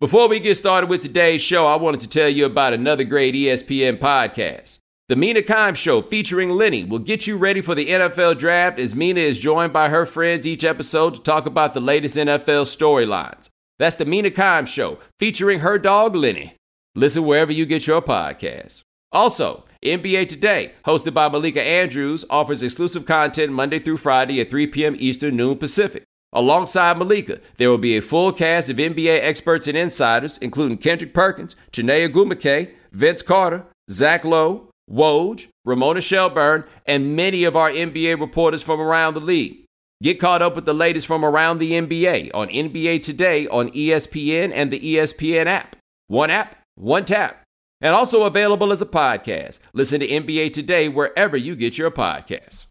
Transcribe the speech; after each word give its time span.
Before 0.00 0.30
we 0.30 0.40
get 0.40 0.56
started 0.56 0.88
with 0.88 1.02
today's 1.02 1.42
show, 1.42 1.66
I 1.66 1.76
wanted 1.76 2.00
to 2.00 2.08
tell 2.08 2.30
you 2.30 2.46
about 2.46 2.72
another 2.72 3.04
great 3.04 3.34
ESPN 3.34 3.98
podcast. 3.98 4.78
The 5.10 5.16
Mina 5.16 5.42
Kimes 5.42 5.76
Show 5.76 6.00
featuring 6.00 6.48
Lenny 6.48 6.84
will 6.84 7.00
get 7.00 7.26
you 7.26 7.36
ready 7.36 7.60
for 7.60 7.74
the 7.74 7.86
NFL 7.90 8.38
draft 8.38 8.78
as 8.78 8.94
Mina 8.94 9.20
is 9.20 9.38
joined 9.38 9.74
by 9.74 9.90
her 9.90 10.06
friends 10.06 10.46
each 10.46 10.64
episode 10.64 11.16
to 11.16 11.20
talk 11.20 11.44
about 11.44 11.74
the 11.74 11.82
latest 11.82 12.16
NFL 12.16 12.64
storylines. 12.64 13.50
That's 13.78 13.96
the 13.96 14.06
Mina 14.06 14.30
Kimes 14.30 14.68
Show 14.68 15.00
featuring 15.18 15.60
her 15.60 15.78
dog 15.78 16.16
Lenny. 16.16 16.54
Listen 16.94 17.26
wherever 17.26 17.52
you 17.52 17.66
get 17.66 17.86
your 17.86 18.00
podcasts. 18.00 18.80
Also, 19.12 19.64
NBA 19.84 20.30
Today, 20.30 20.72
hosted 20.86 21.12
by 21.12 21.28
Malika 21.28 21.62
Andrews, 21.62 22.24
offers 22.30 22.62
exclusive 22.62 23.04
content 23.04 23.52
Monday 23.52 23.78
through 23.78 23.98
Friday 23.98 24.40
at 24.40 24.48
3 24.48 24.66
p.m. 24.68 24.96
Eastern, 24.98 25.36
noon 25.36 25.58
Pacific. 25.58 26.04
Alongside 26.32 26.96
Malika, 26.96 27.40
there 27.56 27.70
will 27.70 27.78
be 27.78 27.96
a 27.96 28.02
full 28.02 28.32
cast 28.32 28.70
of 28.70 28.76
NBA 28.76 29.20
experts 29.20 29.66
and 29.66 29.76
insiders, 29.76 30.38
including 30.38 30.78
Kendrick 30.78 31.12
Perkins, 31.12 31.56
Chiney 31.72 32.08
Ogwumike, 32.08 32.72
Vince 32.92 33.22
Carter, 33.22 33.64
Zach 33.90 34.24
Lowe, 34.24 34.68
Woj, 34.88 35.48
Ramona 35.64 36.00
Shelburne, 36.00 36.64
and 36.86 37.16
many 37.16 37.44
of 37.44 37.56
our 37.56 37.70
NBA 37.70 38.20
reporters 38.20 38.62
from 38.62 38.80
around 38.80 39.14
the 39.14 39.20
league. 39.20 39.64
Get 40.02 40.20
caught 40.20 40.40
up 40.40 40.54
with 40.54 40.64
the 40.64 40.72
latest 40.72 41.06
from 41.06 41.24
around 41.24 41.58
the 41.58 41.72
NBA 41.72 42.30
on 42.32 42.48
NBA 42.48 43.02
Today 43.02 43.46
on 43.48 43.70
ESPN 43.70 44.50
and 44.54 44.70
the 44.70 44.80
ESPN 44.80 45.46
app. 45.46 45.76
One 46.06 46.30
app, 46.30 46.56
one 46.76 47.04
tap. 47.04 47.42
And 47.82 47.94
also 47.94 48.24
available 48.24 48.72
as 48.72 48.80
a 48.80 48.86
podcast. 48.86 49.58
Listen 49.72 50.00
to 50.00 50.08
NBA 50.08 50.52
Today 50.52 50.88
wherever 50.88 51.36
you 51.36 51.56
get 51.56 51.76
your 51.76 51.90
podcasts. 51.90 52.66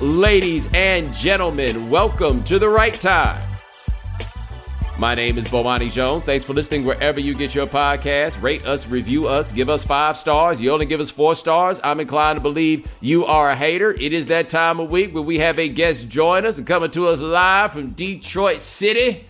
Ladies 0.00 0.66
and 0.72 1.12
gentlemen, 1.12 1.90
welcome 1.90 2.42
to 2.44 2.58
the 2.58 2.66
right 2.70 2.94
time. 2.94 3.46
My 4.98 5.14
name 5.14 5.36
is 5.36 5.44
Bomani 5.44 5.92
Jones. 5.92 6.24
Thanks 6.24 6.42
for 6.42 6.54
listening 6.54 6.86
wherever 6.86 7.20
you 7.20 7.34
get 7.34 7.54
your 7.54 7.66
podcast. 7.66 8.40
Rate 8.40 8.64
us, 8.64 8.88
review 8.88 9.28
us, 9.28 9.52
give 9.52 9.68
us 9.68 9.84
five 9.84 10.16
stars. 10.16 10.58
You 10.58 10.72
only 10.72 10.86
give 10.86 11.00
us 11.00 11.10
four 11.10 11.34
stars. 11.34 11.82
I'm 11.84 12.00
inclined 12.00 12.38
to 12.38 12.40
believe 12.40 12.90
you 13.00 13.26
are 13.26 13.50
a 13.50 13.56
hater. 13.56 13.92
It 13.92 14.14
is 14.14 14.28
that 14.28 14.48
time 14.48 14.80
of 14.80 14.90
week 14.90 15.12
where 15.12 15.22
we 15.22 15.38
have 15.40 15.58
a 15.58 15.68
guest 15.68 16.08
join 16.08 16.46
us 16.46 16.56
and 16.56 16.66
coming 16.66 16.90
to 16.92 17.08
us 17.08 17.20
live 17.20 17.74
from 17.74 17.90
Detroit 17.90 18.60
City. 18.60 19.26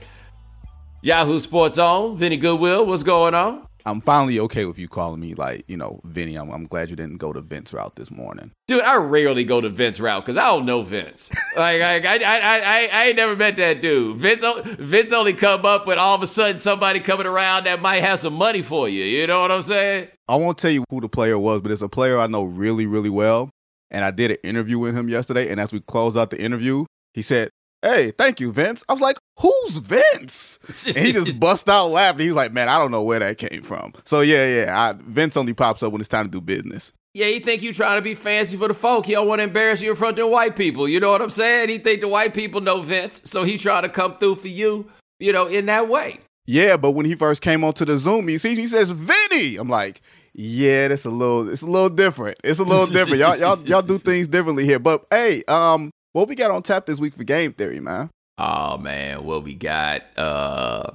Yahoo 1.02 1.40
Sports 1.40 1.78
On, 1.78 2.16
Vinnie 2.16 2.36
Goodwill, 2.36 2.86
what's 2.86 3.02
going 3.02 3.34
on? 3.34 3.66
I'm 3.86 4.00
finally 4.00 4.38
okay 4.40 4.64
with 4.64 4.78
you 4.78 4.88
calling 4.88 5.20
me 5.20 5.34
like, 5.34 5.64
you 5.68 5.76
know, 5.76 6.00
Vinnie. 6.04 6.36
I'm, 6.36 6.50
I'm 6.50 6.66
glad 6.66 6.90
you 6.90 6.96
didn't 6.96 7.18
go 7.18 7.32
to 7.32 7.40
Vince 7.40 7.72
route 7.72 7.96
this 7.96 8.10
morning. 8.10 8.52
Dude, 8.68 8.82
I 8.82 8.96
rarely 8.96 9.44
go 9.44 9.60
to 9.60 9.68
Vince 9.68 10.00
route 10.00 10.24
because 10.24 10.36
I 10.36 10.46
don't 10.46 10.66
know 10.66 10.82
Vince. 10.82 11.30
like, 11.56 11.82
I, 11.82 11.96
I, 11.96 12.16
I, 12.16 12.58
I, 12.58 12.88
I 12.92 13.04
ain't 13.06 13.16
never 13.16 13.36
met 13.36 13.56
that 13.56 13.82
dude. 13.82 14.18
Vince, 14.18 14.44
Vince 14.78 15.12
only 15.12 15.32
come 15.32 15.64
up 15.64 15.86
when 15.86 15.98
all 15.98 16.14
of 16.14 16.22
a 16.22 16.26
sudden 16.26 16.58
somebody 16.58 17.00
coming 17.00 17.26
around 17.26 17.64
that 17.64 17.80
might 17.80 18.00
have 18.00 18.18
some 18.18 18.34
money 18.34 18.62
for 18.62 18.88
you. 18.88 19.04
You 19.04 19.26
know 19.26 19.40
what 19.42 19.50
I'm 19.50 19.62
saying? 19.62 20.08
I 20.28 20.36
won't 20.36 20.58
tell 20.58 20.70
you 20.70 20.84
who 20.90 21.00
the 21.00 21.08
player 21.08 21.38
was, 21.38 21.60
but 21.60 21.72
it's 21.72 21.82
a 21.82 21.88
player 21.88 22.18
I 22.18 22.26
know 22.26 22.44
really, 22.44 22.86
really 22.86 23.10
well. 23.10 23.50
And 23.90 24.04
I 24.04 24.10
did 24.12 24.30
an 24.30 24.36
interview 24.44 24.78
with 24.78 24.96
him 24.96 25.08
yesterday. 25.08 25.50
And 25.50 25.58
as 25.60 25.72
we 25.72 25.80
closed 25.80 26.16
out 26.16 26.30
the 26.30 26.40
interview, 26.40 26.84
he 27.14 27.22
said, 27.22 27.50
Hey, 27.82 28.10
thank 28.10 28.40
you, 28.40 28.52
Vince. 28.52 28.84
I 28.88 28.92
was 28.92 29.00
like, 29.00 29.16
Who's 29.40 29.78
Vince? 29.78 30.58
and 30.86 30.96
he 30.96 31.12
just 31.12 31.40
bust 31.40 31.68
out 31.68 31.86
laughing. 31.86 32.20
He 32.20 32.28
was 32.28 32.36
like, 32.36 32.52
Man, 32.52 32.68
I 32.68 32.78
don't 32.78 32.90
know 32.90 33.02
where 33.02 33.18
that 33.20 33.38
came 33.38 33.62
from. 33.62 33.92
So 34.04 34.20
yeah, 34.20 34.64
yeah. 34.64 34.80
I, 34.80 34.94
Vince 34.98 35.36
only 35.36 35.54
pops 35.54 35.82
up 35.82 35.92
when 35.92 36.00
it's 36.00 36.08
time 36.08 36.26
to 36.26 36.30
do 36.30 36.40
business. 36.40 36.92
Yeah, 37.14 37.26
he 37.26 37.40
think 37.40 37.62
you 37.62 37.72
trying 37.72 37.96
to 37.98 38.02
be 38.02 38.14
fancy 38.14 38.56
for 38.56 38.68
the 38.68 38.74
folk. 38.74 39.06
He 39.06 39.12
don't 39.12 39.26
want 39.26 39.40
to 39.40 39.44
embarrass 39.44 39.82
you 39.82 39.90
in 39.90 39.96
front 39.96 40.18
of 40.18 40.24
the 40.24 40.26
white 40.28 40.54
people. 40.54 40.88
You 40.88 41.00
know 41.00 41.10
what 41.10 41.20
I'm 41.20 41.30
saying? 41.30 41.68
He 41.68 41.78
think 41.78 42.02
the 42.02 42.08
white 42.08 42.34
people 42.34 42.60
know 42.60 42.82
Vince, 42.82 43.22
so 43.24 43.42
he 43.42 43.58
trying 43.58 43.82
to 43.82 43.88
come 43.88 44.16
through 44.18 44.36
for 44.36 44.46
you, 44.46 44.88
you 45.18 45.32
know, 45.32 45.46
in 45.46 45.66
that 45.66 45.88
way. 45.88 46.20
Yeah, 46.46 46.76
but 46.76 46.92
when 46.92 47.06
he 47.06 47.16
first 47.16 47.42
came 47.42 47.64
onto 47.64 47.84
the 47.84 47.98
Zoom, 47.98 48.28
he 48.28 48.38
sees 48.38 48.56
he 48.56 48.66
says 48.66 48.92
Vinnie. 48.92 49.56
I'm 49.56 49.68
like, 49.68 50.02
yeah, 50.34 50.88
that's 50.88 51.04
a 51.04 51.10
little, 51.10 51.48
it's 51.48 51.62
a 51.62 51.66
little 51.66 51.88
different. 51.88 52.36
It's 52.44 52.60
a 52.60 52.64
little 52.64 52.86
different. 52.92 53.18
y'all, 53.18 53.36
y'all, 53.36 53.58
y'all 53.66 53.82
do 53.82 53.98
things 53.98 54.28
differently 54.28 54.64
here. 54.64 54.78
But 54.78 55.04
hey, 55.10 55.42
um, 55.48 55.90
what 56.12 56.28
we 56.28 56.34
got 56.34 56.50
on 56.50 56.62
tap 56.62 56.86
this 56.86 57.00
week 57.00 57.14
for 57.14 57.24
game 57.24 57.52
theory, 57.52 57.80
man? 57.80 58.10
Oh 58.38 58.78
man, 58.78 59.24
what 59.24 59.44
we 59.44 59.54
got? 59.54 60.02
Uh 60.16 60.90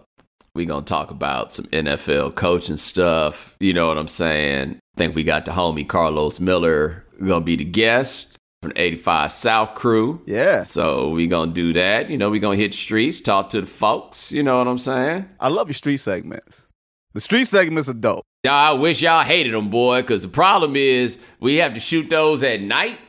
we 0.54 0.66
gonna 0.66 0.86
talk 0.86 1.12
about 1.12 1.52
some 1.52 1.66
NFL 1.66 2.36
coaching 2.36 2.78
stuff. 2.78 3.56
You 3.60 3.74
know 3.74 3.88
what 3.88 3.98
I'm 3.98 4.08
saying? 4.08 4.80
think 4.98 5.16
we 5.16 5.24
got 5.24 5.46
the 5.46 5.52
homie 5.52 5.88
Carlos 5.88 6.40
Miller 6.40 7.04
gonna 7.20 7.42
be 7.44 7.56
the 7.56 7.66
guest 7.66 8.38
from 8.62 8.74
85 8.76 9.32
South 9.32 9.76
Crew. 9.76 10.22
Yeah. 10.26 10.64
So 10.64 11.10
we 11.10 11.28
gonna 11.28 11.52
do 11.52 11.74
that. 11.74 12.10
You 12.10 12.18
know, 12.18 12.30
we 12.30 12.40
gonna 12.40 12.56
hit 12.56 12.74
streets, 12.74 13.20
talk 13.20 13.50
to 13.50 13.62
the 13.62 13.68
folks. 13.68 14.32
You 14.32 14.44
know 14.44 14.58
what 14.58 14.68
I'm 14.68 14.78
saying? 14.78 15.30
I 15.40 15.50
love 15.50 15.68
your 15.68 15.76
street 15.76 15.98
segments. 15.98 16.66
The 17.14 17.22
street 17.22 17.46
segments 17.46 17.88
are 17.88 17.94
dope. 17.94 18.24
Yeah, 18.44 18.54
I 18.54 18.74
wish 18.74 19.02
y'all 19.02 19.24
hated 19.24 19.54
them, 19.54 19.70
boy, 19.70 20.02
because 20.02 20.22
the 20.22 20.28
problem 20.28 20.76
is 20.76 21.18
we 21.40 21.56
have 21.56 21.74
to 21.74 21.80
shoot 21.80 22.10
those 22.10 22.44
at 22.44 22.62
night. 22.62 23.00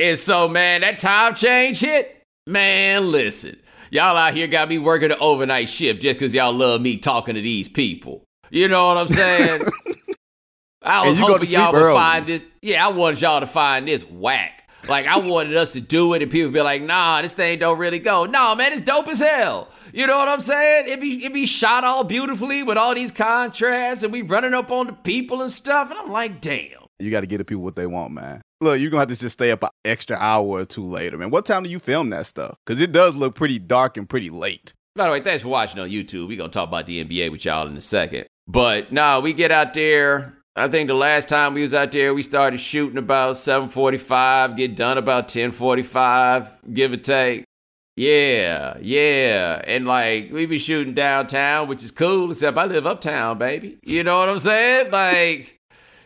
And 0.00 0.18
so, 0.18 0.48
man, 0.48 0.80
that 0.82 0.98
time 0.98 1.34
change 1.34 1.80
hit. 1.80 2.22
Man, 2.46 3.10
listen. 3.10 3.58
Y'all 3.90 4.16
out 4.16 4.34
here 4.34 4.46
got 4.46 4.68
me 4.68 4.78
working 4.78 5.08
the 5.10 5.18
overnight 5.18 5.68
shift 5.68 6.02
just 6.02 6.18
because 6.18 6.34
y'all 6.34 6.52
love 6.52 6.80
me 6.80 6.96
talking 6.96 7.34
to 7.34 7.40
these 7.40 7.68
people. 7.68 8.24
You 8.50 8.68
know 8.68 8.88
what 8.88 8.98
I'm 8.98 9.08
saying? 9.08 9.62
I 10.82 11.06
was 11.08 11.18
hoping 11.18 11.48
y'all 11.48 11.72
would 11.72 11.80
early. 11.80 11.96
find 11.96 12.26
this. 12.26 12.44
Yeah, 12.60 12.86
I 12.86 12.90
wanted 12.90 13.20
y'all 13.20 13.40
to 13.40 13.46
find 13.46 13.88
this 13.88 14.02
whack. 14.02 14.68
Like 14.88 15.06
I 15.06 15.16
wanted 15.16 15.56
us 15.56 15.72
to 15.72 15.80
do 15.80 16.12
it, 16.12 16.22
and 16.22 16.30
people 16.30 16.50
be 16.50 16.60
like, 16.60 16.82
"Nah, 16.82 17.22
this 17.22 17.32
thing 17.32 17.58
don't 17.58 17.78
really 17.78 17.98
go." 17.98 18.26
Nah, 18.26 18.54
man, 18.54 18.72
it's 18.72 18.82
dope 18.82 19.08
as 19.08 19.18
hell. 19.18 19.68
You 19.94 20.06
know 20.06 20.18
what 20.18 20.28
I'm 20.28 20.40
saying? 20.40 20.88
It 20.88 21.00
be 21.00 21.24
it 21.24 21.32
be 21.32 21.46
shot 21.46 21.84
all 21.84 22.04
beautifully 22.04 22.62
with 22.62 22.76
all 22.76 22.94
these 22.94 23.10
contrasts, 23.10 24.02
and 24.02 24.12
we 24.12 24.20
running 24.20 24.52
up 24.52 24.70
on 24.70 24.88
the 24.88 24.92
people 24.92 25.40
and 25.40 25.50
stuff. 25.50 25.90
And 25.90 25.98
I'm 25.98 26.10
like, 26.10 26.40
damn. 26.40 26.68
You 26.98 27.10
got 27.10 27.20
to 27.20 27.26
get 27.26 27.38
the 27.38 27.44
people 27.44 27.64
what 27.64 27.76
they 27.76 27.86
want, 27.86 28.12
man. 28.12 28.40
Look, 28.64 28.80
you're 28.80 28.90
gonna 28.90 29.02
have 29.02 29.08
to 29.08 29.16
just 29.16 29.34
stay 29.34 29.50
up 29.50 29.62
an 29.62 29.70
extra 29.84 30.16
hour 30.16 30.46
or 30.46 30.64
two 30.64 30.82
later, 30.82 31.16
man. 31.16 31.30
What 31.30 31.46
time 31.46 31.62
do 31.62 31.70
you 31.70 31.78
film 31.78 32.10
that 32.10 32.26
stuff? 32.26 32.56
Because 32.66 32.80
it 32.80 32.92
does 32.92 33.14
look 33.14 33.34
pretty 33.34 33.58
dark 33.58 33.96
and 33.96 34.08
pretty 34.08 34.30
late. 34.30 34.74
By 34.96 35.06
the 35.06 35.12
way, 35.12 35.20
thanks 35.20 35.42
for 35.42 35.48
watching 35.48 35.80
on 35.80 35.90
YouTube. 35.90 36.28
We're 36.28 36.38
gonna 36.38 36.50
talk 36.50 36.68
about 36.68 36.86
the 36.86 37.04
NBA 37.04 37.30
with 37.30 37.44
y'all 37.44 37.66
in 37.66 37.76
a 37.76 37.80
second. 37.80 38.26
But 38.46 38.92
no, 38.92 39.20
we 39.20 39.32
get 39.32 39.52
out 39.52 39.74
there 39.74 40.34
I 40.56 40.68
think 40.68 40.86
the 40.86 40.94
last 40.94 41.28
time 41.28 41.52
we 41.54 41.62
was 41.62 41.74
out 41.74 41.90
there, 41.90 42.14
we 42.14 42.22
started 42.22 42.58
shooting 42.58 42.96
about 42.96 43.36
7:45, 43.36 44.56
get 44.56 44.76
done 44.76 44.98
about 44.98 45.26
10:45, 45.26 46.48
give 46.72 46.92
or 46.92 46.96
take. 46.96 47.44
Yeah, 47.96 48.76
yeah, 48.80 49.60
and 49.64 49.84
like 49.84 50.30
we 50.32 50.46
be 50.46 50.58
shooting 50.58 50.94
downtown, 50.94 51.66
which 51.66 51.82
is 51.82 51.90
cool. 51.90 52.30
Except 52.30 52.56
I 52.56 52.66
live 52.66 52.86
uptown, 52.86 53.38
baby. 53.38 53.78
You 53.82 54.04
know 54.04 54.20
what 54.20 54.28
I'm 54.28 54.38
saying? 54.38 54.92
Like, 54.92 55.58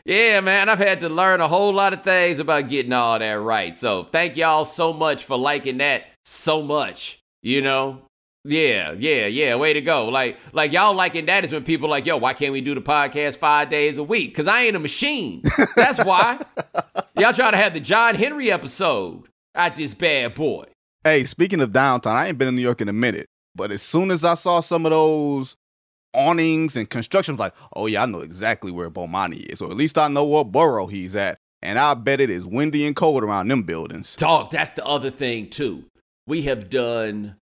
yeah, 0.09 0.41
man, 0.41 0.71
I've 0.71 0.79
had 0.79 1.01
to 1.01 1.11
learn 1.11 1.43
a 1.43 1.49
whole 1.49 1.75
lot 1.75 1.93
of 1.93 2.03
things 2.03 2.39
about 2.39 2.71
getting 2.71 2.95
all 2.95 3.19
that 3.19 3.35
right. 3.35 3.77
So 3.77 4.05
thank 4.05 4.39
y'all 4.39 4.65
so 4.65 4.95
much 4.95 5.25
for 5.25 5.37
liking 5.37 5.79
that 5.79 6.05
so 6.25 6.63
much. 6.63 7.21
You 7.43 7.61
know, 7.61 8.01
yeah, 8.43 8.93
yeah, 8.93 9.27
yeah. 9.27 9.55
Way 9.57 9.75
to 9.75 9.83
go. 9.83 10.09
Like, 10.09 10.39
like 10.55 10.73
y'all 10.73 10.95
liking 10.95 11.27
that 11.27 11.45
is 11.45 11.53
when 11.53 11.63
people 11.63 11.91
like, 11.91 12.07
yo, 12.07 12.17
why 12.17 12.33
can't 12.33 12.55
we 12.55 12.63
do 12.63 12.75
the 12.75 12.81
podcast 12.81 13.37
five 13.37 13.69
days 13.69 13.99
a 13.99 14.03
week? 14.03 14.35
Cause 14.35 14.49
I 14.49 14.63
ain't 14.63 14.77
a 14.77 14.79
machine. 14.79 15.43
That's 15.77 16.03
why. 16.03 16.41
y'all 17.19 17.35
try 17.35 17.51
to 17.51 17.57
have 17.59 17.75
the 17.75 17.81
John 17.81 18.15
Henry 18.15 18.51
episode 18.51 19.25
at 19.55 19.77
this 19.77 19.93
bad 19.93 20.35
boy. 20.35 20.65
Hey, 21.05 21.25
speaking 21.25 21.61
of 21.61 21.71
downtown, 21.71 22.17
I 22.17 22.29
ain't 22.29 22.39
been 22.39 22.49
in 22.49 22.57
New 22.57 22.63
York 22.63 22.81
in 22.81 22.89
a 22.89 22.95
minute. 22.95 23.27
But 23.55 23.73
as 23.73 23.83
soon 23.83 24.11
as 24.11 24.25
I 24.25 24.35
saw 24.35 24.61
some 24.61 24.87
of 24.87 24.93
those 24.93 25.55
awnings 26.19 26.77
and 26.77 26.91
construction, 26.91 27.37
like, 27.37 27.55
oh 27.77 27.87
yeah, 27.87 28.03
I 28.03 28.07
know 28.07 28.21
exactly 28.21 28.73
where 28.73 28.91
Bomani 28.91 29.47
is. 29.53 29.61
Or 29.61 29.71
at 29.71 29.77
least 29.77 29.97
I 29.97 30.09
know 30.09 30.25
what 30.25 30.53
borough 30.53 30.87
he's 30.87 31.15
at. 31.15 31.39
And 31.63 31.79
I 31.79 31.95
bet 31.95 32.21
it 32.21 32.31
is 32.31 32.47
windy 32.47 32.87
and 32.87 32.95
cold 32.95 33.25
around 33.25 33.49
them 33.49 33.63
buildings. 33.63 34.15
Dog, 34.17 34.51
that's 34.51 34.71
the 34.71 34.85
other 34.85 35.11
thing 35.11 35.51
too. 35.51 35.85
We 36.27 36.43
have 36.43 36.71
done 36.71 37.37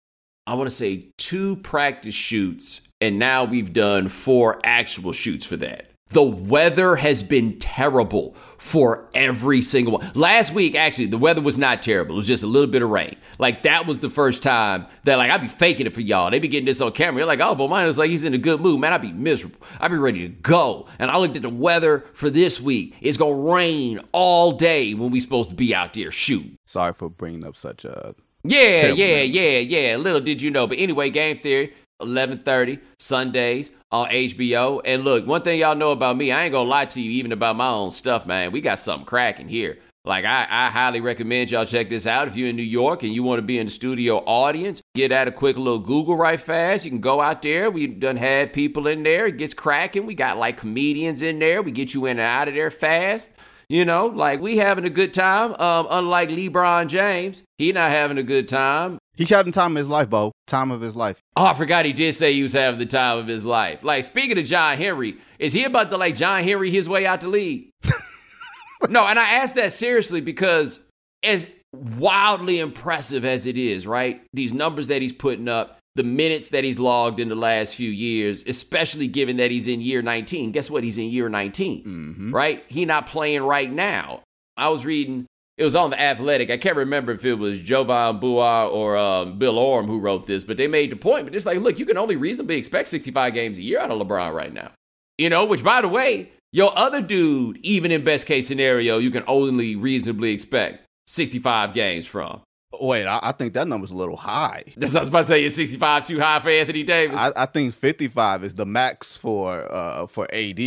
I 0.47 0.55
want 0.55 0.69
to 0.69 0.77
say 0.77 1.11
two 1.17 1.57
practice 1.57 2.15
shoots, 2.15 2.83
and 3.01 3.19
now 3.19 3.45
we've 3.45 3.73
done 3.73 4.09
four 4.09 4.61
actual 4.63 5.13
shoots 5.13 5.47
for 5.47 5.57
that. 5.57 5.91
The 6.15 6.23
weather 6.23 6.95
has 6.95 7.25
been 7.25 7.59
terrible 7.59 8.37
for 8.57 9.11
every 9.17 9.63
single 9.63 9.95
one. 9.95 10.13
Last 10.15 10.55
week, 10.55 10.77
actually, 10.77 11.07
the 11.07 11.19
weather 11.19 11.41
was 11.41 11.59
not 11.59 11.83
terrible. 11.83 12.15
It 12.15 12.19
was 12.19 12.29
just 12.29 12.45
a 12.45 12.47
little 12.47 12.69
bit 12.69 12.83
of 12.83 12.89
rain. 12.89 13.17
Like 13.41 13.65
that 13.65 13.85
was 13.89 13.99
the 13.99 14.09
first 14.09 14.41
time 14.41 14.87
that 15.03 15.17
like 15.17 15.29
I'd 15.29 15.41
be 15.41 15.49
faking 15.49 15.89
it 15.89 15.93
for 15.93 16.03
y'all. 16.03 16.31
They'd 16.31 16.39
be 16.39 16.47
getting 16.47 16.67
this 16.67 16.81
on 16.81 16.93
camera. 16.93 17.19
You're 17.19 17.27
like, 17.27 17.41
oh, 17.41 17.57
but 17.57 17.69
mine 17.69 17.89
is 17.89 17.99
like 17.99 18.11
he's 18.11 18.23
in 18.23 18.33
a 18.33 18.39
good 18.39 18.61
mood, 18.61 18.79
man. 18.79 18.93
I'd 18.93 19.03
be 19.03 19.11
miserable. 19.11 19.59
I'd 19.81 19.91
be 19.91 19.97
ready 19.97 20.21
to 20.21 20.29
go. 20.29 20.87
And 21.01 21.11
I 21.11 21.17
looked 21.17 21.35
at 21.35 21.43
the 21.43 21.49
weather 21.49 22.05
for 22.15 22.31
this 22.31 22.61
week. 22.61 22.97
It's 23.01 23.17
gonna 23.17 23.35
rain 23.35 23.99
all 24.13 24.53
day 24.53 24.95
when 24.95 25.11
we 25.11 25.19
supposed 25.19 25.51
to 25.51 25.57
be 25.57 25.75
out 25.75 25.95
there 25.95 26.13
shooting. 26.13 26.59
Sorry 26.65 26.93
for 26.93 27.11
bringing 27.11 27.45
up 27.45 27.57
such 27.57 27.85
a 27.85 28.15
yeah, 28.47 28.89
yeah, 28.89 29.23
yeah, 29.23 29.59
yeah. 29.59 29.97
Little 29.97 30.21
did 30.21 30.43
you 30.43 30.51
know. 30.51 30.67
But 30.67 30.79
anyway, 30.79 31.11
game 31.11 31.39
theory. 31.39 31.73
11:30 32.05 32.81
Sundays 32.99 33.71
on 33.91 34.09
HBO. 34.11 34.81
And 34.85 35.05
look, 35.05 35.27
one 35.27 35.43
thing 35.43 35.61
y'all 35.61 35.75
know 35.75 35.93
about 35.93 36.17
me, 36.17 36.33
I 36.33 36.45
ain't 36.45 36.53
gonna 36.53 36.69
lie 36.69 36.87
to 36.87 37.01
you, 37.01 37.11
even 37.13 37.33
about 37.33 37.57
my 37.57 37.69
own 37.69 37.91
stuff, 37.91 38.27
man. 38.27 38.53
We 38.53 38.61
got 38.61 38.79
something 38.79 39.07
cracking 39.07 39.49
here. 39.49 39.79
Like 40.07 40.27
I, 40.27 40.47
I 40.51 40.71
highly 40.71 41.01
recommend 41.01 41.51
y'all 41.51 41.65
check 41.65 41.89
this 41.89 42.07
out. 42.07 42.29
If 42.29 42.37
you're 42.37 42.49
in 42.49 42.57
New 42.57 42.63
York 42.63 43.03
and 43.03 43.15
you 43.15 43.23
want 43.23 43.39
to 43.39 43.43
be 43.43 43.59
in 43.59 43.67
the 43.67 43.73
studio 43.73 44.19
audience, 44.19 44.83
get 44.95 45.13
out 45.13 45.29
a 45.29 45.33
quick 45.33 45.57
little 45.57 45.79
Google 45.79 46.17
right 46.17 46.39
fast. 46.39 46.85
You 46.85 46.91
can 46.91 47.01
go 47.01 47.23
out 47.23 47.41
there. 47.41 47.71
We 47.71 47.87
done 47.87 48.17
had 48.17 48.53
people 48.53 48.87
in 48.87 49.03
there. 49.03 49.27
It 49.27 49.39
gets 49.39 49.55
cracking. 49.55 50.05
We 50.05 50.15
got 50.15 50.37
like 50.37 50.59
comedians 50.59 51.23
in 51.23 51.39
there. 51.39 51.63
We 51.63 51.71
get 51.71 51.95
you 51.95 52.05
in 52.05 52.19
and 52.19 52.21
out 52.21 52.49
of 52.49 52.55
there 52.55 52.71
fast. 52.71 53.33
You 53.71 53.87
know, 53.87 54.07
like 54.09 54.43
we 54.43 54.59
having 54.59 54.85
a 54.85 54.91
good 54.91 55.15
time. 55.15 55.55
Um, 55.55 55.87
unlike 55.89 56.29
LeBron 56.29 56.89
James, 56.89 57.43
he 57.57 57.73
not 57.73 57.91
having 57.91 58.19
a 58.19 58.23
good 58.23 58.47
time. 58.47 58.99
He's 59.17 59.31
having 59.31 59.53
time 59.53 59.73
of 59.77 59.79
his 59.79 59.89
life, 59.89 60.11
Bo. 60.11 60.33
Time 60.47 60.71
of 60.71 60.81
his 60.81 60.97
life. 60.97 61.21
Oh, 61.37 61.47
I 61.47 61.55
forgot 61.55 61.85
he 61.85 61.93
did 61.93 62.15
say 62.15 62.33
he 62.33 62.43
was 62.43 62.53
having 62.53 62.79
the 62.81 62.87
time 62.87 63.19
of 63.19 63.27
his 63.29 63.45
life. 63.45 63.81
Like 63.83 64.05
speaking 64.05 64.39
of 64.39 64.45
John 64.45 64.77
Henry, 64.77 65.17
is 65.39 65.53
he 65.53 65.65
about 65.65 65.91
to 65.91 65.97
like 65.97 66.15
John 66.17 66.43
Henry 66.43 66.71
his 66.71 66.89
way 66.89 67.07
out 67.07 67.21
the 67.21 67.29
league? 67.29 67.71
no, 68.89 69.05
and 69.07 69.19
I 69.19 69.35
ask 69.35 69.55
that 69.55 69.73
seriously 69.73 70.21
because 70.21 70.81
as 71.23 71.49
wildly 71.75 72.59
impressive 72.59 73.25
as 73.25 73.47
it 73.47 73.57
is, 73.57 73.87
right? 73.87 74.23
These 74.33 74.53
numbers 74.53 74.89
that 74.89 75.01
he's 75.03 75.13
putting 75.13 75.49
up, 75.49 75.79
the 75.95 76.03
minutes 76.03 76.51
that 76.51 76.65
he's 76.65 76.79
logged 76.79 77.21
in 77.21 77.29
the 77.29 77.35
last 77.35 77.75
few 77.77 77.91
years, 77.91 78.45
especially 78.47 79.07
given 79.07 79.37
that 79.39 79.51
he's 79.51 79.69
in 79.69 79.81
year 79.81 80.03
19. 80.03 80.51
Guess 80.53 80.69
what? 80.71 80.83
He's 80.85 80.99
in 80.99 81.05
year 81.05 81.29
19, 81.29 81.85
Mm-hmm. 81.85 82.35
right? 82.35 82.65
He 82.69 82.85
not 82.85 83.07
playing 83.07 83.43
right 83.43 83.71
now. 83.71 84.23
I 84.57 84.69
was 84.69 84.85
reading, 84.85 85.27
it 85.57 85.65
was 85.65 85.77
on 85.77 85.91
the 85.91 86.01
Athletic. 86.01 86.51
I 86.51 86.57
can't 86.57 86.77
remember 86.77 87.13
if 87.13 87.25
it 87.25 87.35
was 87.35 87.61
Jovan 87.61 88.19
Buha 88.21 88.71
or 88.71 88.97
um, 88.97 89.39
Bill 89.39 89.59
Oram 89.59 89.87
who 89.87 90.01
wrote 90.01 90.27
this, 90.27 90.45
but 90.45 90.57
they 90.57 90.67
made 90.67 90.91
the 90.91 90.97
point. 90.97 91.27
But 91.27 91.35
it's 91.35 91.47
like, 91.47 91.61
look, 91.61 91.79
you 91.79 91.87
can 91.87 91.97
only 91.97 92.17
reasonably 92.17 92.57
expect 92.57 92.89
65 92.89 93.35
games 93.35 93.59
a 93.59 93.63
year 93.63 93.81
out 93.81 93.91
of 93.91 94.05
LeBron 94.05 94.35
right 94.35 94.53
now. 94.53 94.73
You 95.17 95.31
know, 95.31 95.45
which 95.45 95.63
by 95.63 95.81
the 95.81 95.89
way, 95.89 96.33
your 96.53 96.77
other 96.77 97.01
dude, 97.01 97.59
even 97.63 97.93
in 97.93 98.03
best 98.03 98.27
case 98.27 98.49
scenario, 98.49 98.99
you 98.99 99.11
can 99.11 99.23
only 99.29 99.77
reasonably 99.77 100.33
expect 100.33 100.85
65 101.07 101.73
games 101.73 102.07
from. 102.07 102.41
Wait, 102.81 103.07
I, 103.07 103.21
I 103.23 103.33
think 103.33 103.55
that 103.55 103.69
number's 103.69 103.93
a 103.93 103.97
little 103.97 104.17
high. 104.17 104.65
That's 104.77 104.95
what 104.95 105.01
I 105.01 105.03
was 105.03 105.09
about 105.09 105.21
to 105.21 105.27
say. 105.27 105.45
Is 105.45 105.55
65 105.55 106.05
too 106.05 106.21
high 106.21 106.41
for 106.41 106.51
Anthony 106.51 106.83
Davis? 106.83 107.17
I, 107.17 107.33
I 107.37 107.47
think 107.47 107.75
55 107.75 108.43
is 108.43 108.55
the 108.55 108.67
max 108.67 109.17
for 109.17 109.53
uh 109.71 110.07
for 110.09 110.27
AD. 110.33 110.61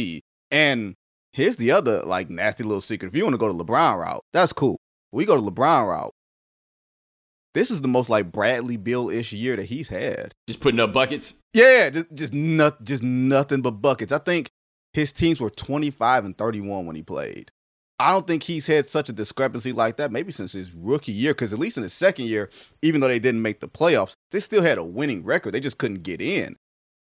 And 0.52 0.96
here's 1.34 1.58
the 1.58 1.72
other 1.72 2.02
like 2.04 2.30
nasty 2.30 2.64
little 2.64 2.82
secret. 2.82 3.10
If 3.10 3.16
you 3.16 3.24
want 3.24 3.34
to 3.34 3.38
go 3.38 3.48
to 3.48 3.54
LeBron 3.54 3.98
route, 3.98 4.22
that's 4.34 4.54
cool. 4.54 4.77
We 5.12 5.26
go 5.26 5.36
to 5.36 5.42
LeBron 5.42 5.88
route. 5.88 6.14
This 7.54 7.72
is 7.72 7.82
the 7.82 7.88
most 7.88 8.10
like 8.10 8.32
Bradley 8.32 8.78
Beal 8.78 9.10
ish 9.10 9.34
year 9.34 9.56
that 9.56 9.66
he's 9.66 9.90
had. 9.90 10.34
Just 10.48 10.60
putting 10.60 10.80
up 10.80 10.94
buckets. 10.94 11.42
Yeah, 11.54 11.90
just 11.90 12.14
just 12.14 12.34
not 12.34 12.84
just 12.84 13.02
nothing 13.02 13.62
but 13.62 13.72
buckets. 13.82 14.12
I 14.12 14.20
think 14.20 14.50
his 14.94 15.12
teams 15.12 15.42
were 15.42 15.50
25 15.50 16.26
and 16.26 16.38
31 16.38 16.86
when 16.86 16.96
he 16.96 17.02
played. 17.02 17.52
I 18.00 18.12
don't 18.12 18.28
think 18.28 18.44
he's 18.44 18.68
had 18.68 18.88
such 18.88 19.10
a 19.10 19.14
discrepancy 19.14 19.72
like 19.72 19.98
that 19.98 20.12
maybe 20.12 20.32
since 20.32 20.52
his 20.52 20.72
rookie 20.72 21.12
year 21.12 21.34
because 21.34 21.52
at 21.52 21.58
least 21.58 21.78
in 21.78 21.84
his 21.84 21.94
second 21.94 22.26
year, 22.26 22.52
even 22.84 23.02
though 23.02 23.08
they 23.08 23.18
didn't 23.18 23.42
make 23.42 23.60
the 23.60 23.68
playoffs, 23.68 24.14
they 24.30 24.40
still 24.40 24.62
had 24.62 24.78
a 24.78 24.84
winning 24.84 25.24
record. 25.24 25.54
They 25.54 25.60
just 25.60 25.80
couldn't 25.80 26.04
get 26.04 26.22
in. 26.22 26.58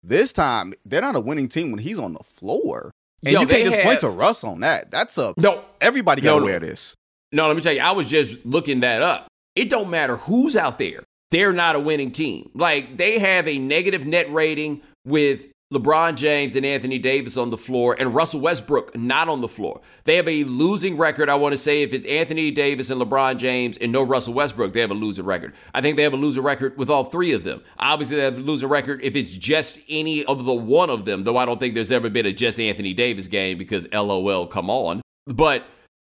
This 0.03 0.33
time, 0.33 0.73
they're 0.87 1.03
not 1.03 1.17
a 1.17 1.21
winning 1.21 1.49
team 1.49 1.71
when 1.71 1.81
he's 1.81 1.99
on 1.99 2.15
the 2.15 2.25
floor. 2.25 2.91
And 3.23 3.35
Yo, 3.35 3.41
you 3.41 3.47
can't 3.47 3.65
just 3.69 3.85
point 3.85 4.01
to 4.01 4.09
Russ 4.09 4.43
on 4.43 4.61
that. 4.61 4.91
That's 4.91 5.19
a 5.19 5.35
No, 5.37 5.63
everybody 5.83 6.23
got 6.23 6.37
to 6.37 6.41
no. 6.41 6.47
wear 6.47 6.59
this. 6.61 6.95
No, 7.33 7.47
let 7.47 7.57
me 7.57 7.63
tell 7.63 7.73
you, 7.73 7.81
I 7.81 7.93
was 7.93 8.09
just 8.09 8.45
looking 8.45 8.81
that 8.81 9.03
up. 9.03 9.29
It 9.55 9.71
don't 9.71 9.91
matter 9.91 10.17
who's 10.17 10.57
out 10.57 10.79
there. 10.79 11.03
They're 11.31 11.53
not 11.53 11.77
a 11.77 11.81
winning 11.81 12.11
team. 12.11 12.51
Like 12.55 12.97
they 12.97 13.19
have 13.19 13.47
a 13.47 13.59
negative 13.59 14.05
net 14.05 14.33
rating 14.33 14.83
with 15.05 15.47
LeBron 15.73 16.17
James 16.17 16.57
and 16.57 16.67
Anthony 16.67 16.99
Davis 16.99 17.37
on 17.37 17.51
the 17.51 17.57
floor 17.57 17.95
and 17.97 18.13
Russell 18.13 18.41
Westbrook 18.41 18.97
not 18.97 19.29
on 19.29 19.41
the 19.41 19.47
floor. 19.47 19.81
They 20.03 20.17
have 20.17 20.27
a 20.27 20.43
losing 20.43 20.97
record, 20.97 21.29
I 21.29 21.37
want 21.37 21.53
to 21.53 21.59
say, 21.59 21.83
if 21.83 21.93
it's 21.93 22.05
Anthony 22.07 22.51
Davis 22.51 22.91
and 22.91 23.01
LeBron 23.01 23.39
James 23.39 23.79
and 23.79 23.93
no 23.93 24.03
Russell 24.03 24.35
Westbrook, 24.35 24.73
they 24.73 24.81
have 24.81 24.91
a 24.91 24.95
losing 24.95 25.25
record. 25.25 25.55
I 25.73 25.81
think 25.81 25.97
they 25.97 26.03
have 26.03 26.13
a 26.13 26.17
losing 26.17 26.43
record 26.43 26.77
with 26.77 26.91
all 26.91 27.05
three 27.05 27.33
of 27.33 27.45
them. 27.45 27.63
Obviously, 27.79 28.17
they 28.17 28.25
have 28.25 28.39
a 28.39 28.41
losing 28.41 28.69
record 28.69 29.01
if 29.05 29.15
it's 29.15 29.31
just 29.31 29.79
any 29.89 30.25
of 30.25 30.45
the 30.45 30.55
one 30.55 30.91
of 30.91 31.05
them, 31.05 31.23
though 31.23 31.37
I 31.37 31.47
don't 31.47 31.61
think 31.61 31.77
there's 31.77 31.93
ever 31.93 32.11
been 32.11 32.27
a 32.27 32.33
just 32.33 32.59
Anthony 32.59 32.93
Davis 32.93 33.29
game 33.29 33.57
because 33.57 33.87
LOL, 33.93 34.49
come 34.49 34.71
on. 34.71 35.03
But 35.29 35.67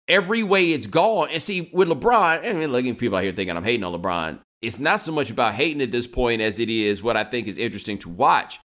every 0.09 0.43
way 0.43 0.71
it's 0.71 0.87
gone. 0.87 1.29
And 1.31 1.41
see, 1.41 1.69
with 1.71 1.87
LeBron, 1.87 2.45
I 2.45 2.53
mean, 2.53 2.71
looking 2.71 2.95
people 2.95 3.17
out 3.17 3.23
here 3.23 3.31
thinking 3.31 3.55
I'm 3.55 3.63
hating 3.63 3.83
on 3.83 3.93
LeBron. 3.93 4.39
It's 4.61 4.79
not 4.79 4.99
so 4.99 5.11
much 5.11 5.29
about 5.29 5.53
hating 5.53 5.81
at 5.81 5.91
this 5.91 6.07
point 6.07 6.41
as 6.41 6.59
it 6.59 6.69
is 6.69 7.01
what 7.01 7.15
I 7.15 7.23
think 7.23 7.47
is 7.47 7.57
interesting 7.57 7.97
to 7.99 8.09
watch. 8.09 8.59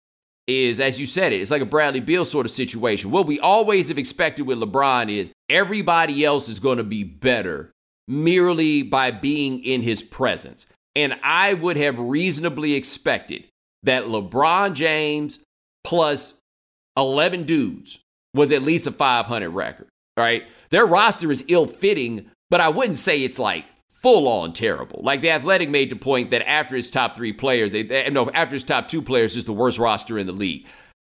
Is 0.46 0.82
as 0.82 1.00
you 1.00 1.06
said 1.06 1.32
it, 1.32 1.40
it's 1.40 1.52
like 1.52 1.62
a 1.62 1.66
Bradley 1.66 2.02
Beal 2.02 2.26
sort 2.26 2.46
of 2.46 2.52
situation. 2.52 3.12
What 3.12 3.28
we 3.28 3.40
always 3.40 3.88
have 3.88 3.98
expected 3.98 4.46
with 4.46 4.58
LeBron 4.58 5.10
is 5.10 5.32
everybody 5.50 6.26
else 6.26 6.50
is 6.50 6.60
going 6.60 6.80
to 6.80 6.84
be 6.84 7.04
better 7.04 7.72
merely 8.08 8.84
by 8.84 9.12
being 9.12 9.64
in 9.64 9.82
his 9.82 10.04
presence. 10.04 10.66
And 10.96 11.18
I 11.24 11.54
would 11.54 11.78
have 11.78 11.98
reasonably 11.98 12.74
expected 12.74 13.46
that 13.84 14.04
LeBron 14.06 14.74
James 14.74 15.40
plus 15.84 16.36
11 16.98 17.44
dudes 17.44 18.00
was 18.34 18.52
at 18.52 18.64
least 18.64 18.88
a 18.88 18.92
500 18.92 19.50
record, 19.50 19.88
right? 20.18 20.44
Their 20.70 20.86
roster 20.86 21.32
is 21.32 21.44
ill 21.48 21.68
fitting, 21.68 22.30
but 22.50 22.62
I 22.62 22.70
wouldn't 22.70 22.98
say 22.98 23.22
it's 23.24 23.40
like 23.40 23.66
full 23.90 24.28
on 24.28 24.54
terrible. 24.54 25.02
Like 25.04 25.22
the 25.22 25.32
Athletic 25.32 25.70
made 25.70 25.90
the 25.90 25.96
point 25.96 26.32
that 26.32 26.48
after 26.48 26.76
his 26.76 26.92
top 26.92 27.16
three 27.16 27.34
players, 27.34 27.72
they, 27.72 27.84
they- 27.84 28.10
no, 28.10 28.30
after 28.32 28.56
his 28.56 28.64
top 28.64 28.88
two 28.88 29.02
players 29.02 29.36
is 29.36 29.46
the 29.46 29.54
worst 29.54 29.80
roster 29.80 30.20
in 30.20 30.28
the 30.28 30.34
league. 30.34 30.68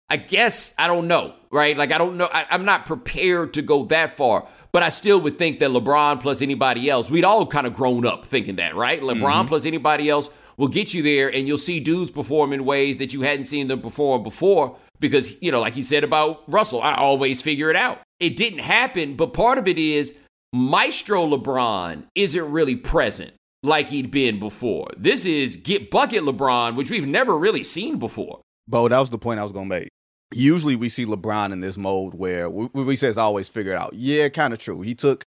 I 0.08 0.16
guess 0.16 0.74
I 0.78 0.86
don't 0.86 1.08
know, 1.08 1.34
right? 1.50 1.76
Like 1.76 1.90
I 1.90 1.98
don't 1.98 2.16
know. 2.16 2.28
I, 2.32 2.46
I'm 2.50 2.64
not 2.64 2.86
prepared 2.86 3.54
to 3.54 3.62
go 3.62 3.84
that 3.86 4.16
far, 4.16 4.46
but 4.70 4.82
I 4.82 4.90
still 4.90 5.20
would 5.22 5.38
think 5.38 5.58
that 5.60 5.70
LeBron 5.70 6.20
plus 6.20 6.42
anybody 6.42 6.90
else, 6.90 7.10
we'd 7.10 7.24
all 7.24 7.46
kind 7.46 7.66
of 7.66 7.74
grown 7.74 8.06
up 8.06 8.26
thinking 8.26 8.56
that, 8.56 8.76
right? 8.76 9.00
LeBron 9.00 9.20
mm-hmm. 9.22 9.48
plus 9.48 9.66
anybody 9.66 10.08
else 10.08 10.28
will 10.56 10.68
get 10.68 10.94
you 10.94 11.02
there, 11.02 11.32
and 11.32 11.48
you'll 11.48 11.58
see 11.58 11.80
dudes 11.80 12.10
perform 12.10 12.52
in 12.52 12.64
ways 12.64 12.98
that 12.98 13.12
you 13.12 13.22
hadn't 13.22 13.44
seen 13.44 13.66
them 13.68 13.80
perform 13.80 14.22
before. 14.22 14.76
Because 15.00 15.40
you 15.42 15.50
know, 15.50 15.60
like 15.60 15.74
he 15.74 15.82
said 15.82 16.04
about 16.04 16.42
Russell, 16.46 16.80
I 16.82 16.94
always 16.94 17.42
figure 17.42 17.70
it 17.70 17.76
out. 17.76 18.00
It 18.24 18.36
didn't 18.36 18.60
happen, 18.60 19.16
but 19.16 19.34
part 19.34 19.58
of 19.58 19.68
it 19.68 19.76
is 19.76 20.14
Maestro 20.54 21.26
LeBron 21.26 22.04
isn't 22.14 22.50
really 22.50 22.74
present 22.74 23.32
like 23.62 23.90
he'd 23.90 24.10
been 24.10 24.38
before. 24.38 24.88
This 24.96 25.26
is 25.26 25.56
get 25.56 25.90
bucket 25.90 26.22
LeBron, 26.22 26.74
which 26.74 26.90
we've 26.90 27.06
never 27.06 27.36
really 27.36 27.62
seen 27.62 27.98
before. 27.98 28.40
Bo, 28.66 28.88
that 28.88 28.98
was 28.98 29.10
the 29.10 29.18
point 29.18 29.40
I 29.40 29.42
was 29.42 29.52
going 29.52 29.68
to 29.68 29.78
make. 29.80 29.90
Usually 30.32 30.74
we 30.74 30.88
see 30.88 31.04
LeBron 31.04 31.52
in 31.52 31.60
this 31.60 31.76
mode 31.76 32.14
where 32.14 32.48
we, 32.48 32.66
we 32.72 32.96
says 32.96 33.18
always 33.18 33.50
figure 33.50 33.72
it 33.72 33.78
out. 33.78 33.92
Yeah, 33.92 34.30
kind 34.30 34.54
of 34.54 34.58
true. 34.58 34.80
He 34.80 34.94
took, 34.94 35.22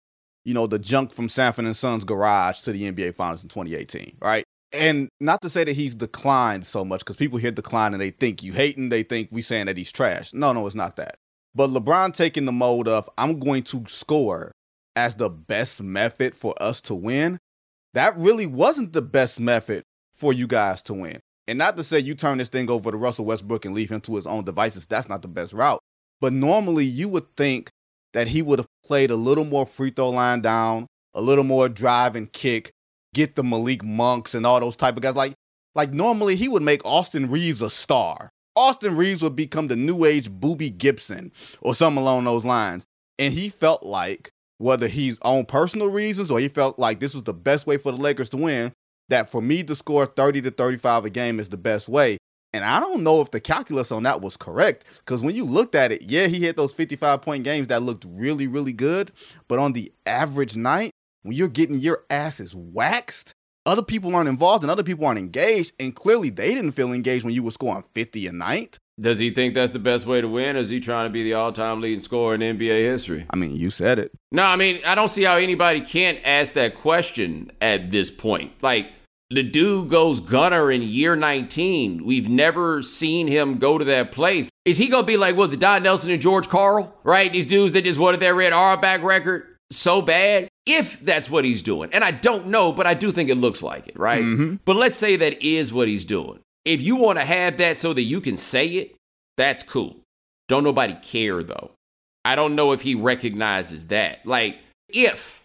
you 0.46 0.54
know, 0.54 0.66
the 0.66 0.78
junk 0.78 1.12
from 1.12 1.28
Sanford 1.28 1.66
and 1.66 1.76
Sons 1.76 2.02
garage 2.02 2.62
to 2.62 2.72
the 2.72 2.90
NBA 2.90 3.14
Finals 3.14 3.42
in 3.42 3.50
2018, 3.50 4.16
right? 4.22 4.42
And 4.72 5.10
not 5.20 5.42
to 5.42 5.50
say 5.50 5.64
that 5.64 5.76
he's 5.76 5.94
declined 5.94 6.64
so 6.64 6.82
much 6.82 7.00
because 7.00 7.16
people 7.16 7.38
hear 7.38 7.50
decline 7.50 7.92
and 7.92 8.00
they 8.00 8.10
think 8.10 8.42
you 8.42 8.54
hating, 8.54 8.88
they 8.88 9.02
think 9.02 9.28
we 9.30 9.42
saying 9.42 9.66
that 9.66 9.76
he's 9.76 9.92
trash. 9.92 10.32
No, 10.32 10.54
no, 10.54 10.66
it's 10.66 10.74
not 10.74 10.96
that. 10.96 11.16
But 11.56 11.70
LeBron 11.70 12.14
taking 12.14 12.44
the 12.44 12.52
mode 12.52 12.86
of 12.86 13.08
I'm 13.16 13.38
going 13.38 13.62
to 13.64 13.82
score 13.88 14.52
as 14.94 15.14
the 15.14 15.30
best 15.30 15.82
method 15.82 16.34
for 16.34 16.54
us 16.60 16.82
to 16.82 16.94
win, 16.94 17.38
that 17.94 18.14
really 18.18 18.44
wasn't 18.44 18.92
the 18.92 19.00
best 19.00 19.40
method 19.40 19.82
for 20.12 20.34
you 20.34 20.46
guys 20.46 20.82
to 20.84 20.94
win. 20.94 21.18
And 21.48 21.58
not 21.58 21.78
to 21.78 21.82
say 21.82 21.98
you 21.98 22.14
turn 22.14 22.36
this 22.36 22.50
thing 22.50 22.70
over 22.70 22.90
to 22.90 22.96
Russell 22.98 23.24
Westbrook 23.24 23.64
and 23.64 23.74
leave 23.74 23.90
him 23.90 24.02
to 24.02 24.16
his 24.16 24.26
own 24.26 24.44
devices. 24.44 24.86
That's 24.86 25.08
not 25.08 25.22
the 25.22 25.28
best 25.28 25.54
route. 25.54 25.80
But 26.20 26.34
normally 26.34 26.84
you 26.84 27.08
would 27.08 27.34
think 27.38 27.70
that 28.12 28.28
he 28.28 28.42
would 28.42 28.58
have 28.58 28.68
played 28.84 29.10
a 29.10 29.16
little 29.16 29.44
more 29.44 29.64
free 29.64 29.90
throw 29.90 30.10
line 30.10 30.42
down, 30.42 30.86
a 31.14 31.22
little 31.22 31.44
more 31.44 31.70
drive 31.70 32.16
and 32.16 32.30
kick, 32.30 32.70
get 33.14 33.34
the 33.34 33.42
Malik 33.42 33.82
Monks 33.82 34.34
and 34.34 34.44
all 34.44 34.60
those 34.60 34.76
type 34.76 34.96
of 34.96 35.02
guys. 35.02 35.16
Like, 35.16 35.32
like 35.74 35.90
normally 35.90 36.36
he 36.36 36.48
would 36.48 36.62
make 36.62 36.84
Austin 36.84 37.30
Reaves 37.30 37.62
a 37.62 37.70
star. 37.70 38.28
Austin 38.56 38.96
Reaves 38.96 39.22
would 39.22 39.36
become 39.36 39.68
the 39.68 39.76
new 39.76 40.04
age 40.04 40.30
Boobie 40.30 40.76
Gibson 40.76 41.32
or 41.60 41.74
something 41.74 42.02
along 42.02 42.24
those 42.24 42.44
lines. 42.44 42.84
And 43.18 43.32
he 43.32 43.48
felt 43.48 43.82
like 43.82 44.30
whether 44.58 44.88
he's 44.88 45.18
on 45.20 45.44
personal 45.44 45.88
reasons 45.88 46.30
or 46.30 46.40
he 46.40 46.48
felt 46.48 46.78
like 46.78 46.98
this 46.98 47.14
was 47.14 47.24
the 47.24 47.34
best 47.34 47.66
way 47.66 47.76
for 47.76 47.92
the 47.92 47.98
Lakers 47.98 48.30
to 48.30 48.38
win, 48.38 48.72
that 49.08 49.30
for 49.30 49.42
me 49.42 49.62
to 49.62 49.74
score 49.74 50.06
30 50.06 50.42
to 50.42 50.50
35 50.50 51.04
a 51.04 51.10
game 51.10 51.38
is 51.38 51.50
the 51.50 51.58
best 51.58 51.88
way. 51.88 52.16
And 52.52 52.64
I 52.64 52.80
don't 52.80 53.02
know 53.02 53.20
if 53.20 53.30
the 53.30 53.40
calculus 53.40 53.92
on 53.92 54.04
that 54.04 54.22
was 54.22 54.36
correct 54.36 55.02
because 55.04 55.22
when 55.22 55.34
you 55.34 55.44
looked 55.44 55.74
at 55.74 55.92
it, 55.92 56.02
yeah, 56.02 56.26
he 56.26 56.44
had 56.44 56.56
those 56.56 56.72
55 56.72 57.20
point 57.20 57.44
games 57.44 57.68
that 57.68 57.82
looked 57.82 58.06
really, 58.08 58.46
really 58.46 58.72
good. 58.72 59.12
But 59.46 59.58
on 59.58 59.74
the 59.74 59.92
average 60.06 60.56
night, 60.56 60.90
when 61.22 61.36
you're 61.36 61.48
getting 61.48 61.76
your 61.76 62.04
asses 62.08 62.54
waxed, 62.54 63.34
other 63.66 63.82
people 63.82 64.14
aren't 64.14 64.28
involved 64.28 64.64
and 64.64 64.70
other 64.70 64.82
people 64.82 65.04
aren't 65.04 65.18
engaged. 65.18 65.72
And 65.78 65.94
clearly 65.94 66.30
they 66.30 66.54
didn't 66.54 66.72
feel 66.72 66.92
engaged 66.92 67.24
when 67.24 67.34
you 67.34 67.42
were 67.42 67.50
scoring 67.50 67.84
50 67.92 68.26
a 68.28 68.32
night. 68.32 68.78
Does 68.98 69.18
he 69.18 69.30
think 69.30 69.52
that's 69.52 69.72
the 69.72 69.78
best 69.78 70.06
way 70.06 70.22
to 70.22 70.28
win, 70.28 70.56
or 70.56 70.60
is 70.60 70.70
he 70.70 70.80
trying 70.80 71.06
to 71.06 71.12
be 71.12 71.22
the 71.22 71.34
all-time 71.34 71.82
leading 71.82 72.00
scorer 72.00 72.34
in 72.34 72.40
NBA 72.40 72.84
history? 72.90 73.26
I 73.28 73.36
mean, 73.36 73.54
you 73.54 73.68
said 73.68 73.98
it. 73.98 74.10
No, 74.32 74.44
I 74.44 74.56
mean 74.56 74.80
I 74.86 74.94
don't 74.94 75.10
see 75.10 75.24
how 75.24 75.36
anybody 75.36 75.82
can't 75.82 76.18
ask 76.24 76.54
that 76.54 76.76
question 76.76 77.52
at 77.60 77.90
this 77.90 78.10
point. 78.10 78.52
Like 78.62 78.86
The 79.28 79.42
dude 79.42 79.90
goes 79.90 80.20
gunner 80.20 80.70
in 80.70 80.82
year 80.82 81.16
19. 81.16 82.04
We've 82.04 82.28
never 82.28 82.80
seen 82.80 83.26
him 83.26 83.58
go 83.58 83.76
to 83.76 83.84
that 83.84 84.12
place. 84.12 84.48
Is 84.64 84.78
he 84.78 84.86
going 84.86 85.02
to 85.02 85.06
be 85.06 85.16
like, 85.16 85.34
was 85.36 85.52
it 85.52 85.60
Don 85.60 85.82
Nelson 85.82 86.10
and 86.10 86.22
George 86.22 86.48
Karl, 86.48 86.94
right? 87.02 87.32
These 87.32 87.48
dudes 87.48 87.72
that 87.72 87.82
just 87.82 87.98
wanted 87.98 88.20
their 88.20 88.36
red 88.36 88.50
back 88.80 89.02
record 89.02 89.55
so 89.70 90.02
bad? 90.02 90.48
If 90.64 91.00
that's 91.00 91.30
what 91.30 91.44
he's 91.44 91.62
doing. 91.62 91.90
And 91.92 92.02
I 92.02 92.10
don't 92.10 92.48
know, 92.48 92.72
but 92.72 92.86
I 92.86 92.94
do 92.94 93.12
think 93.12 93.30
it 93.30 93.36
looks 93.36 93.62
like 93.62 93.88
it, 93.88 93.98
right? 93.98 94.22
Mm-hmm. 94.22 94.56
But 94.64 94.76
let's 94.76 94.96
say 94.96 95.16
that 95.16 95.42
is 95.42 95.72
what 95.72 95.88
he's 95.88 96.04
doing. 96.04 96.40
If 96.64 96.80
you 96.80 96.96
want 96.96 97.18
to 97.18 97.24
have 97.24 97.58
that 97.58 97.78
so 97.78 97.92
that 97.92 98.02
you 98.02 98.20
can 98.20 98.36
say 98.36 98.66
it, 98.66 98.96
that's 99.36 99.62
cool. 99.62 99.96
Don't 100.48 100.64
nobody 100.64 100.96
care 101.02 101.42
though. 101.42 101.72
I 102.24 102.34
don't 102.34 102.56
know 102.56 102.72
if 102.72 102.80
he 102.80 102.96
recognizes 102.96 103.86
that. 103.86 104.26
Like, 104.26 104.56
if, 104.88 105.44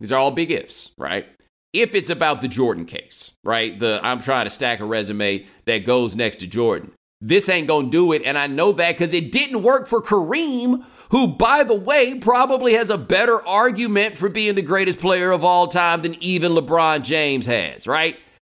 these 0.00 0.10
are 0.12 0.18
all 0.18 0.30
big 0.30 0.50
ifs, 0.50 0.92
right? 0.96 1.26
If 1.74 1.94
it's 1.94 2.10
about 2.10 2.40
the 2.40 2.48
Jordan 2.48 2.86
case, 2.86 3.32
right? 3.44 3.78
The 3.78 4.00
I'm 4.02 4.20
trying 4.20 4.46
to 4.46 4.50
stack 4.50 4.80
a 4.80 4.84
resume 4.84 5.46
that 5.66 5.84
goes 5.84 6.14
next 6.14 6.36
to 6.36 6.46
Jordan. 6.46 6.92
This 7.20 7.48
ain't 7.48 7.68
gonna 7.68 7.88
do 7.88 8.12
it, 8.12 8.22
and 8.24 8.36
I 8.36 8.46
know 8.46 8.72
that 8.72 8.92
because 8.92 9.12
it 9.12 9.30
didn't 9.30 9.62
work 9.62 9.86
for 9.86 10.02
Kareem, 10.02 10.84
who, 11.12 11.28
by 11.28 11.62
the 11.62 11.74
way, 11.74 12.14
probably 12.14 12.72
has 12.72 12.88
a 12.88 12.96
better 12.96 13.46
argument 13.46 14.16
for 14.16 14.30
being 14.30 14.54
the 14.54 14.62
greatest 14.62 14.98
player 14.98 15.30
of 15.30 15.44
all 15.44 15.68
time 15.68 16.00
than 16.00 16.20
even 16.22 16.52
LeBron 16.52 17.02
James 17.02 17.44
has, 17.44 17.86
right? 17.86 18.16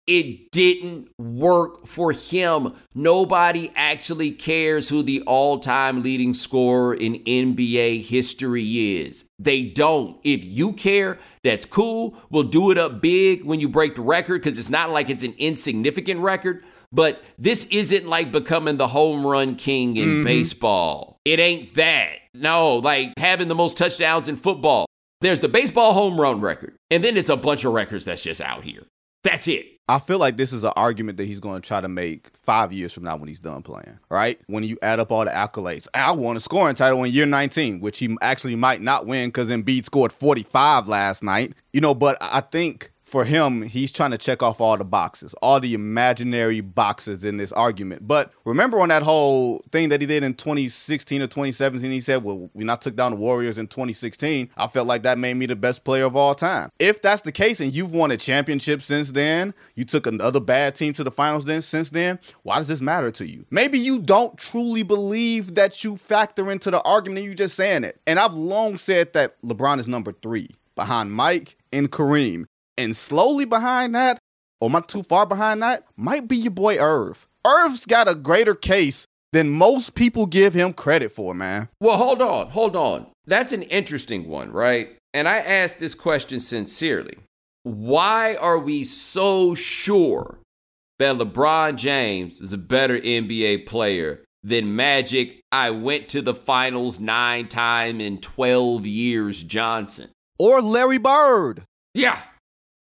It 0.07 0.51
didn't 0.51 1.09
work 1.19 1.87
for 1.87 2.13
him. 2.13 2.75
Nobody 2.95 3.73
actually 3.75 4.33
cares 4.33 4.91
who 4.91 5.03
the 5.03 5.23
all 5.23 5.61
time 5.61 6.03
leading 6.03 6.35
scorer 6.35 6.93
in 6.93 7.21
NBA 7.25 8.03
history 8.03 8.99
is. 9.01 9.25
They 9.39 9.63
don't. 9.63 10.19
If 10.23 10.45
you 10.45 10.75
care, 10.75 11.19
that's 11.43 11.65
cool. 11.65 12.19
We'll 12.31 12.43
do 12.43 12.71
it 12.71 12.77
up 12.77 13.01
big 13.01 13.45
when 13.45 13.61
you 13.61 13.69
break 13.71 13.95
the 13.95 14.03
record 14.03 14.43
because 14.43 14.59
it's 14.59 14.69
not 14.69 14.91
like 14.91 15.09
it's 15.09 15.25
an 15.25 15.35
insignificant 15.39 16.21
record. 16.21 16.65
But 16.93 17.23
this 17.39 17.65
isn't 17.67 18.07
like 18.07 18.31
becoming 18.31 18.77
the 18.77 18.89
home 18.89 19.27
run 19.27 19.55
king 19.55 19.97
in 19.97 20.07
mm-hmm. 20.07 20.25
baseball. 20.25 21.21
It 21.25 21.39
ain't 21.39 21.75
that. 21.77 22.22
No, 22.35 22.77
like 22.77 23.13
having 23.19 23.49
the 23.49 23.55
most 23.55 23.77
touchdowns 23.77 24.29
in 24.29 24.37
football. 24.37 24.87
There's 25.21 25.41
the 25.41 25.49
baseball 25.49 25.93
home 25.93 26.21
run 26.21 26.41
record, 26.41 26.75
and 26.91 27.05
then 27.05 27.17
it's 27.17 27.29
a 27.29 27.37
bunch 27.37 27.65
of 27.65 27.73
records 27.73 28.05
that's 28.05 28.23
just 28.23 28.41
out 28.41 28.65
here. 28.65 28.83
That's 29.23 29.47
it. 29.47 29.67
I 29.89 29.99
feel 29.99 30.19
like 30.19 30.37
this 30.37 30.53
is 30.53 30.65
an 30.65 30.73
argument 30.75 31.19
that 31.19 31.27
he's 31.27 31.41
going 31.41 31.61
to 31.61 31.67
try 31.67 31.81
to 31.81 31.89
make 31.89 32.29
five 32.37 32.73
years 32.73 32.93
from 32.93 33.05
now 33.05 33.17
when 33.17 33.29
he's 33.29 33.41
done 33.41 33.63
playing, 33.63 33.99
right? 34.11 34.41
When 34.47 34.65
you 34.65 34.79
add 34.81 35.01
up 35.01 35.13
all 35.13 35.25
the 35.25 35.31
accolades, 35.31 35.87
I 35.93 36.13
won 36.13 36.37
a 36.37 36.41
scoring 36.41 36.75
title 36.75 37.03
in 37.05 37.13
year 37.13 37.27
19, 37.27 37.81
which 37.81 37.99
he 37.99 38.17
actually 38.23 38.57
might 38.57 38.81
not 38.81 39.07
win 39.07 39.29
because 39.29 39.51
Embiid 39.51 39.85
scored 39.85 40.13
45 40.13 40.89
last 40.89 41.23
night. 41.23 41.55
You 41.73 41.81
know, 41.81 41.95
but 41.95 42.17
I 42.21 42.41
think 42.41 42.92
for 43.13 43.25
him, 43.25 43.63
he's 43.63 43.93
trying 43.93 44.11
to 44.11 44.19
check 44.19 44.43
off 44.43 44.61
all 44.61 44.77
the 44.77 44.85
boxes, 44.85 45.35
all 45.35 45.61
the 45.61 45.75
imaginary 45.75 46.63
boxes 46.63 47.25
in 47.25 47.37
this 47.37 47.53
argument. 47.53 48.09
But 48.09 48.33
remember 48.45 48.81
on 48.81 48.89
that 48.89 49.03
whole 49.03 49.63
thing 49.71 49.91
that 49.91 50.01
he 50.01 50.07
did 50.07 50.25
in 50.25 50.33
2016 50.35 51.21
or 51.21 51.27
2017, 51.27 51.91
he 51.91 52.01
said, 52.01 52.25
Well, 52.25 52.49
when 52.55 52.71
I 52.71 52.77
took 52.77 52.97
down 52.97 53.13
the 53.13 53.19
Warriors 53.19 53.59
in 53.59 53.67
2016. 53.67 54.51
I 54.57 54.67
felt 54.67 54.87
like 54.87 55.03
that 55.03 55.19
made 55.19 55.35
me 55.35 55.47
the 55.47 55.57
best 55.57 55.85
player 55.85 56.05
of 56.05 56.17
all 56.17 56.35
time. 56.35 56.71
If 56.79 57.03
that's 57.03 57.23
the 57.23 57.33
case 57.33 57.61
and 57.61 57.73
you've 57.73 57.93
won 57.93 58.11
a 58.11 58.17
championship 58.17 58.83
since 58.83 59.13
then, 59.13 59.55
you 59.75 59.85
took 59.85 60.07
another 60.07 60.41
bad 60.41 60.75
team 60.75 60.93
to 60.95 61.05
the 61.05 61.11
finals 61.11 61.45
then 61.45 61.63
since 61.63 61.91
then, 61.91 62.19
why 62.43 62.57
does 62.57 62.69
this 62.69 62.81
matter 62.81 63.11
to 63.13 63.27
you? 63.27 63.45
Maybe 63.51 63.79
you 63.79 64.01
don't 64.01 64.37
truly 64.39 64.83
believe 64.83 65.55
that 65.55 65.85
you 65.85 65.97
factor 65.97 66.51
into 66.51 66.71
the 66.71 66.83
argument, 66.83 67.27
you're 67.27 67.35
just 67.35 67.57
saying 67.57 67.85
it. 67.85 68.01
And 68.07 68.19
I've 68.19 68.35
long 68.35 68.79
said 68.79 69.13
that 69.13 69.41
LeBron 69.43 69.79
is 69.79 69.87
number 69.87 70.13
three 70.13 70.49
behind 70.75 71.13
Mike 71.13 71.57
and 71.73 71.91
Kareem. 71.91 72.47
And 72.77 72.97
slowly 72.97 73.45
behind 73.45 73.95
that, 73.95 74.19
or 74.61 74.71
not 74.71 74.89
too 74.89 75.03
far 75.03 75.27
behind 75.27 75.63
that, 75.63 75.85
might 75.97 76.29
be 76.29 76.37
your 76.37 76.53
boy 76.53 76.77
Irv. 76.79 77.27
Irv's 77.45 77.87
got 77.87 78.09
a 78.09 78.15
greater 78.15 78.55
case 78.55 79.07
than 79.33 79.51
most 79.51 79.95
people 79.95 80.27
give 80.27 80.55
him 80.55 80.73
credit 80.73 81.13
for, 81.13 81.35
man. 81.35 81.69
Well, 81.81 81.97
hold 81.97 82.23
on, 82.23 82.51
hold 82.51 82.77
on. 82.77 83.07
That's 83.27 83.53
an 83.53 83.63
interesting 83.63 84.29
one, 84.29 84.53
right? 84.53 84.97
And 85.15 85.29
I 85.29 85.39
ask 85.39 85.79
this 85.79 85.95
question 85.95 86.41
sincerely. 86.41 87.19
Why 87.65 88.35
are 88.35 88.59
we 88.59 88.85
so 88.85 89.55
sure 89.55 90.39
that 90.99 91.17
LeBron 91.17 91.77
James 91.77 92.41
is 92.41 92.53
a 92.53 92.59
better 92.59 92.99
NBA 92.99 93.67
player 93.67 94.25
than 94.43 94.75
Magic? 94.75 95.41
I 95.53 95.71
went 95.71 96.09
to 96.11 96.23
the 96.23 96.35
finals 96.35 96.99
nine 96.99 97.49
times 97.49 98.03
in 98.03 98.19
12 98.19 98.87
years, 98.87 99.43
Johnson. 99.43 100.11
Or 100.39 100.61
Larry 100.61 100.99
Bird. 100.99 101.63
Yeah, 101.95 102.21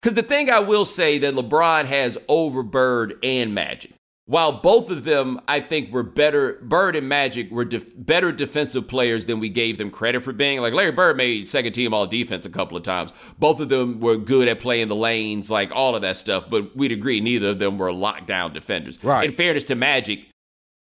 because 0.02 0.14
the 0.14 0.22
thing 0.22 0.50
I 0.50 0.58
will 0.58 0.84
say 0.84 1.18
that 1.18 1.34
LeBron 1.34 1.84
has 1.86 2.18
over 2.28 2.62
Bird 2.62 3.14
and 3.22 3.54
Magic. 3.54 3.92
While 4.26 4.60
both 4.60 4.88
of 4.88 5.04
them, 5.04 5.40
I 5.48 5.60
think, 5.60 5.92
were 5.92 6.04
better, 6.04 6.58
Bird 6.62 6.94
and 6.94 7.08
Magic 7.08 7.50
were 7.50 7.64
def- 7.64 7.92
better 7.96 8.30
defensive 8.30 8.86
players 8.86 9.26
than 9.26 9.40
we 9.40 9.48
gave 9.48 9.78
them 9.78 9.90
credit 9.90 10.22
for 10.22 10.32
being. 10.32 10.60
Like 10.60 10.72
Larry 10.72 10.92
Bird 10.92 11.16
made 11.16 11.46
second 11.46 11.72
team 11.72 11.92
all 11.92 12.06
defense 12.06 12.46
a 12.46 12.50
couple 12.50 12.76
of 12.76 12.82
times. 12.84 13.12
Both 13.38 13.58
of 13.58 13.68
them 13.68 14.00
were 14.00 14.16
good 14.16 14.46
at 14.48 14.60
playing 14.60 14.88
the 14.88 14.94
lanes, 14.94 15.50
like 15.50 15.72
all 15.72 15.96
of 15.96 16.02
that 16.02 16.16
stuff. 16.16 16.48
But 16.48 16.76
we'd 16.76 16.92
agree 16.92 17.20
neither 17.20 17.48
of 17.48 17.58
them 17.58 17.78
were 17.78 17.90
lockdown 17.90 18.54
defenders. 18.54 19.02
Right. 19.02 19.28
In 19.28 19.34
fairness 19.34 19.64
to 19.66 19.74
Magic, 19.74 20.20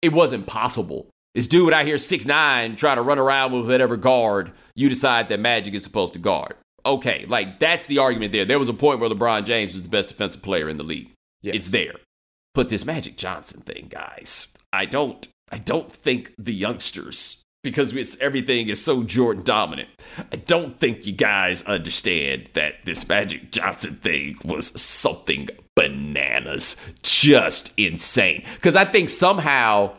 it 0.02 0.12
wasn't 0.12 0.46
possible. 0.46 1.10
This 1.34 1.48
dude 1.48 1.72
out 1.72 1.86
here, 1.86 1.98
six 1.98 2.26
nine, 2.26 2.76
trying 2.76 2.98
to 2.98 3.02
run 3.02 3.18
around 3.18 3.54
with 3.54 3.70
whatever 3.70 3.96
guard 3.96 4.52
you 4.76 4.90
decide 4.90 5.30
that 5.30 5.40
Magic 5.40 5.74
is 5.74 5.84
supposed 5.84 6.14
to 6.14 6.20
guard 6.20 6.56
okay, 6.86 7.26
like 7.28 7.60
that's 7.60 7.88
the 7.88 7.98
argument 7.98 8.32
there. 8.32 8.46
There 8.46 8.60
was 8.60 8.70
a 8.70 8.74
point 8.74 9.00
where 9.00 9.10
LeBron 9.10 9.46
James 9.46 9.74
was 9.74 9.84
the 9.84 9.90
best 9.90 10.10
defensive 10.10 10.42
player 10.42 10.70
in 10.70 10.78
the 10.78 10.84
league. 10.84 11.12
Yes. 11.42 11.56
It's 11.56 11.70
there. 11.70 11.96
But 12.54 12.70
this 12.70 12.86
Magic 12.86 13.18
Johnson 13.18 13.62
thing, 13.62 13.88
guys, 13.90 14.48
I 14.74 14.86
don't 14.86 15.28
I 15.52 15.58
don't 15.58 15.92
think 15.92 16.34
the 16.38 16.54
youngsters 16.54 17.42
because 17.64 18.18
everything 18.20 18.70
is 18.70 18.84
so 18.84 19.04
Jordan 19.04 19.44
dominant. 19.44 19.90
I 20.32 20.38
don't 20.38 20.80
think 20.80 21.06
you 21.06 21.14
guys 21.14 21.64
understand 21.64 22.50
that 22.54 22.86
this 22.86 23.08
Magic 23.08 23.52
Johnson 23.52 23.94
thing 23.94 24.38
was 24.44 24.80
something 24.82 25.48
bananas, 25.76 26.78
just 27.04 27.72
insane. 27.78 28.44
Because 28.56 28.76
I 28.76 28.86
think 28.86 29.10
somehow 29.10 29.94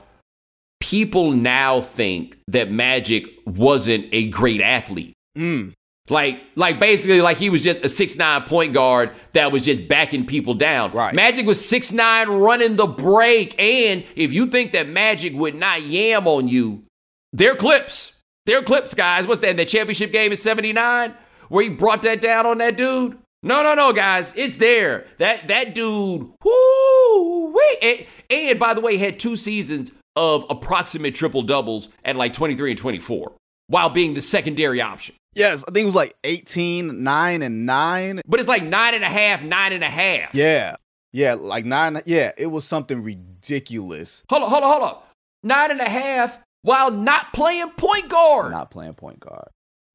people 0.80 1.32
now 1.32 1.80
think 1.80 2.38
that 2.48 2.70
Magic 2.70 3.26
wasn't 3.46 4.06
a 4.12 4.28
great 4.28 4.60
athlete. 4.60 5.14
Mm. 5.38 5.72
Like, 6.08 6.42
like 6.56 6.80
basically, 6.80 7.20
like 7.20 7.36
he 7.36 7.48
was 7.48 7.62
just 7.62 7.84
a 7.84 7.88
six 7.88 8.16
nine 8.16 8.42
point 8.42 8.72
guard 8.72 9.12
that 9.34 9.52
was 9.52 9.64
just 9.64 9.86
backing 9.86 10.26
people 10.26 10.54
down. 10.54 10.90
Right. 10.92 11.14
Magic 11.14 11.46
was 11.46 11.64
six 11.64 11.92
nine 11.92 12.28
running 12.28 12.76
the 12.76 12.86
break, 12.86 13.58
and 13.60 14.04
if 14.16 14.32
you 14.32 14.46
think 14.46 14.72
that 14.72 14.88
Magic 14.88 15.32
would 15.34 15.54
not 15.54 15.82
yam 15.82 16.26
on 16.26 16.48
you, 16.48 16.84
their 17.32 17.54
clips, 17.54 18.20
their 18.46 18.62
clips, 18.62 18.94
guys. 18.94 19.28
What's 19.28 19.40
that? 19.42 19.50
In 19.50 19.56
the 19.56 19.64
championship 19.64 20.10
game 20.10 20.32
in 20.32 20.36
'79, 20.36 21.14
where 21.48 21.62
he 21.62 21.68
brought 21.68 22.02
that 22.02 22.20
down 22.20 22.46
on 22.46 22.58
that 22.58 22.76
dude. 22.76 23.16
No, 23.44 23.62
no, 23.62 23.74
no, 23.74 23.92
guys, 23.92 24.34
it's 24.36 24.56
there. 24.56 25.06
That 25.18 25.46
that 25.48 25.74
dude, 25.74 26.32
whoo, 26.44 27.52
wait, 27.52 27.78
and, 27.80 28.06
and 28.30 28.58
by 28.58 28.74
the 28.74 28.80
way, 28.80 28.96
had 28.96 29.20
two 29.20 29.36
seasons 29.36 29.92
of 30.16 30.44
approximate 30.50 31.14
triple 31.14 31.42
doubles 31.42 31.88
at 32.04 32.16
like 32.16 32.32
23 32.32 32.72
and 32.72 32.78
24 32.78 33.32
while 33.68 33.88
being 33.88 34.14
the 34.14 34.20
secondary 34.20 34.80
option. 34.80 35.14
Yes, 35.34 35.64
I 35.66 35.70
think 35.70 35.84
it 35.84 35.86
was 35.86 35.94
like 35.94 36.14
18, 36.24 37.02
9, 37.02 37.42
and 37.42 37.66
9. 37.66 38.20
But 38.26 38.40
it's 38.40 38.48
like 38.48 38.62
nine 38.62 38.94
and 38.94 39.04
a 39.04 39.08
half, 39.08 39.42
nine 39.42 39.72
and 39.72 39.82
a 39.82 39.88
half. 39.88 40.34
Yeah. 40.34 40.76
Yeah, 41.12 41.34
like 41.34 41.64
nine. 41.64 42.00
Yeah, 42.06 42.32
it 42.38 42.46
was 42.46 42.64
something 42.64 43.02
ridiculous. 43.02 44.24
Hold 44.30 44.44
on, 44.44 44.50
hold 44.50 44.64
on, 44.64 44.70
hold 44.70 44.82
on. 44.82 44.98
Nine 45.42 45.70
and 45.70 45.80
a 45.80 45.88
half 45.88 46.38
while 46.62 46.90
not 46.90 47.32
playing 47.32 47.70
point 47.70 48.08
guard. 48.08 48.52
Not 48.52 48.70
playing 48.70 48.94
point 48.94 49.20
guard. 49.20 49.48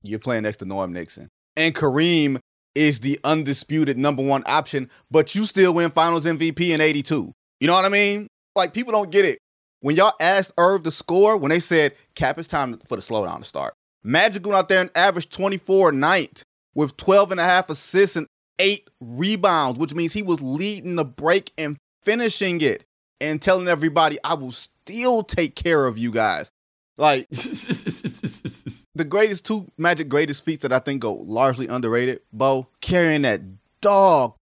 You're 0.04 0.20
playing 0.20 0.44
next 0.44 0.58
to 0.58 0.66
Norm 0.66 0.94
Nixon. 0.94 1.28
And 1.56 1.74
Kareem 1.74 2.40
is 2.76 3.00
the 3.00 3.20
undisputed 3.24 3.98
number 3.98 4.24
one 4.24 4.44
option, 4.46 4.90
but 5.10 5.34
you 5.34 5.46
still 5.46 5.74
win 5.74 5.90
finals 5.90 6.26
MVP 6.26 6.70
in 6.70 6.82
82. 6.82 7.32
You 7.60 7.68
know 7.68 7.74
what 7.74 7.86
I 7.86 7.90
mean? 7.90 8.28
Like, 8.56 8.74
people 8.74 8.92
don't 8.92 9.10
get 9.12 9.26
it. 9.26 9.40
When 9.80 9.96
y'all 9.96 10.14
asked 10.20 10.52
Irv 10.58 10.84
to 10.84 10.92
score, 10.92 11.38
when 11.38 11.50
they 11.50 11.60
said, 11.60 11.94
Cap, 12.16 12.38
it's 12.38 12.48
time 12.48 12.78
for 12.86 12.96
the 12.96 13.02
slowdown 13.02 13.40
to 13.40 13.46
start. 13.46 13.74
Magic 14.08 14.46
went 14.46 14.58
out 14.58 14.70
there 14.70 14.80
and 14.80 14.90
averaged 14.96 15.34
24 15.34 15.90
a 15.90 15.92
night 15.92 16.44
with 16.74 16.96
12 16.96 17.32
and 17.32 17.42
a 17.42 17.44
half 17.44 17.70
assists 17.70 18.16
and 18.16 18.26
eight 18.58 18.88
rebounds, 19.02 19.78
which 19.78 19.94
means 19.94 20.14
he 20.14 20.24
was 20.24 20.40
leading 20.40 20.96
the 20.96 21.04
break 21.04 21.52
and 21.58 21.76
finishing 22.04 22.62
it 22.62 22.86
and 23.20 23.42
telling 23.42 23.68
everybody, 23.68 24.18
I 24.24 24.36
will 24.36 24.52
still 24.52 25.24
take 25.24 25.56
care 25.56 25.86
of 25.86 25.98
you 25.98 26.12
guys. 26.12 26.50
Like 26.96 27.28
the 27.30 29.06
greatest 29.08 29.46
two 29.46 29.68
Magic 29.78 30.08
greatest 30.08 30.46
feats 30.46 30.62
that 30.62 30.72
I 30.72 30.80
think 30.80 31.02
go 31.02 31.14
largely 31.14 31.68
underrated, 31.68 32.22
Bo, 32.32 32.70
carrying 32.80 33.24
that 33.24 33.42
dog 33.82 34.36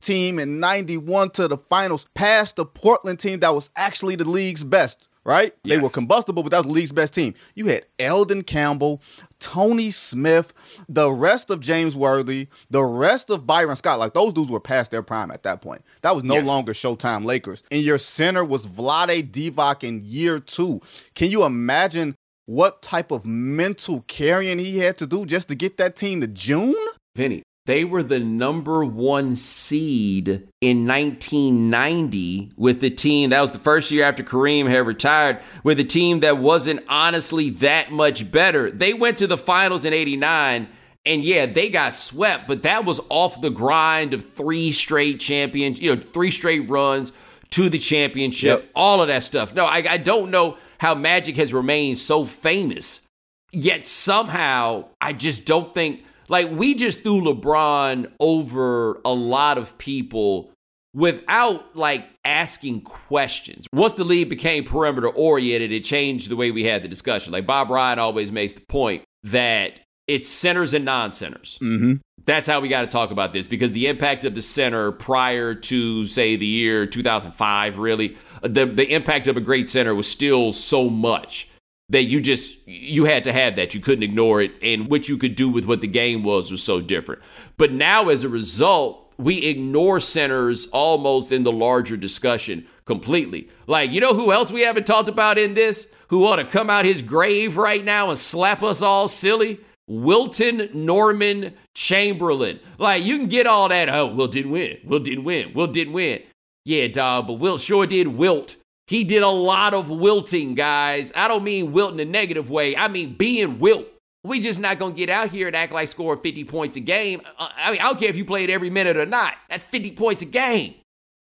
team 0.00 0.38
in 0.38 0.60
91 0.60 1.30
to 1.30 1.48
the 1.48 1.58
finals 1.58 2.06
past 2.14 2.54
the 2.54 2.64
Portland 2.64 3.18
team 3.18 3.40
that 3.40 3.52
was 3.52 3.68
actually 3.74 4.14
the 4.14 4.28
league's 4.28 4.62
best 4.62 5.08
right? 5.24 5.52
Yes. 5.64 5.76
They 5.76 5.82
were 5.82 5.88
combustible, 5.90 6.42
but 6.42 6.50
that 6.50 6.58
was 6.58 6.66
the 6.66 6.72
league's 6.72 6.92
best 6.92 7.14
team. 7.14 7.34
You 7.54 7.66
had 7.66 7.86
Elden 7.98 8.42
Campbell, 8.42 9.02
Tony 9.38 9.90
Smith, 9.90 10.52
the 10.88 11.10
rest 11.12 11.50
of 11.50 11.60
James 11.60 11.94
Worthy, 11.96 12.48
the 12.70 12.82
rest 12.82 13.30
of 13.30 13.46
Byron 13.46 13.76
Scott. 13.76 13.98
Like 13.98 14.14
those 14.14 14.32
dudes 14.32 14.50
were 14.50 14.60
past 14.60 14.90
their 14.90 15.02
prime 15.02 15.30
at 15.30 15.42
that 15.44 15.62
point. 15.62 15.82
That 16.02 16.14
was 16.14 16.24
no 16.24 16.34
Yes. 16.34 16.46
longer 16.46 16.72
Showtime 16.72 17.24
Lakers. 17.24 17.62
And 17.70 17.82
your 17.82 17.98
center 17.98 18.44
was 18.44 18.66
Vlade 18.66 19.30
Divac 19.30 19.84
in 19.84 20.00
year 20.04 20.40
two. 20.40 20.80
Can 21.14 21.30
you 21.30 21.44
imagine 21.44 22.14
what 22.46 22.82
type 22.82 23.10
of 23.10 23.24
mental 23.24 24.04
carrying 24.08 24.58
he 24.58 24.78
had 24.78 24.96
to 24.98 25.06
do 25.06 25.24
just 25.24 25.48
to 25.48 25.54
get 25.54 25.76
that 25.76 25.96
team 25.96 26.20
to 26.20 26.26
June? 26.26 26.74
Vinnie, 27.14 27.42
they 27.66 27.84
were 27.84 28.02
the 28.02 28.18
number 28.18 28.84
one 28.84 29.36
seed 29.36 30.48
in 30.60 30.86
1990 30.86 32.52
with 32.56 32.80
the 32.80 32.90
team 32.90 33.30
that 33.30 33.40
was 33.40 33.52
the 33.52 33.58
first 33.58 33.90
year 33.90 34.04
after 34.04 34.22
Kareem 34.22 34.68
had 34.68 34.86
retired, 34.86 35.40
with 35.62 35.78
a 35.78 35.84
team 35.84 36.20
that 36.20 36.38
wasn't 36.38 36.84
honestly 36.88 37.50
that 37.50 37.92
much 37.92 38.30
better. 38.32 38.70
They 38.70 38.94
went 38.94 39.16
to 39.18 39.26
the 39.26 39.38
finals 39.38 39.84
in 39.84 39.92
89. 39.92 40.68
And 41.04 41.24
yeah, 41.24 41.46
they 41.46 41.68
got 41.68 41.94
swept, 41.94 42.46
but 42.46 42.62
that 42.62 42.84
was 42.84 43.00
off 43.08 43.40
the 43.40 43.50
grind 43.50 44.14
of 44.14 44.24
three 44.24 44.70
straight 44.70 45.18
champions, 45.18 45.80
you 45.80 45.94
know, 45.94 46.00
three 46.00 46.30
straight 46.30 46.70
runs 46.70 47.10
to 47.50 47.68
the 47.68 47.78
championship, 47.78 48.60
Yep. 48.60 48.70
all 48.76 49.02
of 49.02 49.08
that 49.08 49.24
stuff. 49.24 49.52
No, 49.52 49.64
I, 49.64 49.84
I 49.88 49.96
don't 49.96 50.30
know 50.30 50.58
how 50.78 50.94
Magic 50.94 51.36
has 51.36 51.52
remained 51.52 51.98
so 51.98 52.24
famous 52.24 53.06
Yet 53.54 53.84
somehow, 53.84 54.86
I 54.98 55.12
just 55.12 55.44
don't 55.44 55.74
think 55.74 56.04
like 56.32 56.50
we 56.50 56.74
just 56.74 57.02
threw 57.02 57.20
LeBron 57.20 58.10
over 58.18 59.02
a 59.04 59.12
lot 59.12 59.58
of 59.58 59.76
people 59.76 60.50
without 60.94 61.76
like 61.76 62.08
asking 62.24 62.80
questions. 62.80 63.66
Once 63.70 63.92
the 63.94 64.04
league 64.04 64.30
became 64.30 64.64
perimeter 64.64 65.08
oriented, 65.08 65.70
it 65.70 65.84
changed 65.84 66.30
the 66.30 66.36
way 66.36 66.50
we 66.50 66.64
had 66.64 66.82
the 66.82 66.88
discussion. 66.88 67.34
Like 67.34 67.46
Bob 67.46 67.68
Ryan 67.68 67.98
always 67.98 68.32
makes 68.32 68.54
the 68.54 68.62
point 68.62 69.04
that 69.24 69.80
it's 70.08 70.26
centers 70.26 70.72
and 70.72 70.86
non 70.86 71.12
centers. 71.12 71.58
Mm-hmm. 71.60 71.96
That's 72.24 72.48
how 72.48 72.60
we 72.60 72.68
got 72.68 72.80
to 72.80 72.86
talk 72.86 73.10
about 73.10 73.34
this 73.34 73.46
because 73.46 73.72
the 73.72 73.88
impact 73.88 74.24
of 74.24 74.34
the 74.34 74.42
center 74.42 74.90
prior 74.90 75.54
to, 75.54 76.06
say, 76.06 76.36
the 76.36 76.46
year 76.46 76.86
2005, 76.86 77.78
really, 77.78 78.16
the, 78.40 78.64
the 78.64 78.90
impact 78.90 79.26
of 79.28 79.36
a 79.36 79.40
great 79.40 79.68
center 79.68 79.94
was 79.94 80.08
still 80.08 80.52
so 80.52 80.88
much 80.88 81.48
that 81.92 82.04
you 82.04 82.20
just 82.20 82.66
you 82.66 83.04
had 83.04 83.24
to 83.24 83.32
have 83.32 83.56
that 83.56 83.74
you 83.74 83.80
couldn't 83.80 84.02
ignore 84.02 84.40
it 84.40 84.52
and 84.62 84.88
what 84.88 85.08
you 85.08 85.16
could 85.16 85.36
do 85.36 85.48
with 85.48 85.64
what 85.66 85.80
the 85.80 85.86
game 85.86 86.22
was 86.22 86.50
was 86.50 86.62
so 86.62 86.80
different 86.80 87.22
but 87.56 87.72
now 87.72 88.08
as 88.08 88.24
a 88.24 88.28
result 88.28 89.12
we 89.18 89.44
ignore 89.44 90.00
centers 90.00 90.66
almost 90.68 91.30
in 91.30 91.44
the 91.44 91.52
larger 91.52 91.96
discussion 91.96 92.66
completely 92.86 93.48
like 93.66 93.90
you 93.90 94.00
know 94.00 94.14
who 94.14 94.32
else 94.32 94.50
we 94.50 94.62
haven't 94.62 94.86
talked 94.86 95.08
about 95.08 95.38
in 95.38 95.54
this 95.54 95.92
who 96.08 96.26
ought 96.26 96.36
to 96.36 96.44
come 96.44 96.68
out 96.68 96.84
his 96.84 97.02
grave 97.02 97.56
right 97.56 97.84
now 97.84 98.08
and 98.08 98.18
slap 98.18 98.62
us 98.62 98.82
all 98.82 99.06
silly 99.06 99.60
Wilton 99.88 100.70
Norman 100.72 101.54
Chamberlain. 101.74 102.60
Like 102.78 103.02
you 103.02 103.18
can 103.18 103.26
get 103.26 103.48
all 103.48 103.68
that. 103.68 103.88
Oh, 103.88 104.06
Wilt 104.06 104.32
didn't 104.32 104.52
win. 104.52 104.78
Wilt 104.84 105.04
didn't 105.04 105.24
win. 105.24 105.52
Wilt 105.54 105.74
didn't 105.74 105.92
win. 105.92 106.22
Yeah, 106.64 106.86
dog, 106.86 107.26
but 107.26 107.34
Wilt 107.34 107.60
sure 107.60 107.86
did 107.86 108.06
wilt. 108.06 108.56
He 108.86 109.04
did 109.04 109.22
a 109.22 109.28
lot 109.28 109.74
of 109.74 109.88
wilting, 109.88 110.54
guys. 110.54 111.12
I 111.14 111.28
don't 111.28 111.44
mean 111.44 111.72
wilt 111.72 111.92
in 111.92 112.00
a 112.00 112.04
negative 112.04 112.50
way. 112.50 112.76
I 112.76 112.88
mean 112.88 113.14
being 113.14 113.58
wilt. 113.58 113.86
We 114.24 114.38
just 114.38 114.60
not 114.60 114.78
gonna 114.78 114.94
get 114.94 115.08
out 115.08 115.30
here 115.30 115.46
and 115.48 115.56
act 115.56 115.72
like 115.72 115.88
scoring 115.88 116.20
50 116.20 116.44
points 116.44 116.76
a 116.76 116.80
game. 116.80 117.22
Uh, 117.38 117.48
I 117.56 117.72
mean, 117.72 117.80
I 117.80 117.84
don't 117.84 117.98
care 117.98 118.08
if 118.08 118.16
you 118.16 118.24
played 118.24 118.50
every 118.50 118.70
minute 118.70 118.96
or 118.96 119.06
not. 119.06 119.34
That's 119.48 119.64
50 119.64 119.92
points 119.92 120.22
a 120.22 120.26
game. 120.26 120.74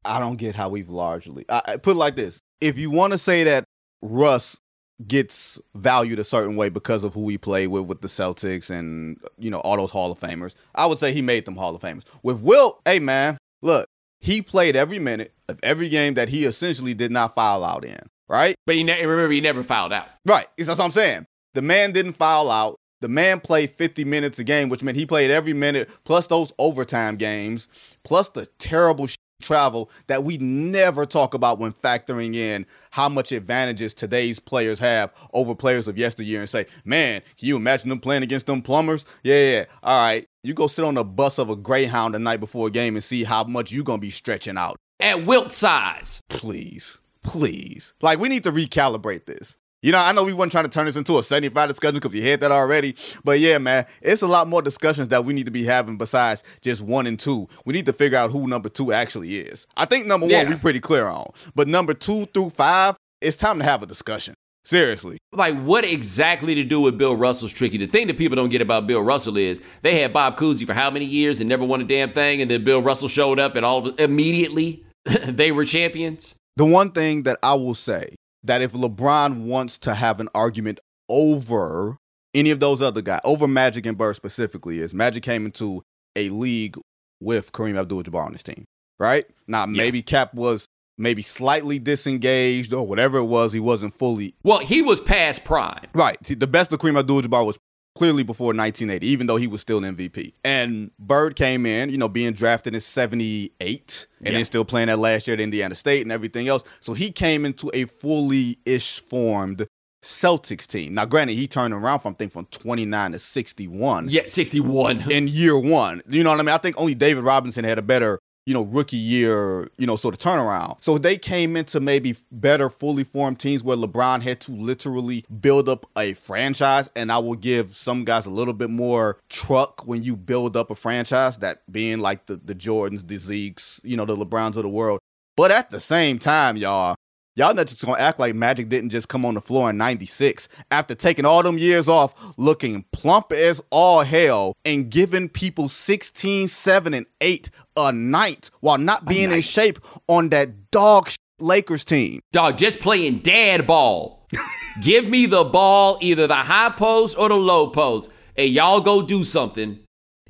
I 0.06 0.20
don't 0.20 0.38
get 0.38 0.56
how 0.56 0.70
we've 0.70 0.90
largely 0.90 1.46
I, 1.50 1.62
I 1.66 1.78
put 1.78 1.92
it 1.92 2.00
like 2.00 2.16
this: 2.16 2.40
if 2.60 2.78
you 2.78 2.92
want 2.92 3.14
to 3.14 3.18
say 3.18 3.44
that 3.44 3.66
Russ 4.02 4.60
gets 5.08 5.60
valued 5.76 6.20
a 6.20 6.24
certain 6.24 6.56
way 6.56 6.70
because 6.70 7.04
of 7.04 7.14
who 7.14 7.28
he 7.30 7.38
played 7.38 7.68
with 7.68 7.86
with 7.86 8.02
the 8.02 8.08
Celtics 8.08 8.70
and 8.70 9.18
you 9.38 9.50
know 9.50 9.60
all 9.60 9.78
those 9.78 9.92
Hall 9.92 10.12
of 10.12 10.20
Famers, 10.20 10.56
I 10.76 10.86
would 10.86 11.00
say 11.00 11.12
he 11.14 11.22
made 11.22 11.46
them 11.46 11.56
Hall 11.56 11.76
of 11.76 11.82
Famers. 11.82 12.04
With 12.24 12.42
Wilt, 12.42 12.82
hey 12.86 13.00
man, 13.00 13.38
look, 13.62 13.88
he 14.22 14.42
played 14.42 14.76
every 14.76 15.00
minute 15.00 15.34
of 15.50 15.60
every 15.64 15.90
game 15.90 16.14
that 16.14 16.30
he 16.30 16.46
essentially 16.46 16.94
did 16.94 17.12
not 17.12 17.36
foul 17.36 17.64
out 17.64 17.84
in. 17.84 18.00
Right? 18.30 18.56
But 18.66 18.76
he 18.76 18.84
ne- 18.84 19.04
remember, 19.04 19.34
he 19.34 19.42
never 19.42 19.62
fouled 19.62 19.92
out. 19.92 20.08
Right. 20.26 20.48
That's 20.58 20.70
what 20.70 20.80
I'm 20.80 20.92
saying. 20.92 21.26
The 21.54 21.62
man 21.62 21.92
didn't 21.92 22.14
foul 22.14 22.50
out. 22.50 22.78
The 23.02 23.10
man 23.10 23.40
played 23.42 23.72
50 23.72 24.06
minutes 24.06 24.40
a 24.40 24.44
game, 24.44 24.70
which 24.70 24.84
meant 24.84 24.96
he 24.96 25.06
played 25.06 25.32
every 25.32 25.54
minute, 25.54 25.90
plus 26.06 26.28
those 26.28 26.54
overtime 26.60 27.18
games, 27.18 27.68
plus 28.04 28.30
the 28.30 28.46
terrible 28.58 29.08
sh- 29.08 29.16
travel 29.42 29.90
that 30.08 30.24
we 30.24 30.38
never 30.38 31.06
talk 31.06 31.34
about 31.34 31.60
when 31.60 31.74
factoring 31.74 32.36
in 32.36 32.66
how 32.92 33.10
much 33.10 33.32
advantages 33.32 33.94
today's 33.94 34.40
players 34.40 34.80
have 34.80 35.14
over 35.34 35.54
players 35.56 35.88
of 35.88 35.98
yesteryear 35.98 36.40
and 36.40 36.50
say, 36.50 36.66
man, 36.86 37.22
can 37.38 37.48
you 37.48 37.56
imagine 37.56 37.90
them 37.90 38.00
playing 38.00 38.24
against 38.24 38.46
them 38.46 38.62
plumbers? 38.62 39.06
Yeah, 39.24 39.52
yeah. 39.52 39.66
All 39.84 40.04
right. 40.04 40.26
You 40.44 40.54
go 40.54 40.68
sit 40.68 40.86
on 40.86 40.96
the 40.96 41.04
bus 41.04 41.38
of 41.38 41.50
a 41.50 41.56
Greyhound 41.56 42.16
the 42.16 42.20
night 42.20 42.40
before 42.40 42.68
a 42.68 42.72
game 42.72 42.96
and 42.96 43.04
see 43.04 43.24
how 43.24 43.44
much 43.44 43.72
you're 43.72 43.84
going 43.84 44.00
to 44.00 44.02
be 44.02 44.12
stretching 44.12 44.58
out. 44.58 44.76
At 45.00 45.26
wilt 45.26 45.52
size. 45.52 46.22
Please, 46.30 47.02
please. 47.24 47.94
Like, 48.02 48.20
we 48.20 48.30
need 48.30 48.44
to 48.44 48.52
recalibrate 48.52 49.26
this. 49.26 49.58
You 49.84 49.92
know, 49.92 49.98
I 50.00 50.12
know 50.12 50.24
we 50.24 50.34
weren't 50.34 50.52
trying 50.52 50.66
to 50.66 50.70
turn 50.70 50.86
this 50.86 50.96
into 50.96 51.18
a 51.18 51.24
75 51.24 51.68
discussion 51.68 51.96
because 51.96 52.14
you 52.16 52.22
had 52.22 52.40
that 52.42 52.52
already. 52.52 52.96
But 53.24 53.40
yeah, 53.40 53.58
man, 53.58 53.86
it's 54.04 54.22
a 54.22 54.28
lot 54.28 54.48
more 54.48 54.62
discussions 54.62 55.08
that 55.08 55.26
we 55.26 55.34
need 55.34 55.48
to 55.48 55.52
be 55.52 55.64
having 55.64 55.98
besides 55.98 56.44
just 56.62 56.84
one 56.84 57.08
and 57.08 57.20
two. 57.20 57.48
We 57.66 57.74
need 57.74 57.88
to 57.88 57.94
figure 57.94 58.18
out 58.20 58.32
who 58.32 58.46
number 58.48 58.70
two 58.70 58.94
actually 58.94 59.38
is. 59.40 59.66
I 59.76 59.86
think 59.86 60.06
number 60.06 60.28
Yeah. 60.28 60.44
one, 60.44 60.54
we're 60.54 60.60
pretty 60.60 60.82
clear 60.82 61.08
on. 61.08 61.32
But 61.56 61.68
number 61.68 61.96
two 61.96 62.26
through 62.28 62.52
five, 62.52 62.96
it's 63.22 63.38
time 63.38 63.58
to 63.58 63.64
have 63.66 63.82
a 63.82 63.88
discussion. 63.88 64.36
Seriously. 64.64 65.18
Like, 65.34 65.60
what 65.64 65.84
exactly 65.84 66.54
to 66.54 66.64
do 66.64 66.82
with 66.82 66.96
Bill 67.00 67.16
Russell's 67.16 67.52
tricky? 67.52 67.78
The 67.80 67.88
thing 67.88 68.06
that 68.06 68.18
people 68.20 68.36
don't 68.36 68.50
get 68.50 68.62
about 68.62 68.86
Bill 68.86 69.02
Russell 69.02 69.36
is 69.38 69.60
they 69.82 70.00
had 70.00 70.14
Bob 70.14 70.38
Cousy 70.38 70.68
for 70.68 70.74
how 70.76 70.92
many 70.92 71.06
years 71.06 71.40
and 71.40 71.50
never 71.50 71.66
won 71.66 71.82
a 71.82 71.84
damn 71.84 72.14
thing, 72.14 72.44
and 72.44 72.52
then 72.52 72.64
Bill 72.64 72.80
Russell 72.84 73.08
showed 73.08 73.40
up 73.40 73.56
and 73.56 73.66
all 73.66 73.88
of, 73.88 74.00
immediately 74.00 74.84
they 75.26 75.52
were 75.52 75.66
champions. 75.66 76.36
The 76.58 76.66
one 76.66 76.92
thing 76.92 77.24
that 77.24 77.40
I 77.42 77.56
will 77.56 77.74
say 77.74 78.10
that 78.44 78.62
if 78.62 78.74
LeBron 78.74 79.46
wants 79.46 79.78
to 79.80 79.94
have 79.94 80.20
an 80.20 80.30
argument 80.34 80.80
over 81.10 81.98
any 82.34 82.50
of 82.52 82.60
those 82.60 82.82
other 82.82 83.02
guys, 83.02 83.20
over 83.24 83.48
Magic 83.48 83.86
and 83.86 83.98
Bird 83.98 84.16
specifically, 84.16 84.80
is 84.80 84.94
Magic 84.94 85.24
came 85.24 85.46
into 85.46 85.84
a 86.16 86.30
league 86.30 86.78
with 87.22 87.52
Kareem 87.52 87.78
Abdul-Jabbar 87.78 88.26
on 88.26 88.34
his 88.34 88.44
team, 88.44 88.66
right? 89.00 89.26
Now 89.48 89.66
maybe 89.66 90.02
Cap 90.02 90.34
was 90.34 90.68
maybe 90.98 91.22
slightly 91.22 91.80
disengaged 91.80 92.74
or 92.74 92.86
whatever 92.88 93.18
it 93.18 93.26
was. 93.26 93.54
He 93.54 93.60
wasn't 93.60 93.94
fully 93.94 94.34
Well, 94.44 94.60
he 94.60 94.82
was 94.82 95.00
past 95.00 95.44
prime. 95.44 95.88
right. 95.94 96.18
The 96.24 96.48
best 96.48 96.72
of 96.72 96.80
Kareem 96.80 96.98
Abdul-Jabbar 97.00 97.46
was 97.46 97.58
clearly 97.96 98.24
before 98.24 98.48
1980, 98.54 99.06
even 99.08 99.28
though 99.28 99.36
he 99.38 99.48
was 99.48 99.62
still 99.62 99.84
an 99.84 99.96
MVP. 99.96 100.34
And 100.44 100.92
Bird 101.00 101.36
came 101.36 101.66
in, 101.66 101.90
you 101.90 101.98
know, 101.98 102.08
being 102.08 102.32
drafted 102.34 102.74
in 102.74 102.80
78 102.82 104.08
and 104.20 104.28
Yeah. 104.28 104.34
then 104.34 104.46
still 104.46 104.66
playing 104.66 104.88
that 104.88 105.00
last 105.00 105.28
year 105.28 105.34
at 105.34 105.42
Indiana 105.42 105.76
State 105.76 106.02
and 106.02 106.12
everything 106.12 106.48
else. 106.48 106.64
So 106.80 106.94
he 106.94 107.12
came 107.12 107.46
into 107.46 107.70
a 107.74 107.86
fully 107.86 108.58
ish 108.66 109.00
formed 109.02 109.66
Celtics 110.04 110.66
team. 110.66 110.96
Now, 110.96 111.06
granted, 111.06 111.34
he 111.36 111.48
turned 111.48 111.74
around 111.74 112.00
from 112.00 112.14
I 112.14 112.16
think 112.16 112.32
from 112.32 112.46
29 112.46 113.12
to 113.12 113.20
61 113.20 114.10
Yeah, 114.10 114.24
61. 114.26 115.12
in 115.12 115.28
year 115.28 115.58
one. 115.58 116.02
You 116.10 116.24
know 116.24 116.32
what 116.32 116.40
I 116.40 116.44
mean? 116.44 116.56
I 116.56 116.58
think 116.58 116.80
only 116.80 116.96
David 116.96 117.24
Robinson 117.24 117.64
had 117.64 117.78
a 117.78 117.84
better, 117.84 118.18
you 118.52 118.56
know, 118.58 118.64
rookie 118.64 118.98
year, 118.98 119.70
you 119.78 119.88
know, 119.88 119.96
sort 119.96 120.14
of 120.14 120.20
turnaround. 120.20 120.76
So 120.84 120.98
they 120.98 121.18
came 121.18 121.56
into 121.56 121.80
maybe 121.80 122.18
better, 122.34 122.70
fully 122.70 123.06
formed 123.06 123.40
teams 123.40 123.64
where 123.64 123.78
LeBron 123.78 124.22
had 124.22 124.42
to 124.42 124.52
literally 124.52 125.24
build 125.40 125.70
up 125.70 125.86
a 125.98 126.16
franchise. 126.16 126.90
And 126.98 127.14
I 127.14 127.18
will 127.20 127.36
give 127.36 127.70
some 127.70 128.04
guys 128.04 128.26
a 128.26 128.30
little 128.30 128.54
bit 128.54 128.70
more 128.70 129.20
truck 129.30 129.88
when 129.88 130.04
you 130.04 130.18
build 130.18 130.58
up 130.58 130.70
a 130.70 130.76
franchise, 130.76 131.38
that 131.38 131.62
being 131.72 132.00
like 132.00 132.26
the, 132.26 132.36
the 132.44 132.54
Jordans, 132.54 133.08
the 133.08 133.16
Zekes, 133.16 133.80
you 133.86 133.96
know, 133.96 134.04
the 134.04 134.18
LeBrons 134.18 134.58
of 134.58 134.64
the 134.64 134.70
world. 134.70 135.00
But 135.38 135.52
at 135.52 135.72
the 135.72 135.80
same 135.80 136.20
time, 136.20 136.58
y'all, 136.58 136.96
Y'all 137.36 137.54
not 137.54 137.66
just 137.68 137.86
gonna 137.86 137.98
act 137.98 138.20
like 138.20 138.36
Magic 138.36 138.68
didn't 138.68 138.90
just 138.90 139.08
come 139.08 139.26
on 139.26 139.36
the 139.36 139.42
floor 139.42 139.70
in 139.70 139.78
96 139.78 140.50
after 140.70 140.94
taking 140.94 141.24
all 141.24 141.42
them 141.42 141.58
years 141.58 141.88
off, 141.88 142.14
looking 142.38 142.84
plump 142.92 143.32
as 143.32 143.62
all 143.70 144.02
hell, 144.02 144.54
and 144.66 144.90
giving 144.90 145.30
people 145.30 145.70
16, 145.70 146.50
7, 146.50 146.94
and 146.94 147.06
8 147.22 147.50
a 147.78 147.94
night 147.94 148.52
while 148.60 148.78
not 148.78 149.06
being 149.06 149.32
in 149.32 149.40
shape 149.42 149.80
on 150.10 150.28
that 150.30 150.72
dog 150.72 151.08
sh- 151.10 151.16
Lakers 151.40 151.86
team. 151.86 152.20
Dog, 152.34 152.58
just 152.58 152.82
playing 152.82 153.20
dad 153.20 153.66
ball. 153.66 154.28
Give 154.84 155.08
me 155.08 155.26
the 155.26 155.46
ball, 155.46 156.00
either 156.02 156.28
the 156.28 156.36
high 156.36 156.72
post 156.72 157.18
or 157.18 157.30
the 157.30 157.36
low 157.36 157.70
post, 157.70 158.10
and 158.36 158.50
y'all 158.50 158.82
go 158.82 159.02
do 159.02 159.24
something, 159.24 159.80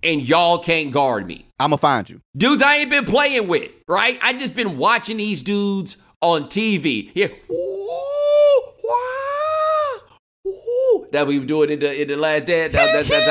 and 0.03 0.21
y'all 0.21 0.59
can't 0.59 0.91
guard 0.91 1.25
me. 1.25 1.47
I'ma 1.59 1.77
find 1.77 2.07
you. 2.07 2.21
Dudes 2.37 2.61
I 2.61 2.77
ain't 2.77 2.91
been 2.91 3.05
playing 3.05 3.47
with, 3.47 3.71
right? 3.87 4.19
I 4.21 4.33
just 4.33 4.55
been 4.55 4.77
watching 4.77 5.17
these 5.17 5.41
dudes 5.41 5.97
on 6.21 6.45
TV. 6.45 7.11
Yeah. 7.13 7.27
Ooh, 7.51 8.63
wah, 8.83 9.99
ooh. 10.47 11.07
That 11.11 11.27
we 11.27 11.39
were 11.39 11.45
doing 11.45 11.69
in 11.71 11.79
the 11.79 12.01
in 12.01 12.07
the 12.07 12.15
last 12.17 12.45
dance. 12.45 12.73
That, 12.73 12.87
that, 12.93 13.07
that's 13.07 13.27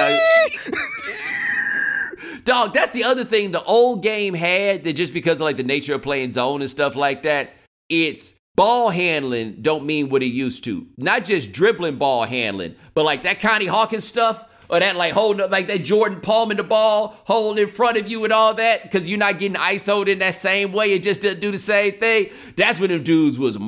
how- 0.74 2.40
Dog, 2.44 2.72
that's 2.72 2.90
the 2.92 3.04
other 3.04 3.24
thing 3.24 3.52
the 3.52 3.62
old 3.64 4.02
game 4.02 4.34
had 4.34 4.82
that 4.84 4.94
just 4.94 5.12
because 5.12 5.36
of 5.38 5.42
like 5.42 5.56
the 5.56 5.62
nature 5.62 5.94
of 5.94 6.02
playing 6.02 6.32
zone 6.32 6.62
and 6.62 6.70
stuff 6.70 6.96
like 6.96 7.22
that, 7.22 7.50
it's 7.88 8.34
ball 8.56 8.88
handling 8.90 9.60
don't 9.62 9.84
mean 9.84 10.08
what 10.08 10.22
it 10.22 10.26
used 10.32 10.64
to. 10.64 10.86
Not 10.96 11.24
just 11.26 11.52
dribbling 11.52 11.96
ball 11.96 12.24
handling, 12.24 12.76
but 12.94 13.04
like 13.04 13.22
that 13.22 13.40
Connie 13.40 13.66
Hawkins 13.66 14.04
stuff 14.06 14.42
or 14.70 14.80
that 14.80 14.96
like 14.96 15.12
holding 15.12 15.42
up 15.42 15.50
like 15.50 15.68
that 15.68 15.84
Jordan 15.84 16.20
palming 16.20 16.56
the 16.56 16.62
ball, 16.62 17.16
holding 17.24 17.62
in 17.62 17.68
front 17.68 17.96
of 17.96 18.08
you 18.08 18.24
and 18.24 18.32
all 18.32 18.54
that, 18.54 18.84
because 18.84 19.08
you're 19.08 19.18
not 19.18 19.38
getting 19.38 19.56
ISO'd 19.56 20.08
in 20.08 20.20
that 20.20 20.36
same 20.36 20.72
way. 20.72 20.92
It 20.92 21.02
just 21.02 21.22
doesn't 21.22 21.40
do 21.40 21.50
the 21.50 21.58
same 21.58 21.98
thing. 21.98 22.30
That's 22.56 22.78
when 22.78 22.90
them 22.90 23.02
dudes 23.02 23.38
was 23.38 23.58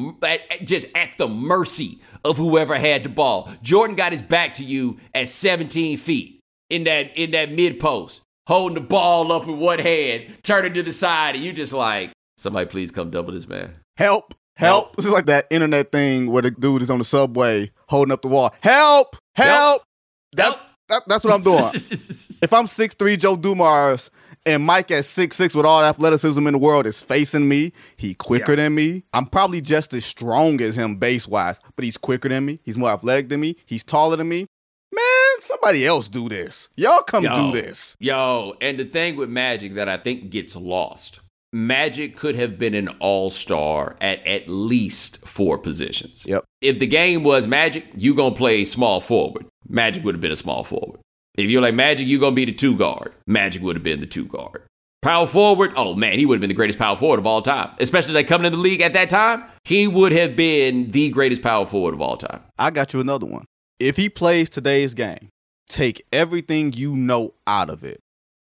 just 0.65 0.87
at 0.95 1.19
the 1.19 1.29
mercy 1.29 2.01
of 2.25 2.39
whoever 2.39 2.77
had 2.77 3.03
the 3.03 3.09
ball. 3.09 3.51
Jordan 3.63 3.97
got 3.97 4.13
his 4.13 4.23
back 4.23 4.55
to 4.55 4.65
you 4.65 4.99
at 5.13 5.29
17 5.29 5.99
feet 5.99 6.41
in 6.71 6.85
that 6.85 7.17
in 7.17 7.33
that 7.33 7.53
mid 7.53 7.81
post, 7.81 8.21
holding 8.47 8.75
the 8.75 8.81
ball 8.81 9.33
up 9.33 9.47
with 9.47 9.59
one 9.59 9.81
hand, 9.81 10.37
turning 10.43 10.73
to 10.75 10.83
the 10.83 10.93
side, 10.93 11.35
and 11.35 11.45
you 11.45 11.53
just 11.53 11.73
like, 11.73 12.13
somebody 12.37 12.67
please 12.67 12.91
come 12.91 13.11
double 13.11 13.33
this 13.33 13.49
man. 13.49 13.75
Help. 13.97 14.35
Help. 14.57 14.97
This 14.97 15.07
is 15.07 15.13
like 15.13 15.27
that 15.27 15.47
internet 15.51 15.91
thing 15.91 16.31
where 16.31 16.43
the 16.43 16.51
dude 16.51 16.83
is 16.83 16.91
on 16.91 16.99
the 16.99 17.05
subway 17.05 17.71
holding 17.89 18.13
up 18.13 18.23
the 18.23 18.29
wall. 18.29 18.55
Help! 18.63 19.17
Help! 19.35 19.49
Help. 19.49 19.83
That, 20.35 20.61
that, 20.93 21.03
that's 21.07 21.25
what 21.25 21.33
I'm 21.33 21.43
doing. 21.43 21.59
if 21.75 22.53
I'm 22.53 22.67
6'3 22.67 23.19
Joe 23.19 23.37
Dumars 23.37 24.11
and 24.45 24.63
Mike 24.63 24.91
at 24.91 25.05
6'6 25.05 25.55
with 25.57 25.65
all 25.65 25.81
the 25.81 25.87
athleticism 25.87 26.47
in 26.47 26.53
the 26.53 26.59
world 26.59 26.87
is 26.87 27.03
facing 27.03 27.49
me, 27.49 27.73
he 27.97 28.15
quicker 28.15 28.53
yeah. 28.53 28.57
than 28.57 28.75
me. 28.75 29.05
I'm 29.15 29.27
probably 29.27 29.63
just 29.63 29.95
as 29.95 30.05
strong 30.05 30.61
as 30.61 30.77
him 30.77 30.97
base 30.97 31.27
wise, 31.27 31.61
but 31.77 31.85
he's 31.85 31.97
quicker 31.97 32.29
than 32.29 32.45
me. 32.45 32.61
He's 32.63 32.77
more 32.77 32.91
athletic 32.91 33.31
than 33.31 33.41
me. 33.41 33.57
He's 33.65 33.83
taller 33.83 34.17
than 34.17 34.29
me. 34.29 34.47
Man, 34.93 35.41
somebody 35.41 35.87
else 35.87 36.09
do 36.09 36.29
this. 36.29 36.69
Y'all 36.77 37.03
come 37.03 37.25
yo, 37.25 37.35
do 37.35 37.53
this. 37.53 37.97
Yo, 37.99 38.55
and 38.61 38.79
the 38.79 38.85
thing 38.85 39.17
with 39.17 39.31
Magic 39.31 39.75
that 39.77 39.89
I 39.89 39.97
think 39.97 40.29
gets 40.29 40.55
lost 40.55 41.21
Magic 41.53 42.17
could 42.17 42.35
have 42.35 42.59
been 42.59 42.75
an 42.75 42.89
all 43.01 43.29
star 43.29 43.97
at 44.01 44.27
at 44.27 44.49
least 44.49 45.27
four 45.27 45.59
positions. 45.59 46.25
Yep. 46.27 46.45
If 46.63 46.79
the 46.79 46.87
game 46.87 47.25
was 47.25 47.47
Magic, 47.47 47.85
you 47.95 48.15
going 48.15 48.33
to 48.33 48.39
play 48.39 48.65
small 48.65 49.01
forward. 49.01 49.47
Magic 49.69 50.03
would 50.05 50.15
have 50.15 50.23
been 50.23 50.33
a 50.33 50.37
small 50.37 50.65
forward. 50.65 51.01
If 51.37 51.51
you're 51.51 51.61
like 51.61 51.75
Magic, 51.75 52.07
you're 52.07 52.21
going 52.21 52.33
to 52.33 52.37
be 52.37 52.47
the 52.47 52.53
two 52.53 52.77
guard. 52.77 53.13
Magic 53.27 53.63
would 53.63 53.77
have 53.77 53.83
been 53.83 54.01
the 54.01 54.07
two 54.07 54.25
guard. 54.25 54.63
Power 55.03 55.27
forward, 55.27 55.73
oh 55.77 55.95
man, 55.95 56.19
he 56.19 56.25
would 56.25 56.37
have 56.37 56.41
been 56.41 56.49
the 56.49 56.55
greatest 56.55 56.79
power 56.79 56.97
forward 56.97 57.19
of 57.19 57.27
all 57.27 57.43
time. 57.43 57.71
Especially 57.81 58.15
like 58.15 58.29
coming 58.29 58.47
in 58.47 58.53
the 58.53 58.59
league 58.59 58.81
at 58.81 58.93
that 58.93 59.11
time, 59.11 59.45
he 59.65 59.89
would 59.89 60.13
have 60.13 60.37
been 60.37 60.93
the 60.93 61.11
greatest 61.11 61.43
power 61.43 61.67
forward 61.67 61.93
of 61.93 62.01
all 62.01 62.17
time. 62.17 62.41
I 62.57 62.71
got 62.71 62.95
you 62.95 63.01
another 63.01 63.27
one. 63.27 63.45
If 63.81 63.97
he 63.97 64.09
plays 64.09 64.49
today's 64.49 64.95
game, 64.95 65.29
take 65.69 66.05
everything 66.13 66.73
you 66.73 66.95
know 66.97 67.35
out 67.49 67.69
of 67.69 67.83
it. 67.83 67.99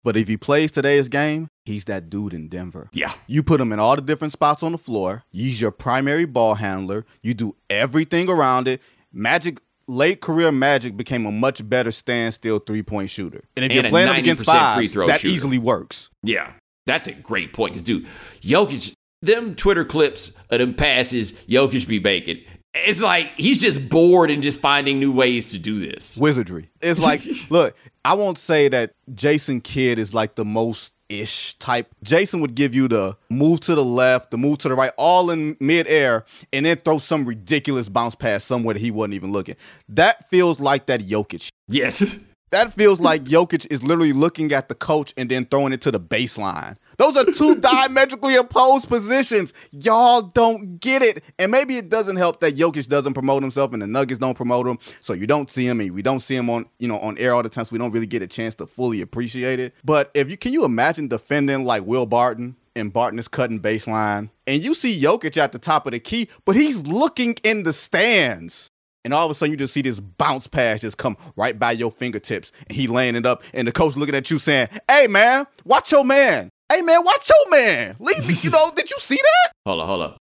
But 0.03 0.17
if 0.17 0.27
he 0.27 0.37
plays 0.37 0.71
today's 0.71 1.07
game, 1.07 1.47
he's 1.65 1.85
that 1.85 2.09
dude 2.09 2.33
in 2.33 2.49
Denver. 2.49 2.89
Yeah. 2.93 3.13
You 3.27 3.41
put 3.41 3.61
him 3.61 3.71
in 3.71 3.79
all 3.79 3.95
the 3.95 4.01
different 4.01 4.33
spots 4.33 4.61
on 4.63 4.73
the 4.73 4.77
floor. 4.77 5.23
He's 5.31 5.61
your 5.61 5.71
primary 5.71 6.25
ball 6.25 6.55
handler. 6.55 7.05
You 7.21 7.33
do 7.33 7.55
everything 7.69 8.29
around 8.29 8.67
it. 8.67 8.81
Magic 9.13 9.59
late 9.87 10.21
career 10.21 10.51
Magic 10.51 10.97
became 10.97 11.25
a 11.25 11.31
much 11.31 11.67
better 11.67 11.91
standstill 11.91 12.59
three 12.59 12.83
point 12.83 13.09
shooter. 13.09 13.43
And 13.55 13.65
if 13.65 13.71
and 13.71 13.73
you're 13.73 13.89
playing 13.89 14.09
him 14.09 14.15
against 14.15 14.45
five, 14.45 14.79
that 14.81 15.19
shooter. 15.19 15.27
easily 15.27 15.57
works. 15.57 16.09
Yeah, 16.21 16.51
that's 16.85 17.07
a 17.07 17.13
great 17.13 17.53
point. 17.53 17.73
Because 17.73 17.85
dude, 17.85 18.05
Jokic, 18.41 18.93
them 19.21 19.55
Twitter 19.55 19.85
clips 19.85 20.35
of 20.49 20.59
them 20.59 20.73
passes, 20.73 21.33
Jokic 21.47 21.87
be 21.87 21.99
baking. 21.99 22.43
It's 22.73 23.01
like 23.01 23.35
he's 23.35 23.59
just 23.59 23.87
bored 23.87 24.31
and 24.31 24.41
just 24.41 24.59
finding 24.59 24.99
new 24.99 25.11
ways 25.11 25.51
to 25.51 25.59
do 25.59 25.79
this. 25.79 26.17
Wizardry. 26.17 26.69
It's 26.81 26.99
like, 26.99 27.21
look, 27.49 27.75
I 28.03 28.15
won't 28.15 28.37
say 28.37 28.67
that 28.69 28.93
Jason 29.13 29.61
Kidd 29.61 29.99
is 29.99 30.13
like 30.13 30.35
the 30.35 30.45
most 30.45 30.93
ish 31.07 31.53
type. 31.55 31.93
Jason 32.01 32.41
would 32.41 32.55
give 32.55 32.73
you 32.73 32.87
the 32.87 33.15
move 33.29 33.59
to 33.61 33.75
the 33.75 33.83
left, 33.83 34.31
the 34.31 34.37
move 34.37 34.57
to 34.59 34.69
the 34.69 34.75
right, 34.75 34.91
all 34.97 35.29
in 35.29 35.55
midair, 35.59 36.25
and 36.51 36.65
then 36.65 36.77
throw 36.77 36.97
some 36.97 37.25
ridiculous 37.25 37.89
bounce 37.89 38.15
pass 38.15 38.43
somewhere 38.43 38.73
that 38.73 38.79
he 38.79 38.89
wasn't 38.89 39.13
even 39.13 39.31
looking. 39.31 39.55
That 39.89 40.27
feels 40.29 40.59
like 40.59 40.87
that 40.87 41.01
Jokic. 41.01 41.49
Yes. 41.67 42.17
That 42.53 42.71
feels 42.71 42.99
like 42.99 43.23
Jokic 43.23 43.65
is 43.71 43.81
literally 43.81 44.13
looking 44.13 44.51
at 44.51 44.69
the 44.69 44.75
coach 44.75 45.11
and 45.17 45.27
then 45.27 45.45
throwing 45.45 45.73
it 45.73 45.81
to 45.81 45.91
the 45.91 45.99
baseline. 45.99 46.77
Those 46.99 47.17
are 47.17 47.25
two 47.25 47.55
diametrically 47.59 48.35
opposed 48.35 48.87
positions. 48.87 49.55
Y'all 49.71 50.21
don't 50.21 50.79
get 50.79 51.01
it. 51.01 51.23
And 51.39 51.51
maybe 51.51 51.77
it 51.77 51.89
doesn't 51.89 52.17
help 52.17 52.41
that 52.41 52.55
Jokic 52.55 52.87
doesn't 52.87 53.15
promote 53.15 53.41
himself 53.41 53.73
and 53.73 53.81
the 53.81 53.87
Nuggets 53.87 54.19
don't 54.19 54.37
promote 54.37 54.67
him. 54.67 54.77
So 55.01 55.13
you 55.13 55.25
don't 55.25 55.49
see 55.49 55.65
him 55.65 55.79
and 55.79 55.91
we 55.93 56.03
don't 56.03 56.19
see 56.19 56.35
him 56.35 56.47
on, 56.51 56.67
you 56.77 56.87
know, 56.87 56.99
on 56.99 57.17
air 57.17 57.33
all 57.33 57.41
the 57.41 57.49
time. 57.49 57.65
So 57.65 57.73
we 57.73 57.79
don't 57.79 57.91
really 57.91 58.05
get 58.05 58.21
a 58.21 58.27
chance 58.27 58.53
to 58.57 58.67
fully 58.67 59.01
appreciate 59.01 59.59
it. 59.59 59.73
But 59.83 60.11
if 60.13 60.29
you 60.29 60.37
can 60.37 60.53
you 60.53 60.63
imagine 60.63 61.07
defending 61.07 61.63
like 61.63 61.83
Will 61.87 62.05
Barton? 62.05 62.55
and 62.75 62.91
Barton 62.91 63.19
is 63.19 63.27
cutting 63.27 63.59
baseline. 63.59 64.31
And 64.47 64.63
you 64.63 64.73
see 64.73 64.99
Jokic 64.99 65.37
at 65.37 65.51
the 65.51 65.59
top 65.59 65.85
of 65.85 65.93
the 65.93 65.99
key, 65.99 66.27
but 66.43 66.55
he's 66.55 66.87
looking 66.87 67.35
in 67.43 67.61
the 67.61 67.71
stands 67.71 68.71
and 69.03 69.13
all 69.13 69.25
of 69.25 69.31
a 69.31 69.33
sudden 69.33 69.51
you 69.51 69.57
just 69.57 69.73
see 69.73 69.81
this 69.81 69.99
bounce 69.99 70.47
pass 70.47 70.81
just 70.81 70.97
come 70.97 71.17
right 71.35 71.57
by 71.57 71.71
your 71.71 71.91
fingertips. 71.91 72.51
And 72.67 72.75
he 72.75 72.87
laying 72.87 73.15
it 73.15 73.25
up 73.25 73.43
and 73.53 73.67
the 73.67 73.71
coach 73.71 73.95
looking 73.95 74.15
at 74.15 74.29
you 74.31 74.39
saying 74.39 74.69
hey 74.89 75.07
man 75.07 75.45
watch 75.65 75.91
your 75.91 76.05
man. 76.05 76.49
Hey 76.71 76.81
man 76.81 77.03
watch 77.03 77.29
your 77.29 77.51
man. 77.51 77.95
Leave 77.99 78.27
me 78.27 78.33
you 78.41 78.49
know 78.51 78.71
did 78.75 78.89
you 78.89 78.97
see 78.99 79.15
that? 79.17 79.51
Hold 79.65 79.81
on 79.81 79.87
hold 79.87 80.01
on. 80.01 80.17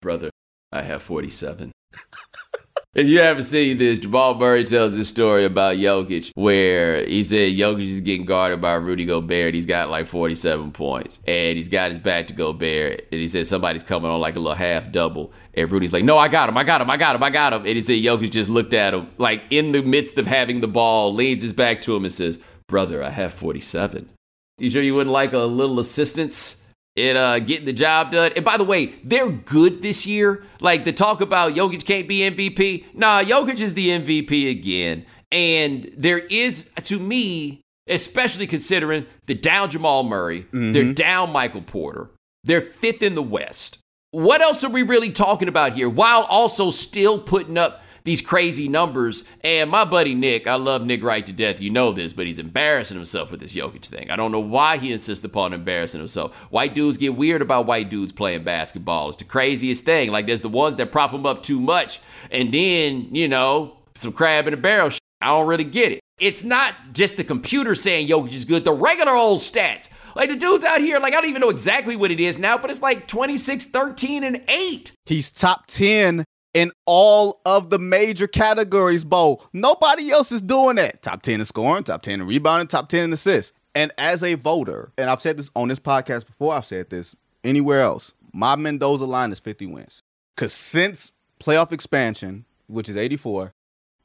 Brother 0.00 0.30
i 0.72 0.82
have 0.82 1.02
47 1.02 1.70
If 2.94 3.06
you 3.06 3.20
haven't 3.20 3.44
seen 3.44 3.78
this, 3.78 4.00
Jamal 4.00 4.34
Murray 4.34 4.66
tells 4.66 4.98
this 4.98 5.08
story 5.08 5.46
about 5.46 5.76
Jokic 5.76 6.30
where 6.34 7.02
he 7.06 7.24
said 7.24 7.52
Jokic 7.52 7.88
is 7.88 8.02
getting 8.02 8.26
guarded 8.26 8.60
by 8.60 8.74
Rudy 8.74 9.06
Gobert. 9.06 9.54
He's 9.54 9.64
got 9.64 9.88
like 9.88 10.06
47 10.06 10.72
points 10.72 11.18
and 11.26 11.56
he's 11.56 11.70
got 11.70 11.88
his 11.88 11.98
back 11.98 12.26
to 12.26 12.34
Gobert. 12.34 13.06
And 13.10 13.18
he 13.18 13.28
said 13.28 13.46
somebody's 13.46 13.82
coming 13.82 14.10
on 14.10 14.20
like 14.20 14.36
a 14.36 14.40
little 14.40 14.54
half 14.54 14.92
double. 14.92 15.32
And 15.54 15.72
Rudy's 15.72 15.90
like, 15.90 16.04
no, 16.04 16.18
I 16.18 16.28
got 16.28 16.50
him, 16.50 16.58
I 16.58 16.64
got 16.64 16.82
him, 16.82 16.90
I 16.90 16.98
got 16.98 17.16
him, 17.16 17.22
I 17.22 17.30
got 17.30 17.54
him. 17.54 17.60
And 17.60 17.76
he 17.76 17.80
said 17.80 17.94
Jokic 17.94 18.30
just 18.30 18.50
looked 18.50 18.74
at 18.74 18.92
him 18.92 19.08
like 19.16 19.42
in 19.48 19.72
the 19.72 19.80
midst 19.80 20.18
of 20.18 20.26
having 20.26 20.60
the 20.60 20.68
ball, 20.68 21.14
leans 21.14 21.42
his 21.42 21.54
back 21.54 21.80
to 21.82 21.96
him 21.96 22.04
and 22.04 22.12
says, 22.12 22.38
brother, 22.68 23.02
I 23.02 23.08
have 23.08 23.32
47. 23.32 24.10
You 24.58 24.68
sure 24.68 24.82
you 24.82 24.94
wouldn't 24.94 25.14
like 25.14 25.32
a 25.32 25.38
little 25.38 25.80
assistance? 25.80 26.61
In 26.96 27.16
uh, 27.16 27.38
getting 27.38 27.64
the 27.64 27.72
job 27.72 28.10
done. 28.10 28.32
And 28.36 28.44
by 28.44 28.56
the 28.56 28.64
way, 28.64 28.94
they're 29.04 29.30
good 29.30 29.82
this 29.82 30.06
year. 30.06 30.44
Like 30.60 30.84
the 30.84 30.92
talk 30.92 31.20
about 31.20 31.52
Jokic 31.52 31.84
can't 31.84 32.06
be 32.06 32.18
MVP. 32.18 32.94
Nah, 32.94 33.22
Jokic 33.22 33.60
is 33.60 33.74
the 33.74 33.88
MVP 33.88 34.50
again. 34.50 35.06
And 35.30 35.90
there 35.96 36.18
is, 36.18 36.70
to 36.84 36.98
me, 36.98 37.62
especially 37.88 38.46
considering 38.46 39.06
the 39.26 39.34
down 39.34 39.70
Jamal 39.70 40.02
Murray, 40.02 40.42
mm-hmm. 40.42 40.72
they're 40.72 40.92
down 40.92 41.32
Michael 41.32 41.62
Porter, 41.62 42.10
they're 42.44 42.60
fifth 42.60 43.02
in 43.02 43.14
the 43.14 43.22
West. 43.22 43.78
What 44.10 44.42
else 44.42 44.62
are 44.62 44.70
we 44.70 44.82
really 44.82 45.10
talking 45.10 45.48
about 45.48 45.72
here 45.72 45.88
while 45.88 46.22
also 46.24 46.68
still 46.70 47.18
putting 47.18 47.56
up 47.56 47.82
these 48.04 48.20
crazy 48.20 48.68
numbers. 48.68 49.24
And 49.42 49.70
my 49.70 49.84
buddy 49.84 50.14
Nick, 50.14 50.46
I 50.46 50.54
love 50.54 50.84
Nick 50.84 51.02
Wright 51.02 51.24
to 51.26 51.32
death. 51.32 51.60
You 51.60 51.70
know 51.70 51.92
this, 51.92 52.12
but 52.12 52.26
he's 52.26 52.38
embarrassing 52.38 52.96
himself 52.96 53.30
with 53.30 53.40
this 53.40 53.54
Jokic 53.54 53.84
thing. 53.86 54.10
I 54.10 54.16
don't 54.16 54.32
know 54.32 54.40
why 54.40 54.78
he 54.78 54.92
insists 54.92 55.24
upon 55.24 55.52
embarrassing 55.52 56.00
himself. 56.00 56.34
White 56.50 56.74
dudes 56.74 56.96
get 56.96 57.16
weird 57.16 57.42
about 57.42 57.66
white 57.66 57.90
dudes 57.90 58.12
playing 58.12 58.44
basketball. 58.44 59.08
It's 59.08 59.18
the 59.18 59.24
craziest 59.24 59.84
thing. 59.84 60.10
Like 60.10 60.26
there's 60.26 60.42
the 60.42 60.48
ones 60.48 60.76
that 60.76 60.92
prop 60.92 61.12
him 61.12 61.26
up 61.26 61.42
too 61.42 61.60
much, 61.60 62.00
and 62.30 62.52
then 62.52 63.14
you 63.14 63.28
know 63.28 63.76
some 63.94 64.12
crab 64.12 64.46
in 64.46 64.54
a 64.54 64.56
barrel. 64.56 64.90
Shit. 64.90 65.00
I 65.20 65.26
don't 65.26 65.46
really 65.46 65.64
get 65.64 65.92
it. 65.92 66.00
It's 66.18 66.44
not 66.44 66.74
just 66.92 67.16
the 67.16 67.24
computer 67.24 67.74
saying 67.74 68.08
Jokic 68.08 68.32
is 68.32 68.44
good. 68.44 68.64
The 68.64 68.72
regular 68.72 69.12
old 69.12 69.40
stats. 69.40 69.88
Like 70.14 70.28
the 70.28 70.36
dude's 70.36 70.64
out 70.64 70.80
here, 70.80 70.98
like 70.98 71.14
I 71.14 71.20
don't 71.20 71.30
even 71.30 71.40
know 71.40 71.48
exactly 71.48 71.96
what 71.96 72.10
it 72.10 72.20
is 72.20 72.38
now, 72.38 72.58
but 72.58 72.70
it's 72.70 72.82
like 72.82 73.08
26, 73.08 73.64
13, 73.66 74.24
and 74.24 74.42
8. 74.46 74.92
He's 75.06 75.30
top 75.30 75.66
10 75.68 76.24
in 76.54 76.72
all 76.86 77.40
of 77.46 77.70
the 77.70 77.78
major 77.78 78.26
categories, 78.26 79.04
Bo. 79.04 79.40
Nobody 79.52 80.10
else 80.10 80.32
is 80.32 80.42
doing 80.42 80.76
that. 80.76 81.02
Top 81.02 81.22
10 81.22 81.40
in 81.40 81.46
scoring, 81.46 81.84
top 81.84 82.02
10 82.02 82.20
in 82.20 82.26
rebounding, 82.26 82.68
top 82.68 82.88
10 82.88 83.04
in 83.04 83.12
assists. 83.12 83.52
And 83.74 83.92
as 83.96 84.22
a 84.22 84.34
voter, 84.34 84.92
and 84.98 85.08
I've 85.08 85.22
said 85.22 85.38
this 85.38 85.50
on 85.56 85.68
this 85.68 85.78
podcast 85.78 86.26
before, 86.26 86.54
I've 86.54 86.66
said 86.66 86.90
this 86.90 87.16
anywhere 87.42 87.80
else, 87.80 88.12
my 88.34 88.54
Mendoza 88.56 89.04
line 89.04 89.32
is 89.32 89.40
50 89.40 89.66
wins. 89.66 90.02
Because 90.36 90.52
since 90.52 91.12
playoff 91.40 91.72
expansion, 91.72 92.44
which 92.66 92.88
is 92.88 92.96
84, 92.96 93.52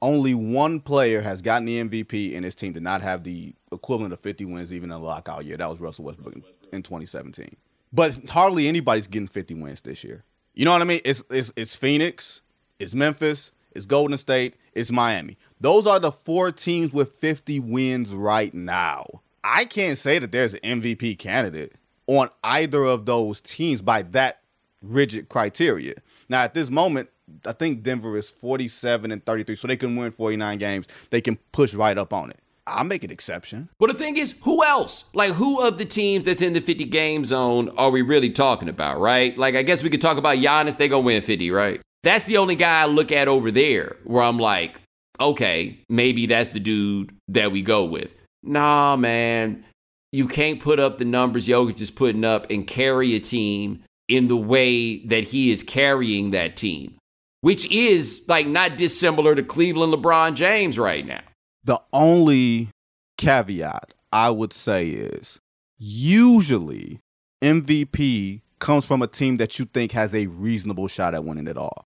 only 0.02 0.36
one 0.36 0.80
player 0.80 1.22
has 1.22 1.42
gotten 1.42 1.66
the 1.66 1.84
MVP, 1.84 2.36
and 2.36 2.46
his 2.46 2.56
team 2.56 2.74
did 2.74 2.84
not 2.84 3.02
have 3.02 3.24
the 3.24 3.54
equivalent 3.72 4.14
of 4.14 4.20
50 4.20 4.46
wins 4.46 4.72
even 4.72 4.92
in 4.92 5.00
the 5.00 5.06
lockout 5.06 5.46
year. 5.46 5.58
That 5.58 5.70
was 5.70 5.80
Russell 5.80 6.06
Westbrook 6.06 6.36
in 6.72 6.84
2017. 6.84 7.50
But 7.92 8.30
hardly 8.30 8.68
anybody's 8.68 9.08
getting 9.08 9.28
50 9.28 9.56
wins 9.56 9.82
this 9.82 10.04
year. 10.04 10.24
You 10.58 10.66
know 10.66 10.72
what 10.72 10.82
I 10.82 10.86
mean? 10.86 11.02
It's 11.06 11.24
it's 11.30 11.54
it's 11.56 11.76
Phoenix, 11.76 12.42
it's 12.80 12.96
Memphis, 12.96 13.52
it's 13.74 13.86
Golden 13.86 14.18
State, 14.18 14.56
it's 14.74 14.92
Miami. 14.92 15.38
Those 15.62 15.86
are 15.86 16.00
the 16.00 16.12
four 16.12 16.52
teams 16.52 16.92
with 16.92 17.14
50 17.14 17.60
wins 17.60 18.12
right 18.12 18.52
now. 18.52 19.06
I 19.44 19.66
can't 19.66 20.00
say 20.00 20.18
that 20.18 20.32
there's 20.32 20.56
an 20.56 20.82
MVP 20.82 21.20
candidate 21.20 21.76
on 22.08 22.30
either 22.44 22.84
of 22.86 23.06
those 23.06 23.40
teams 23.40 23.84
by 23.84 24.02
that 24.02 24.42
rigid 24.82 25.30
criteria. 25.30 25.94
Now, 26.28 26.42
at 26.42 26.56
this 26.56 26.72
moment, 26.72 27.12
I 27.46 27.52
think 27.52 27.84
Denver 27.84 28.18
is 28.18 28.32
47 28.32 29.12
and 29.12 29.24
33, 29.24 29.56
so 29.56 29.68
they 29.68 29.78
can 29.78 29.96
win 29.96 30.12
49 30.12 30.58
games. 30.58 30.88
They 31.12 31.22
can 31.22 31.38
push 31.52 31.76
right 31.76 32.00
up 32.00 32.14
on 32.14 32.32
it. 32.32 32.42
I'll 32.68 32.84
make 32.84 33.04
an 33.04 33.12
exception. 33.12 33.70
But 33.80 33.88
the 33.88 33.98
thing 33.98 34.18
is, 34.18 34.36
who 34.42 34.64
else? 34.64 35.06
Like, 35.14 35.34
who 35.34 35.62
of 35.62 35.78
the 35.78 35.86
teams 35.86 36.26
that's 36.26 36.42
in 36.42 36.54
the 36.54 36.62
50 36.62 36.86
game 36.86 37.24
zone 37.24 37.70
are 37.78 37.90
we 37.90 38.02
really 38.02 38.30
talking 38.30 38.70
about, 38.70 39.00
right? 39.00 39.38
Like, 39.38 39.56
I 39.56 39.64
guess 39.64 39.84
we 39.84 39.90
could 39.90 40.02
talk 40.02 40.18
about 40.18 40.38
Giannis. 40.38 40.78
They 40.78 40.88
gonna 40.88 41.02
win 41.02 41.22
50, 41.22 41.50
right? 41.52 41.82
That's 42.04 42.26
the 42.26 42.38
only 42.38 42.56
guy 42.56 42.82
I 42.82 42.86
look 42.86 43.12
at 43.12 43.28
over 43.28 43.52
there 43.52 43.96
where 44.04 44.24
I'm 44.24 44.38
like, 44.38 44.80
okay, 45.20 45.80
maybe 45.90 46.26
that's 46.26 46.50
the 46.50 46.60
dude 46.60 47.16
that 47.30 47.52
we 47.52 47.62
go 47.62 47.86
with. 47.86 48.14
Nah, 48.44 48.96
man, 48.96 49.66
you 50.12 50.28
can't 50.28 50.60
put 50.60 50.80
up 50.80 50.98
the 50.98 51.06
numbers 51.06 51.48
Jokic 51.48 51.82
is 51.82 51.92
putting 51.92 52.24
up 52.24 52.50
and 52.50 52.68
carry 52.68 53.16
a 53.16 53.20
team 53.20 53.84
in 54.08 54.28
the 54.28 54.38
way 54.38 55.06
that 55.06 55.26
he 55.26 55.52
is 55.52 55.64
carrying 55.64 56.32
that 56.32 56.56
team, 56.56 56.96
which 57.42 57.70
is 57.72 58.24
like 58.28 58.48
not 58.48 58.78
dissimilar 58.78 59.36
to 59.36 59.44
Cleveland 59.44 59.94
LeBron 59.94 60.36
James 60.36 60.80
right 60.80 61.06
now. 61.06 61.22
The 61.68 61.82
only 61.92 62.70
caveat 63.18 63.94
I 64.14 64.30
would 64.30 64.54
say 64.54 64.88
is 64.88 65.42
usually 65.78 67.02
MVP 67.44 68.42
comes 68.60 68.88
from 68.88 69.02
a 69.02 69.08
team 69.08 69.36
that 69.38 69.60
you 69.60 69.66
think 69.66 69.92
has 69.92 70.16
a 70.16 70.28
reasonable 70.28 70.88
shot 70.88 71.14
at 71.14 71.26
winning 71.26 71.46
it 71.46 71.58
all. 71.58 71.86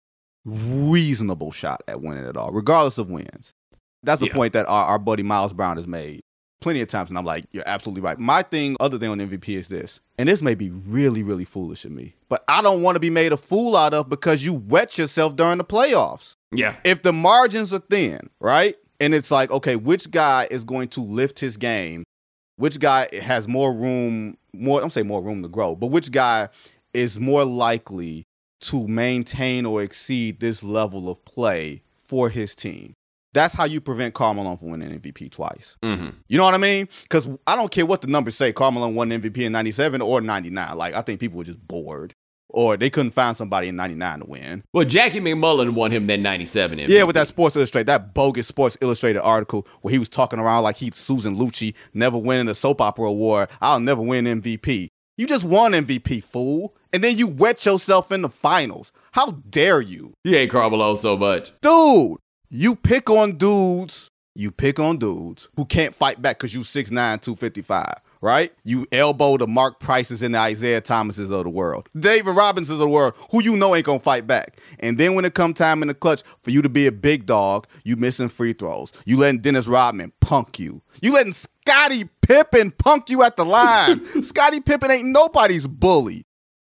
Reasonable 0.46 1.52
shot 1.52 1.82
at 1.86 2.00
winning 2.00 2.24
it 2.24 2.38
all, 2.38 2.52
regardless 2.52 2.96
of 2.96 3.10
wins. 3.10 3.52
That's 4.02 4.22
the 4.22 4.28
yeah. 4.28 4.32
point 4.32 4.54
that 4.54 4.64
our, 4.66 4.86
our 4.86 4.98
buddy 4.98 5.22
Myles 5.22 5.52
Brown 5.52 5.76
has 5.76 5.86
made 5.86 6.22
plenty 6.62 6.80
of 6.80 6.88
times, 6.88 7.10
and 7.10 7.18
I'm 7.18 7.26
like, 7.26 7.44
you're 7.52 7.62
absolutely 7.66 8.00
right. 8.00 8.18
My 8.18 8.40
thing, 8.40 8.78
other 8.80 8.98
thing 8.98 9.10
on 9.10 9.18
MVP, 9.18 9.50
is 9.50 9.68
this, 9.68 10.00
and 10.18 10.26
this 10.26 10.40
may 10.40 10.54
be 10.54 10.70
really, 10.70 11.22
really 11.22 11.44
foolish 11.44 11.84
of 11.84 11.92
me, 11.92 12.14
but 12.30 12.44
I 12.48 12.62
don't 12.62 12.80
want 12.80 12.96
to 12.96 13.00
be 13.00 13.10
made 13.10 13.32
a 13.32 13.36
fool 13.36 13.76
out 13.76 13.92
of 13.92 14.08
because 14.08 14.42
you 14.42 14.54
wet 14.54 14.96
yourself 14.96 15.36
during 15.36 15.58
the 15.58 15.64
playoffs. 15.64 16.36
Yeah. 16.50 16.76
If 16.82 17.02
the 17.02 17.12
margins 17.12 17.74
are 17.74 17.80
thin, 17.80 18.30
right? 18.40 18.74
And 19.00 19.14
it's 19.14 19.30
like, 19.30 19.50
okay, 19.50 19.76
which 19.76 20.10
guy 20.10 20.48
is 20.50 20.64
going 20.64 20.88
to 20.88 21.00
lift 21.00 21.38
his 21.38 21.56
game? 21.56 22.04
Which 22.56 22.80
guy 22.80 23.08
has 23.20 23.46
more 23.46 23.72
room, 23.74 24.34
more, 24.54 24.82
I'm 24.82 24.90
saying 24.90 25.06
more 25.06 25.22
room 25.22 25.42
to 25.42 25.48
grow, 25.48 25.74
but 25.74 25.88
which 25.88 26.10
guy 26.10 26.48
is 26.94 27.20
more 27.20 27.44
likely 27.44 28.24
to 28.62 28.88
maintain 28.88 29.66
or 29.66 29.82
exceed 29.82 30.40
this 30.40 30.64
level 30.64 31.10
of 31.10 31.22
play 31.24 31.82
for 31.98 32.30
his 32.30 32.54
team? 32.54 32.94
That's 33.34 33.52
how 33.52 33.66
you 33.66 33.82
prevent 33.82 34.14
Karl 34.14 34.32
Malone 34.32 34.56
from 34.56 34.70
winning 34.70 34.98
MVP 34.98 35.30
twice. 35.30 35.76
Mm-hmm. 35.82 36.08
You 36.26 36.38
know 36.38 36.44
what 36.44 36.54
I 36.54 36.58
mean? 36.58 36.88
Because 37.02 37.28
I 37.46 37.54
don't 37.54 37.70
care 37.70 37.84
what 37.84 38.00
the 38.00 38.06
numbers 38.06 38.34
say. 38.34 38.50
Karl 38.50 38.70
Malone 38.70 38.94
won 38.94 39.10
MVP 39.10 39.36
in 39.36 39.52
'97 39.52 40.00
or 40.00 40.22
'99. 40.22 40.74
Like 40.74 40.94
I 40.94 41.02
think 41.02 41.20
people 41.20 41.36
were 41.36 41.44
just 41.44 41.60
bored, 41.68 42.14
or 42.56 42.76
they 42.76 42.90
couldn't 42.90 43.12
find 43.12 43.36
somebody 43.36 43.68
in 43.68 43.76
'99 43.76 44.20
to 44.20 44.26
win. 44.26 44.64
Well, 44.72 44.84
Jackie 44.84 45.20
MacMullan 45.20 45.74
won 45.74 45.92
him 45.92 46.06
that 46.08 46.18
'97. 46.20 46.78
MVP. 46.78 46.88
Yeah, 46.88 47.04
with 47.04 47.14
that 47.14 47.28
Sports 47.28 47.54
Illustrated, 47.54 47.86
that 47.86 48.14
bogus 48.14 48.48
Sports 48.48 48.76
Illustrated 48.80 49.20
article 49.20 49.66
where 49.82 49.92
he 49.92 49.98
was 49.98 50.08
talking 50.08 50.38
around 50.40 50.64
like 50.64 50.78
he's 50.78 50.96
Susan 50.96 51.36
Lucci, 51.36 51.74
never 51.94 52.18
winning 52.18 52.48
a 52.48 52.54
soap 52.54 52.80
opera 52.80 53.08
award. 53.08 53.50
I'll 53.60 53.78
never 53.78 54.02
win 54.02 54.24
MVP. 54.24 54.88
You 55.18 55.26
just 55.26 55.44
won 55.44 55.72
MVP, 55.72 56.22
fool. 56.24 56.74
And 56.92 57.02
then 57.04 57.16
you 57.16 57.26
wet 57.28 57.64
yourself 57.64 58.10
in 58.12 58.22
the 58.22 58.28
finals. 58.28 58.92
How 59.12 59.32
dare 59.48 59.80
you? 59.80 60.14
You 60.24 60.32
hate 60.32 60.50
Karl 60.50 60.70
Malone 60.70 60.96
so 60.96 61.16
much. 61.16 61.52
Dude, 61.62 62.16
you 62.50 62.76
pick 62.76 63.10
on 63.10 63.36
dudes, 63.36 64.10
you 64.36 64.50
pick 64.50 64.78
on 64.78 64.98
dudes 64.98 65.48
who 65.56 65.64
can't 65.64 65.94
fight 65.94 66.20
back 66.20 66.38
because 66.38 66.54
you 66.54 66.60
6'9, 66.60 66.90
255, 66.90 67.94
right? 68.20 68.52
You 68.64 68.86
elbow 68.92 69.36
the 69.36 69.46
Mark 69.46 69.80
Prices 69.80 70.22
and 70.22 70.34
the 70.34 70.46
Isiah 70.46 70.80
Thomases 70.80 71.30
of 71.30 71.44
the 71.44 71.50
world, 71.50 71.88
David 71.98 72.36
Robinsons 72.36 72.78
of 72.78 72.84
the 72.84 72.88
world, 72.88 73.16
who 73.30 73.42
you 73.42 73.56
know 73.56 73.74
ain't 73.74 73.86
gonna 73.86 73.98
fight 73.98 74.26
back. 74.26 74.58
And 74.80 74.98
then 74.98 75.14
when 75.14 75.24
it 75.24 75.34
come 75.34 75.54
time 75.54 75.82
in 75.82 75.88
the 75.88 75.94
clutch 75.94 76.22
for 76.42 76.50
you 76.50 76.62
to 76.62 76.68
be 76.68 76.86
a 76.86 76.92
big 76.92 77.26
dog, 77.26 77.66
you 77.84 77.96
missing 77.96 78.28
free 78.28 78.52
throws. 78.52 78.92
You 79.04 79.16
letting 79.16 79.40
Dennis 79.40 79.68
Rodman 79.68 80.12
punk 80.20 80.58
you. 80.58 80.82
You 81.02 81.14
letting 81.14 81.32
Scottie 81.32 82.08
Pippen 82.22 82.70
punk 82.72 83.10
you 83.10 83.22
at 83.22 83.36
the 83.36 83.44
line. 83.44 84.04
Scottie 84.22 84.60
Pippen 84.60 84.90
ain't 84.90 85.08
nobody's 85.08 85.66
bully 85.66 86.24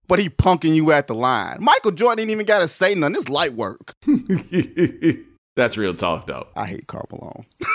but 0.09 0.19
he 0.21 0.29
punking 0.29 0.75
you 0.75 0.93
at 0.93 1.09
the 1.09 1.15
line. 1.15 1.59
Michael 1.61 1.91
Jordan 1.91 2.21
ain't 2.21 2.31
even 2.31 2.47
got 2.47 2.61
to 2.61 2.69
say 2.69 2.95
nothing. 2.95 3.17
It's 3.17 3.29
light 3.29 3.55
work. 3.55 3.95
That's 5.57 5.79
real 5.79 5.95
talk, 5.95 6.27
though. 6.27 6.49
I 6.55 6.67
hate 6.67 6.87
Karl 6.87 7.09
Malone. 7.11 7.47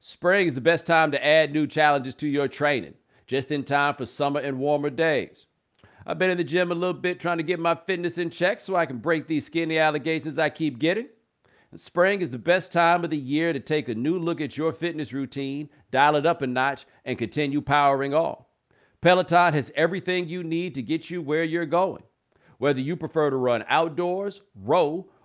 Spring 0.00 0.46
is 0.46 0.54
the 0.54 0.60
best 0.60 0.86
time 0.86 1.10
to 1.12 1.26
add 1.26 1.52
new 1.52 1.66
challenges 1.66 2.14
to 2.16 2.28
your 2.28 2.46
training, 2.46 2.94
just 3.26 3.50
in 3.50 3.64
time 3.64 3.94
for 3.94 4.04
summer 4.04 4.40
and 4.40 4.58
warmer 4.58 4.90
days. 4.90 5.46
I've 6.06 6.18
been 6.18 6.30
in 6.30 6.36
the 6.36 6.44
gym 6.44 6.70
a 6.70 6.74
little 6.74 6.94
bit 6.94 7.18
trying 7.18 7.38
to 7.38 7.42
get 7.42 7.58
my 7.58 7.74
fitness 7.74 8.18
in 8.18 8.28
check 8.30 8.60
so 8.60 8.76
I 8.76 8.86
can 8.86 8.98
break 8.98 9.26
these 9.26 9.46
skinny 9.46 9.78
allegations 9.78 10.38
I 10.38 10.50
keep 10.50 10.78
getting. 10.78 11.08
And 11.72 11.80
spring 11.80 12.20
is 12.20 12.30
the 12.30 12.38
best 12.38 12.70
time 12.70 13.02
of 13.02 13.10
the 13.10 13.16
year 13.16 13.52
to 13.52 13.58
take 13.58 13.88
a 13.88 13.94
new 13.94 14.18
look 14.18 14.40
at 14.40 14.58
your 14.58 14.72
fitness 14.72 15.14
routine, 15.14 15.70
dial 15.90 16.16
it 16.16 16.26
up 16.26 16.42
a 16.42 16.46
notch, 16.46 16.84
and 17.06 17.18
continue 17.18 17.62
powering 17.62 18.12
on. 18.14 18.44
Peloton 19.00 19.54
has 19.54 19.72
everything 19.74 20.28
you 20.28 20.44
need 20.44 20.74
to 20.74 20.82
get 20.82 21.08
you 21.10 21.22
where 21.22 21.44
you're 21.44 21.66
going. 21.66 22.02
Whether 22.58 22.80
you 22.80 22.94
prefer 22.94 23.30
to 23.30 23.36
run 23.36 23.64
outdoors, 23.68 24.42
row, 24.54 25.08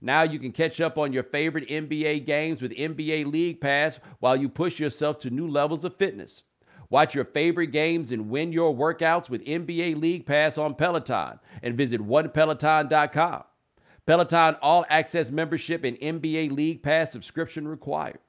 Now 0.00 0.22
you 0.22 0.38
can 0.38 0.52
catch 0.52 0.80
up 0.80 0.96
on 0.96 1.12
your 1.12 1.24
favorite 1.24 1.68
NBA 1.68 2.24
games 2.24 2.62
with 2.62 2.72
NBA 2.72 3.30
League 3.30 3.60
Pass 3.60 3.98
while 4.20 4.36
you 4.36 4.48
push 4.48 4.78
yourself 4.78 5.18
to 5.20 5.30
new 5.30 5.48
levels 5.48 5.84
of 5.84 5.96
fitness. 5.96 6.44
Watch 6.90 7.14
your 7.14 7.24
favorite 7.24 7.68
games 7.68 8.12
and 8.12 8.30
win 8.30 8.52
your 8.52 8.74
workouts 8.74 9.28
with 9.28 9.44
NBA 9.44 10.00
League 10.00 10.24
Pass 10.24 10.56
on 10.56 10.74
Peloton 10.74 11.38
and 11.62 11.76
visit 11.76 12.00
onepeloton.com. 12.00 13.42
Peloton 14.06 14.56
All 14.62 14.86
Access 14.88 15.30
membership 15.30 15.84
and 15.84 15.98
NBA 15.98 16.52
League 16.52 16.82
Pass 16.82 17.12
subscription 17.12 17.68
required. 17.68 18.20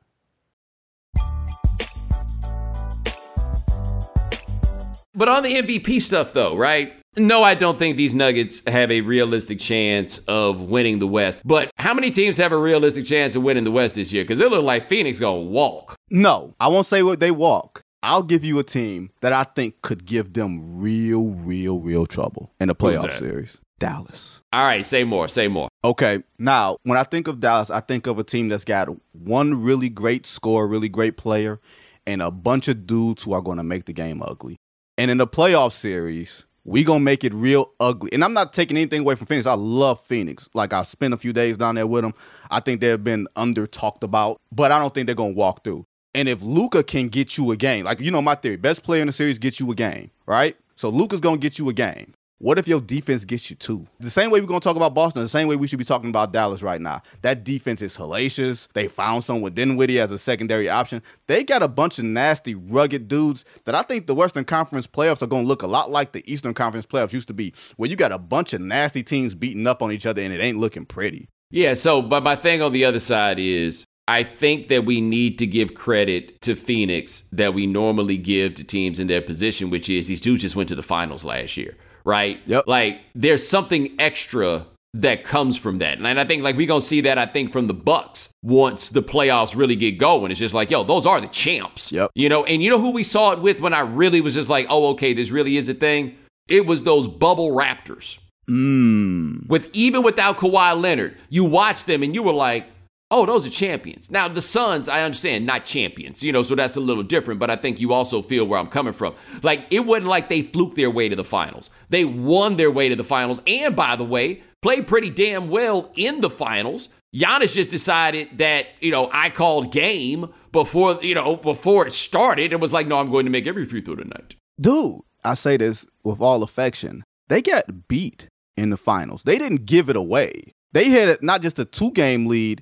But 5.16 5.28
on 5.28 5.44
the 5.44 5.56
MVP 5.56 6.02
stuff, 6.02 6.34
though, 6.34 6.56
right? 6.56 6.94
No, 7.20 7.44
I 7.44 7.54
don't 7.54 7.78
think 7.78 7.98
these 7.98 8.16
Nuggets 8.16 8.62
have 8.66 8.92
a 8.92 9.02
realistic 9.02 9.60
chance 9.60 10.20
of 10.20 10.62
winning 10.62 11.00
the 11.00 11.08
West. 11.08 11.42
But 11.46 11.70
how 11.78 11.94
many 11.94 12.12
teams 12.12 12.38
have 12.38 12.52
a 12.52 12.58
realistic 12.58 13.06
chance 13.06 13.36
of 13.36 13.44
winning 13.44 13.66
the 13.66 13.72
West 13.72 13.96
this 13.96 14.14
year? 14.14 14.24
Because 14.24 14.40
it 14.40 14.50
looks 14.50 14.64
like 14.64 14.88
Phoenix 14.88 15.20
gonna 15.20 15.42
walk. 15.42 15.96
No, 16.10 16.56
I 16.60 16.70
won't 16.70 16.86
say 16.86 17.04
what 17.04 17.20
they 17.20 17.32
walk. 17.32 17.82
I'll 18.02 18.24
give 18.24 18.46
you 18.46 18.60
a 18.60 18.64
team 18.64 19.12
that 19.22 19.34
I 19.34 19.44
think 19.44 19.82
could 19.82 20.06
give 20.06 20.34
them 20.34 20.80
real, 20.80 21.32
real, 21.32 21.82
real 21.82 22.06
trouble 22.06 22.54
in 22.60 22.70
the 22.70 22.76
playoff 22.76 23.12
series. 23.12 23.60
Dallas. 23.80 24.42
All 24.54 24.64
right, 24.64 24.86
say 24.86 25.04
more, 25.04 25.28
say 25.28 25.48
more. 25.48 25.70
Okay, 25.84 26.24
now 26.38 26.78
when 26.84 26.98
I 26.98 27.04
think 27.04 27.28
of 27.28 27.40
Dallas, 27.40 27.70
I 27.70 27.80
think 27.80 28.08
of 28.08 28.20
a 28.20 28.24
team 28.24 28.50
that's 28.50 28.66
got 28.66 28.90
one 29.14 29.62
really 29.62 29.90
great 29.90 30.26
score, 30.26 30.68
really 30.68 30.90
great 30.90 31.18
player, 31.18 31.60
and 32.06 32.22
a 32.22 32.30
bunch 32.30 32.68
of 32.68 32.86
dudes 32.86 33.24
who 33.24 33.34
are 33.34 33.42
going 33.42 33.58
to 33.58 33.64
make 33.64 33.86
the 33.86 33.94
game 33.94 34.22
ugly. 34.22 34.58
And 34.98 35.10
in 35.10 35.18
the 35.18 35.28
playoff 35.28 35.72
series, 35.72 36.46
we 36.70 36.84
gonna 36.84 37.00
make 37.00 37.24
it 37.24 37.34
real 37.34 37.72
ugly. 37.80 38.12
And 38.14 38.24
I'm 38.24 38.34
not 38.34 38.54
taking 38.54 38.78
anything 38.78 39.02
away 39.02 39.16
from 39.16 39.26
Phoenix. 39.26 39.48
I 39.48 39.56
love 39.56 40.00
Phoenix. 40.00 40.48
Like 40.54 40.72
I 40.72 40.84
spent 40.84 41.16
a 41.16 41.18
few 41.18 41.34
days 41.34 41.58
down 41.58 41.76
there 41.76 41.88
with 41.88 42.04
them. 42.04 42.14
I 42.52 42.60
think 42.60 42.80
they've 42.80 43.04
been 43.04 43.28
under 43.36 43.66
talked 43.66 44.04
about, 44.04 44.40
but 44.52 44.72
I 44.72 44.78
don't 44.78 44.94
think 44.94 45.08
they're 45.08 45.16
gonna 45.16 45.34
walk 45.34 45.64
through. 45.64 45.86
And 46.14 46.30
if 46.30 46.44
Luka 46.44 46.84
can 46.84 47.08
get 47.08 47.38
you 47.38 47.52
a 47.52 47.58
game, 47.58 47.86
like 47.86 48.00
you 48.00 48.12
know 48.12 48.22
my 48.22 48.36
theory, 48.36 48.56
best 48.56 48.84
player 48.84 49.02
in 49.02 49.08
the 49.08 49.14
series 49.14 49.40
gets 49.40 49.60
you 49.60 49.70
a 49.72 49.76
game, 49.76 50.12
right? 50.28 50.56
So 50.76 50.90
Luka's 50.90 51.20
gonna 51.20 51.38
get 51.38 51.58
you 51.58 51.70
a 51.70 51.74
game. 51.74 52.14
What 52.42 52.58
if 52.58 52.70
your 52.70 52.80
defense 52.80 53.26
gets 53.26 53.50
you 53.50 53.58
two? 53.58 53.86
The 54.00 54.10
same 54.10 54.32
way 54.32 54.40
we're 54.40 54.48
to 54.48 54.60
talk 54.62 54.78
about 54.78 54.94
Boston, 54.94 55.22
the 55.22 55.28
same 55.28 55.50
way 55.50 55.58
we 55.58 55.68
should 55.68 55.78
be 55.78 55.84
talking 55.84 56.10
about 56.10 56.32
Dallas 56.32 56.64
right 56.64 56.80
now. 56.80 57.02
That 57.22 57.44
defense 57.44 57.82
is 57.82 57.98
hellacious. 57.98 58.70
They 58.72 58.88
found 58.88 59.26
someone 59.26 59.54
Dinwiddie 59.54 60.00
as 60.00 60.10
a 60.10 60.18
secondary 60.18 60.70
option. 60.70 61.04
They 61.28 61.44
got 61.44 61.64
a 61.64 61.68
bunch 61.68 62.00
of 62.00 62.06
nasty, 62.06 62.56
rugged 62.56 63.10
dudes 63.10 63.44
that 63.66 63.76
I 63.76 63.82
think 63.82 64.08
the 64.08 64.16
Western 64.16 64.46
Conference 64.46 64.88
playoffs 64.88 65.22
are 65.22 65.28
to 65.28 65.36
look 65.36 65.64
a 65.64 65.68
lot 65.68 65.92
like 65.92 66.14
the 66.14 66.24
Eastern 66.32 66.54
Conference 66.54 66.86
playoffs 66.86 67.12
used 67.12 67.28
to 67.28 67.34
be, 67.34 67.54
where 67.76 67.90
you 67.90 67.98
got 67.98 68.14
a 68.14 68.18
bunch 68.18 68.54
of 68.54 68.62
nasty 68.62 69.04
teams 69.04 69.36
beating 69.36 69.68
up 69.68 69.82
on 69.82 69.92
each 69.92 70.06
other 70.06 70.22
and 70.22 70.32
it 70.32 70.40
ain't 70.40 70.60
looking 70.60 70.86
pretty. 70.86 71.28
Yeah, 71.52 71.74
so, 71.74 72.02
but 72.02 72.24
my 72.24 72.38
thing 72.38 72.62
on 72.62 72.72
the 72.72 72.86
other 72.86 73.02
side 73.02 73.38
is 73.38 73.84
I 74.08 74.24
think 74.24 74.70
that 74.70 74.86
we 74.86 75.02
need 75.02 75.40
to 75.40 75.46
give 75.46 75.74
credit 75.74 76.40
to 76.44 76.56
Phoenix 76.56 77.24
that 77.34 77.54
we 77.54 77.68
normally 77.68 78.16
give 78.16 78.56
to 78.56 78.64
teams 78.64 78.98
in 78.98 79.08
their 79.08 79.22
position, 79.22 79.70
which 79.70 79.90
is 79.90 80.08
these 80.08 80.22
dudes 80.22 80.44
just 80.44 80.56
went 80.56 80.70
to 80.70 80.76
the 80.76 80.82
finals 80.82 81.26
last 81.26 81.58
year 81.58 81.76
right? 82.04 82.40
Yep. 82.46 82.66
Like 82.68 83.02
there's 83.16 83.48
something 83.48 83.96
extra 84.00 84.66
that 84.94 85.24
comes 85.24 85.58
from 85.58 85.78
that. 85.80 86.00
And 86.00 86.20
I 86.20 86.26
think 86.26 86.44
like 86.44 86.56
we're 86.56 86.68
gonna 86.68 86.82
see 86.82 87.02
that 87.02 87.18
I 87.18 87.26
think 87.26 87.52
from 87.52 87.68
the 87.68 87.74
Bucks 87.74 88.30
once 88.42 88.90
the 88.90 89.04
playoffs 89.04 89.56
really 89.56 89.76
get 89.76 89.98
going. 89.98 90.32
It's 90.32 90.40
just 90.40 90.56
like, 90.56 90.72
yo, 90.72 90.84
those 90.84 91.06
are 91.06 91.22
the 91.22 91.28
champs. 91.28 91.92
Yep. 91.92 92.12
You 92.16 92.30
know, 92.30 92.44
and 92.46 92.64
you 92.64 92.70
know 92.70 92.80
who 92.80 92.92
we 92.92 93.04
saw 93.04 93.32
it 93.32 93.40
with 93.40 93.62
when 93.62 93.74
I 93.74 93.82
really 93.82 94.22
was 94.22 94.34
just 94.34 94.50
like, 94.50 94.66
oh, 94.70 94.88
okay, 94.90 95.14
this 95.14 95.30
really 95.30 95.58
is 95.58 95.70
a 95.70 95.74
thing? 95.74 96.16
It 96.48 96.66
was 96.66 96.84
those 96.84 97.08
bubble 97.08 97.52
Raptors. 97.52 98.18
Mm. 98.50 99.48
With 99.48 99.70
even 99.74 100.02
without 100.02 100.38
Kawhi 100.38 100.80
Leonard, 100.80 101.16
you 101.30 101.44
watched 101.44 101.86
them 101.86 102.02
and 102.02 102.16
you 102.16 102.24
were 102.24 102.34
like, 102.34 102.66
oh, 103.12 103.26
those 103.26 103.46
are 103.46 103.50
champions. 103.50 104.12
Now, 104.12 104.28
the 104.28 104.42
Suns, 104.42 104.88
I 104.88 105.02
understand, 105.02 105.46
not 105.46 105.66
champions, 105.66 106.24
you 106.24 106.32
know, 106.32 106.42
so 106.42 106.56
that's 106.56 106.76
a 106.76 106.80
little 106.80 107.04
different, 107.04 107.40
but 107.40 107.50
I 107.50 107.56
think 107.56 107.80
you 107.80 107.94
also 107.94 108.22
feel 108.22 108.46
where 108.46 108.60
I'm 108.60 108.68
coming 108.68 108.94
from. 108.94 109.16
Like, 109.42 109.66
it 109.72 109.82
wasn't 109.82 110.08
like 110.08 110.30
they 110.30 110.42
fluked 110.42 110.76
their 110.76 110.92
way 110.92 111.10
to 111.10 111.16
the 111.16 111.24
finals. 111.24 111.70
They 111.90 112.06
won 112.06 112.58
their 112.58 112.72
way 112.72 112.90
to 112.90 112.96
the 112.96 113.04
finals, 113.04 113.42
and 113.48 113.76
by 113.76 113.96
the 113.96 114.04
way, 114.04 114.44
played 114.62 114.88
pretty 114.88 115.10
damn 115.10 115.50
well 115.50 115.92
in 115.96 116.22
the 116.22 116.30
finals. 116.30 116.90
Giannis 117.16 117.54
just 117.54 117.72
decided 117.72 118.38
that, 118.38 118.68
you 118.80 118.92
know, 118.92 119.10
I 119.12 119.32
called 119.32 119.72
game 119.72 120.32
before, 120.52 121.00
you 121.02 121.16
know, 121.16 121.36
before 121.36 121.88
it 121.88 121.94
started. 121.94 122.54
It 122.54 122.60
was 122.60 122.72
like, 122.72 122.86
no, 122.86 123.00
I'm 123.00 123.10
going 123.10 123.26
to 123.26 123.32
make 123.32 123.48
every 123.48 123.66
free 123.66 123.82
throw 123.82 123.96
tonight. 123.96 124.36
Dude, 124.62 125.00
I 125.24 125.34
say 125.34 125.58
this 125.58 125.88
with 126.04 126.22
all 126.22 126.44
affection. 126.44 127.04
They 127.28 127.42
got 127.42 127.88
beat 127.88 128.28
in 128.56 128.70
the 128.70 128.78
finals. 128.78 129.24
They 129.24 129.40
didn't 129.40 129.66
give 129.66 129.90
it 129.90 129.96
away. 129.96 130.54
They 130.72 130.90
had 130.90 131.24
not 131.24 131.42
just 131.42 131.58
a 131.58 131.66
two 131.66 131.92
game 131.92 132.28
lead, 132.28 132.62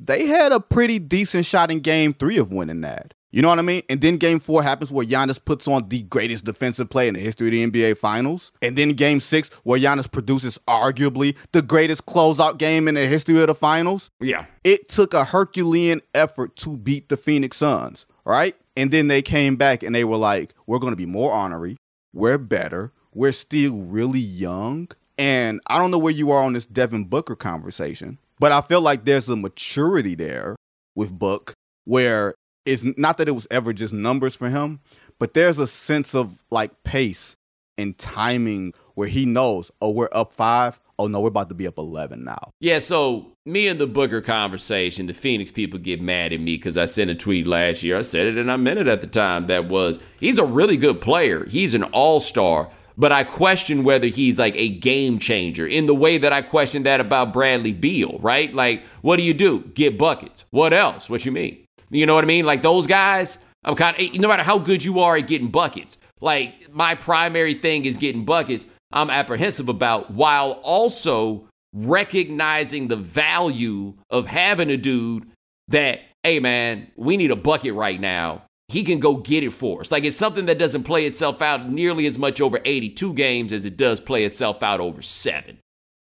they 0.00 0.26
had 0.26 0.52
a 0.52 0.60
pretty 0.60 0.98
decent 0.98 1.46
shot 1.46 1.70
in 1.70 1.80
game 1.80 2.14
three 2.14 2.38
of 2.38 2.52
winning 2.52 2.80
that. 2.82 3.14
You 3.30 3.42
know 3.42 3.48
what 3.48 3.58
I 3.58 3.62
mean? 3.62 3.82
And 3.90 4.00
then 4.00 4.16
game 4.16 4.40
four 4.40 4.62
happens 4.62 4.90
where 4.90 5.04
Giannis 5.04 5.44
puts 5.44 5.68
on 5.68 5.88
the 5.90 6.00
greatest 6.02 6.46
defensive 6.46 6.88
play 6.88 7.08
in 7.08 7.14
the 7.14 7.20
history 7.20 7.48
of 7.48 7.52
the 7.52 7.82
NBA 7.82 7.98
Finals. 7.98 8.52
And 8.62 8.76
then 8.76 8.90
game 8.90 9.20
six, 9.20 9.50
where 9.64 9.78
Giannis 9.78 10.10
produces 10.10 10.58
arguably 10.66 11.36
the 11.52 11.60
greatest 11.60 12.06
closeout 12.06 12.56
game 12.56 12.88
in 12.88 12.94
the 12.94 13.06
history 13.06 13.38
of 13.40 13.48
the 13.48 13.54
Finals. 13.54 14.08
Yeah. 14.18 14.46
It 14.64 14.88
took 14.88 15.12
a 15.12 15.26
Herculean 15.26 16.00
effort 16.14 16.56
to 16.56 16.78
beat 16.78 17.10
the 17.10 17.18
Phoenix 17.18 17.58
Suns, 17.58 18.06
right? 18.24 18.56
And 18.78 18.90
then 18.90 19.08
they 19.08 19.20
came 19.20 19.56
back 19.56 19.82
and 19.82 19.94
they 19.94 20.04
were 20.04 20.16
like, 20.16 20.54
we're 20.66 20.78
going 20.78 20.92
to 20.92 20.96
be 20.96 21.06
more 21.06 21.32
honorary. 21.32 21.76
We're 22.14 22.38
better. 22.38 22.92
We're 23.12 23.32
still 23.32 23.74
really 23.74 24.20
young. 24.20 24.88
And 25.18 25.60
I 25.66 25.78
don't 25.78 25.90
know 25.90 25.98
where 25.98 26.12
you 26.12 26.30
are 26.30 26.44
on 26.44 26.54
this 26.54 26.64
Devin 26.64 27.04
Booker 27.04 27.36
conversation, 27.36 28.18
but 28.38 28.52
I 28.52 28.60
feel 28.60 28.80
like 28.80 29.04
there's 29.04 29.28
a 29.28 29.36
maturity 29.36 30.14
there 30.14 30.56
with 30.94 31.16
Book 31.16 31.54
where 31.84 32.34
it's 32.64 32.84
not 32.96 33.18
that 33.18 33.28
it 33.28 33.32
was 33.32 33.46
ever 33.50 33.72
just 33.72 33.92
numbers 33.92 34.34
for 34.34 34.48
him, 34.48 34.80
but 35.18 35.34
there's 35.34 35.58
a 35.58 35.66
sense 35.66 36.14
of 36.14 36.42
like 36.50 36.82
pace 36.84 37.34
and 37.78 37.96
timing 37.96 38.74
where 38.94 39.08
he 39.08 39.24
knows, 39.24 39.70
oh, 39.80 39.90
we're 39.90 40.08
up 40.12 40.32
five. 40.32 40.78
Oh 40.98 41.06
no, 41.06 41.20
we're 41.20 41.28
about 41.28 41.48
to 41.48 41.54
be 41.54 41.66
up 41.66 41.78
11 41.78 42.24
now. 42.24 42.38
Yeah, 42.60 42.80
so 42.80 43.32
me 43.46 43.68
and 43.68 43.80
the 43.80 43.86
Booker 43.86 44.20
conversation, 44.20 45.06
the 45.06 45.14
Phoenix 45.14 45.52
people 45.52 45.78
get 45.78 46.02
mad 46.02 46.32
at 46.32 46.40
me 46.40 46.56
because 46.56 46.76
I 46.76 46.86
sent 46.86 47.08
a 47.08 47.14
tweet 47.14 47.46
last 47.46 47.84
year. 47.84 47.96
I 47.96 48.02
said 48.02 48.26
it 48.26 48.36
and 48.36 48.50
I 48.50 48.56
meant 48.56 48.80
it 48.80 48.88
at 48.88 49.00
the 49.00 49.06
time. 49.06 49.46
That 49.46 49.68
was, 49.68 50.00
he's 50.18 50.38
a 50.38 50.44
really 50.44 50.76
good 50.76 51.00
player. 51.00 51.44
He's 51.44 51.74
an 51.74 51.84
all 51.84 52.18
star 52.18 52.70
but 52.98 53.12
I 53.12 53.22
question 53.22 53.84
whether 53.84 54.08
he's 54.08 54.38
like 54.40 54.56
a 54.56 54.68
game 54.68 55.20
changer 55.20 55.66
in 55.66 55.86
the 55.86 55.94
way 55.94 56.18
that 56.18 56.32
I 56.32 56.42
question 56.42 56.82
that 56.82 57.00
about 57.00 57.32
Bradley 57.32 57.72
Beal, 57.72 58.18
right? 58.20 58.52
Like, 58.52 58.82
what 59.02 59.16
do 59.16 59.22
you 59.22 59.32
do? 59.32 59.60
Get 59.74 59.96
buckets. 59.96 60.44
What 60.50 60.72
else? 60.72 61.08
What 61.08 61.24
you 61.24 61.30
mean? 61.30 61.64
You 61.90 62.06
know 62.06 62.16
what 62.16 62.24
I 62.24 62.26
mean? 62.26 62.44
Like 62.44 62.62
those 62.62 62.88
guys, 62.88 63.38
I'm 63.64 63.76
kind 63.76 63.98
of 63.98 64.20
no 64.20 64.26
matter 64.26 64.42
how 64.42 64.58
good 64.58 64.84
you 64.84 64.98
are 64.98 65.16
at 65.16 65.28
getting 65.28 65.48
buckets. 65.48 65.96
Like 66.20 66.72
my 66.72 66.96
primary 66.96 67.54
thing 67.54 67.84
is 67.84 67.96
getting 67.96 68.24
buckets. 68.24 68.66
I'm 68.92 69.10
apprehensive 69.10 69.68
about 69.68 70.10
while 70.10 70.52
also 70.62 71.46
recognizing 71.72 72.88
the 72.88 72.96
value 72.96 73.94
of 74.10 74.26
having 74.26 74.70
a 74.70 74.76
dude 74.76 75.28
that, 75.68 76.00
hey 76.24 76.40
man, 76.40 76.88
we 76.96 77.16
need 77.16 77.30
a 77.30 77.36
bucket 77.36 77.74
right 77.74 78.00
now 78.00 78.42
he 78.68 78.84
can 78.84 79.00
go 79.00 79.16
get 79.16 79.42
it 79.42 79.52
for 79.52 79.80
us. 79.80 79.90
Like 79.90 80.04
it's 80.04 80.16
something 80.16 80.46
that 80.46 80.58
doesn't 80.58 80.84
play 80.84 81.06
itself 81.06 81.40
out 81.40 81.70
nearly 81.70 82.06
as 82.06 82.18
much 82.18 82.40
over 82.40 82.60
82 82.64 83.14
games 83.14 83.52
as 83.52 83.64
it 83.64 83.76
does 83.76 83.98
play 83.98 84.24
itself 84.24 84.62
out 84.62 84.80
over 84.80 85.02
seven, 85.02 85.58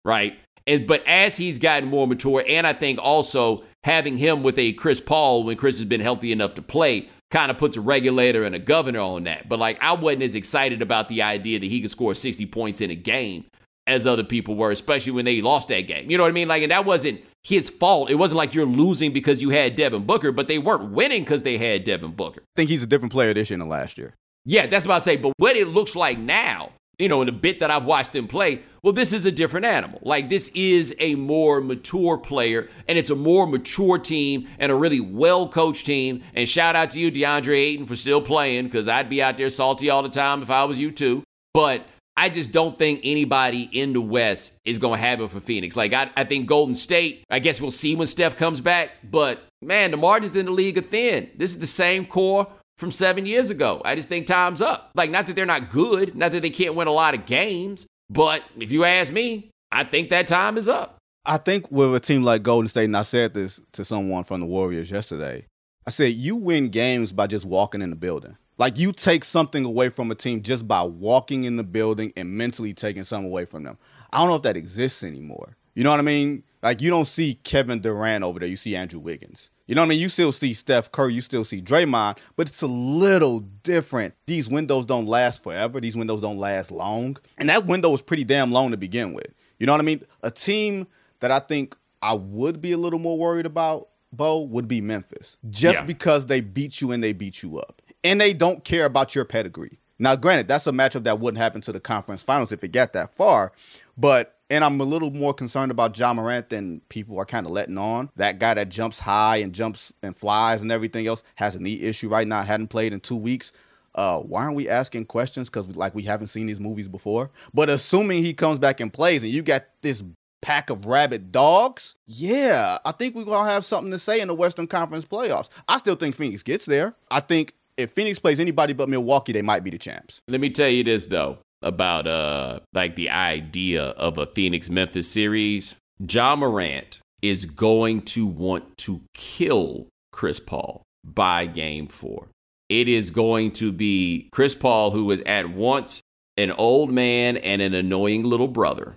right? 0.05 0.39
And 0.67 0.87
but 0.87 1.03
as 1.07 1.37
he's 1.37 1.59
gotten 1.59 1.89
more 1.89 2.07
mature, 2.07 2.45
and 2.47 2.67
I 2.67 2.73
think 2.75 2.99
also 3.03 3.65
having 3.85 4.17
him 4.17 4.43
with 4.43 4.59
a 4.59 4.75
Chris 4.75 5.01
Paul 5.01 5.45
when 5.45 5.57
Chris 5.57 5.79
has 5.79 5.87
been 5.87 6.01
healthy 6.01 6.31
enough 6.31 6.55
to 6.55 6.63
play 6.63 7.09
kind 7.31 7.51
of 7.51 7.57
puts 7.57 7.79
a 7.79 7.81
regulator 7.81 8.45
and 8.45 8.55
a 8.55 8.59
governor 8.59 9.01
on 9.01 9.25
that. 9.25 9.49
But 9.49 9.59
like 9.59 9.83
I 9.83 9.95
wasn't 9.95 10.23
as 10.23 10.35
excited 10.35 10.83
about 10.83 11.09
the 11.09 11.23
idea 11.23 11.59
that 11.59 11.67
he 11.67 11.81
could 11.81 11.91
score 11.91 12.15
60 12.15 12.47
points 12.47 12.81
in 12.81 12.91
a 12.91 12.95
game 12.95 13.47
as 13.87 14.07
other 14.07 14.25
people 14.25 14.55
were, 14.55 14.71
especially 14.71 15.13
when 15.13 15.25
they 15.25 15.41
lost 15.41 15.69
that 15.69 15.83
game. 15.83 16.11
You 16.11 16.17
know 16.17 16.25
what 16.25 16.31
I 16.31 16.33
mean? 16.33 16.49
Like, 16.49 16.63
and 16.63 16.71
that 16.71 16.85
wasn't 16.85 17.21
his 17.43 17.69
fault. 17.69 18.11
It 18.11 18.15
wasn't 18.15 18.39
like 18.39 18.55
you're 18.55 18.67
losing 18.67 19.13
because 19.13 19.43
you 19.43 19.51
had 19.51 19.75
Devin 19.75 20.05
Booker, 20.05 20.33
but 20.33 20.49
they 20.49 20.59
weren't 20.59 20.93
winning 20.93 21.25
because 21.25 21.43
they 21.43 21.59
had 21.59 21.85
Devin 21.85 22.13
Booker. 22.13 22.41
I 22.43 22.57
think 22.57 22.71
he's 22.71 22.83
a 22.83 22.87
different 22.87 23.13
player 23.13 23.35
this 23.35 23.51
year 23.51 23.59
than 23.59 23.69
last 23.69 23.99
year. 23.99 24.15
Yeah, 24.45 24.67
that's 24.67 24.85
about 24.85 24.97
to 24.97 25.01
say. 25.03 25.17
But 25.17 25.33
what 25.37 25.57
it 25.57 25.69
looks 25.69 25.97
like 25.97 26.19
now, 26.19 26.71
you 26.99 27.09
know, 27.09 27.23
in 27.23 27.27
the 27.27 27.33
bit 27.33 27.61
that 27.61 27.71
I've 27.71 27.85
watched 27.85 28.13
them 28.13 28.29
play, 28.29 28.63
well, 28.83 28.93
this 28.93 29.13
is 29.13 29.27
a 29.27 29.33
different 29.33 29.67
animal. 29.67 30.01
Like, 30.03 30.29
this 30.29 30.49
is 30.55 30.95
a 30.99 31.15
more 31.15 31.61
mature 31.61 32.19
player, 32.19 32.69
and 32.89 32.99
it's 32.99 33.11
a 33.11 33.17
more 33.17 33.47
mature 33.47 33.99
team 33.99 34.49
and 34.59 34.71
a 34.71 34.75
really 34.75 35.01
well 35.01 35.49
coached 35.49 35.87
team. 35.87 36.23
And 36.35 36.49
shout 36.49 36.77
out 36.77 36.91
to 36.93 37.01
you, 37.01 37.11
DeAndre 37.11 37.57
Ayton, 37.57 37.87
for 37.87 37.97
still 37.97 38.21
playing, 38.21 38.65
because 38.65 38.89
I'd 38.89 39.09
be 39.09 39.23
out 39.23 39.37
there 39.37 39.51
salty 39.51 39.91
all 39.91 40.03
the 40.03 40.09
time 40.09 40.43
if 40.43 40.51
I 40.51 40.65
was 40.65 40.79
you 40.79 40.91
too. 40.91 41.23
But 41.55 41.87
I 42.17 42.29
just 42.29 42.53
don't 42.53 42.79
think 42.79 43.01
anybody 43.05 43.69
in 43.73 43.95
the 43.95 44.01
West 44.01 44.55
is 44.65 44.79
going 44.79 44.99
to 44.99 45.07
have 45.07 45.21
it 45.21 45.31
for 45.31 45.41
Phoenix. 45.41 45.77
Like, 45.77 45.93
I, 45.93 46.11
I 46.17 46.25
think 46.25 46.47
Golden 46.47 46.75
State, 46.75 47.25
I 47.31 47.39
guess 47.39 47.61
we'll 47.61 47.71
see 47.71 47.95
when 47.97 48.07
Steph 48.07 48.37
comes 48.37 48.61
back. 48.61 48.91
But 49.11 49.43
man, 49.63 49.91
the 49.91 49.97
margins 49.97 50.37
in 50.37 50.47
the 50.47 50.53
league 50.53 50.77
are 50.77 50.83
thin. 50.83 51.31
This 51.37 51.53
is 51.53 51.59
the 51.59 51.67
same 51.67 52.05
core 52.05 52.47
from 52.77 52.91
seven 52.91 53.25
years 53.25 53.51
ago. 53.51 53.81
I 53.85 53.95
just 53.95 54.09
think 54.09 54.27
time's 54.27 54.61
up. 54.61 54.91
Like, 54.95 55.11
not 55.11 55.27
that 55.27 55.37
they're 55.37 55.47
not 55.47 55.71
good, 55.71 56.15
not 56.15 56.33
that 56.33 56.43
they 56.43 56.51
can't 56.51 56.75
win 56.75 56.89
a 56.89 56.93
lot 56.93 57.15
of 57.15 57.27
games, 57.27 57.87
but 58.11 58.43
if 58.59 58.71
you 58.71 58.85
ask 58.85 59.13
me, 59.13 59.51
I 59.71 59.85
think 59.85 60.11
that 60.11 60.27
time 60.27 60.59
is 60.59 60.69
up. 60.69 60.99
I 61.25 61.39
think 61.39 61.71
with 61.71 61.95
a 61.95 62.01
team 62.01 62.25
like 62.25 62.43
Golden 62.43 62.69
State, 62.69 62.87
and 62.87 62.97
I 62.97 63.03
said 63.03 63.33
this 63.33 63.61
to 63.73 63.85
someone 63.85 64.25
from 64.25 64.41
the 64.41 64.47
Warriors 64.47 64.91
yesterday, 64.91 65.47
I 65.87 65.91
said, 65.91 66.13
you 66.13 66.37
win 66.37 66.69
games 66.69 67.13
by 67.13 67.27
just 67.27 67.45
walking 67.45 67.81
in 67.81 67.91
the 67.91 67.97
building. 67.97 68.37
Like 68.63 68.79
you 68.79 68.93
take 68.93 69.25
something 69.25 69.65
away 69.65 69.89
from 69.89 70.13
a 70.13 70.15
team 70.15 70.41
just 70.41 70.69
by 70.69 70.85
walking 70.85 71.43
in 71.43 71.57
the 71.57 71.65
building 71.65 72.13
and 72.17 72.31
mentally 72.31 72.73
taking 72.73 73.03
something 73.03 73.29
away 73.29 73.45
from 73.45 73.65
them. 73.65 73.77
I 74.13 74.19
don't 74.19 74.29
know 74.29 74.37
if 74.37 74.43
that 74.43 74.57
exists 74.57 75.03
anymore. 75.03 75.57
You 75.75 75.83
know 75.83 75.91
what 75.91 75.99
I 75.99 76.05
mean? 76.05 76.45
Like 76.63 76.81
you 76.81 76.89
don't 76.89 77.09
see 77.09 77.35
Kevin 77.43 77.81
Durant 77.81 78.23
over 78.23 78.39
there. 78.39 78.49
You 78.49 78.57
see 78.57 78.77
Andrew 78.77 79.01
Wiggins. 79.01 79.51
You 79.67 79.75
know 79.75 79.81
what 79.81 79.87
I 79.87 79.89
mean? 79.89 79.99
You 79.99 80.09
still 80.09 80.31
see 80.31 80.53
Steph 80.55 80.93
Curry. 80.93 81.13
You 81.13 81.23
still 81.23 81.45
see 81.45 81.61
Draymond, 81.61 82.19
but 82.37 82.47
it's 82.47 82.63
a 82.63 82.69
little 82.69 83.41
different. 83.41 84.15
These 84.27 84.49
windows 84.49 84.87
don't 84.87 85.07
last 85.07 85.43
forever. 85.43 85.81
These 85.81 85.97
windows 85.97 86.21
don't 86.21 86.39
last 86.39 86.71
long. 86.71 87.17
And 87.39 87.49
that 87.49 87.67
window 87.67 87.91
was 87.91 88.01
pretty 88.01 88.23
damn 88.23 88.53
long 88.53 88.71
to 88.71 88.77
begin 88.77 89.13
with. 89.13 89.35
You 89.59 89.67
know 89.67 89.73
what 89.73 89.81
I 89.81 89.85
mean? 89.85 90.03
A 90.23 90.31
team 90.31 90.87
that 91.19 91.33
I 91.33 91.41
think 91.41 91.77
I 92.01 92.15
would 92.15 92.61
be 92.61 92.71
a 92.71 92.79
little 92.79 93.01
more 93.01 93.19
worried 93.19 93.47
about, 93.47 93.89
Bo, 94.13 94.43
would 94.43 94.69
be 94.69 94.81
Memphis. 94.81 95.37
Just 95.51 95.81
yeah. 95.81 95.85
because 95.85 96.27
they 96.27 96.41
beat 96.41 96.81
you 96.81 96.93
and 96.93 97.03
they 97.03 97.13
beat 97.13 97.43
you 97.43 97.59
up 97.59 97.83
and 98.05 98.21
they 98.21 98.33
don't 98.33 98.65
care 98.65 98.85
about 98.85 99.15
your 99.15 99.25
pedigree. 99.25 99.79
Now, 99.99 100.17
granted, 100.17 100.49
that's 100.49 100.67
a 100.67 100.73
matchup 100.73 101.05
that 101.05 101.21
wouldn't 101.21 101.41
happen 101.41 101.61
to 101.63 101.73
the 101.73 101.81
conference 101.81 102.23
finals 102.23 102.51
if 102.51 102.65
it 102.65 102.73
got 102.73 102.93
that 102.95 103.15
far, 103.15 103.53
but 103.97 104.39
and 104.53 104.63
I'm 104.63 104.79
a 104.81 104.85
little 104.85 105.11
more 105.11 105.33
concerned 105.33 105.71
about 105.71 105.99
Ja 105.99 106.13
Morant 106.13 106.51
than 106.51 106.83
people 106.91 107.19
are 107.19 107.25
kind 107.25 107.47
of 107.47 107.53
letting 107.53 107.79
on. 107.79 108.11
That 108.17 108.39
guy 108.39 108.53
that 108.53 108.69
jumps 108.69 108.99
high 108.99 109.39
and 109.39 109.55
jumps 109.55 109.95
and 110.03 110.15
flies 110.15 110.61
and 110.61 110.71
everything 110.71 111.07
else 111.07 111.23
has 111.37 111.55
a 111.55 111.63
knee 111.63 111.81
issue 111.81 112.11
right 112.11 112.29
now. 112.29 112.43
Hadn't 112.43 112.69
played 112.69 112.93
in 112.93 113.01
two 113.01 113.17
weeks. 113.17 113.53
Uh, 113.95 114.19
why 114.21 114.45
aren't 114.45 114.57
we 114.57 114.69
asking 114.69 115.07
questions? 115.07 115.49
Because 115.49 115.75
like 115.75 115.95
we 115.95 116.03
haven't 116.03 116.27
seen 116.27 116.47
these 116.47 116.61
movies 116.61 116.87
before. 116.87 117.31
But 117.55 117.71
assuming 117.71 118.23
he 118.23 118.35
comes 118.35 118.59
back 118.59 118.81
and 118.81 118.93
plays, 118.93 119.23
and 119.23 119.33
you 119.33 119.41
got 119.41 119.63
this 119.81 120.05
pack 120.43 120.69
of 120.69 120.85
rabid 120.85 121.33
dogs, 121.33 121.97
yeah, 122.07 122.77
I 122.85 122.93
think 122.93 123.15
we're 123.15 123.25
gonna 123.25 123.49
have 123.49 123.65
something 123.65 123.91
to 123.91 123.99
say 123.99 124.21
in 124.21 124.29
the 124.29 124.35
Western 124.35 124.67
Conference 124.67 125.07
playoffs. 125.07 125.49
I 125.67 125.79
still 125.79 125.95
think 125.95 126.15
Phoenix 126.15 126.43
gets 126.43 126.67
there. 126.67 126.95
I 127.11 127.21
think 127.21 127.55
if 127.83 127.91
Phoenix 127.91 128.19
plays 128.19 128.41
anybody 128.41 128.73
but 128.73 128.89
Milwaukee, 128.89 129.33
they 129.33 129.43
might 129.43 129.65
be 129.65 129.71
the 129.71 129.79
champs. 129.79 130.21
Let 130.29 130.41
me 130.41 130.51
tell 130.51 130.69
you 130.69 130.85
this 130.85 131.07
though 131.07 131.39
about 131.63 132.07
uh 132.07 132.61
like 132.73 132.97
the 132.97 133.11
idea 133.11 133.83
of 133.83 134.19
a 134.19 134.27
Phoenix 134.27 134.71
Memphis 134.71 135.09
series. 135.09 135.77
Ja 136.09 136.35
Morant 136.35 136.99
is 137.21 137.45
going 137.45 138.03
to 138.03 138.27
want 138.27 138.77
to 138.79 139.01
kill 139.15 139.87
Chris 140.13 140.41
Paul 140.41 140.83
by 141.05 141.47
game 141.47 141.87
four. 141.87 142.29
It 142.69 142.89
is 142.89 143.11
going 143.11 143.53
to 143.53 143.71
be 143.71 144.29
Chris 144.33 144.55
Paul, 144.55 144.91
who 144.91 145.11
is 145.11 145.23
at 145.27 145.51
once 145.51 146.01
an 146.37 146.51
old 146.53 146.91
man 146.91 147.37
and 147.37 147.61
an 147.61 147.75
annoying 147.75 148.25
little 148.25 148.49
brother. 148.49 148.97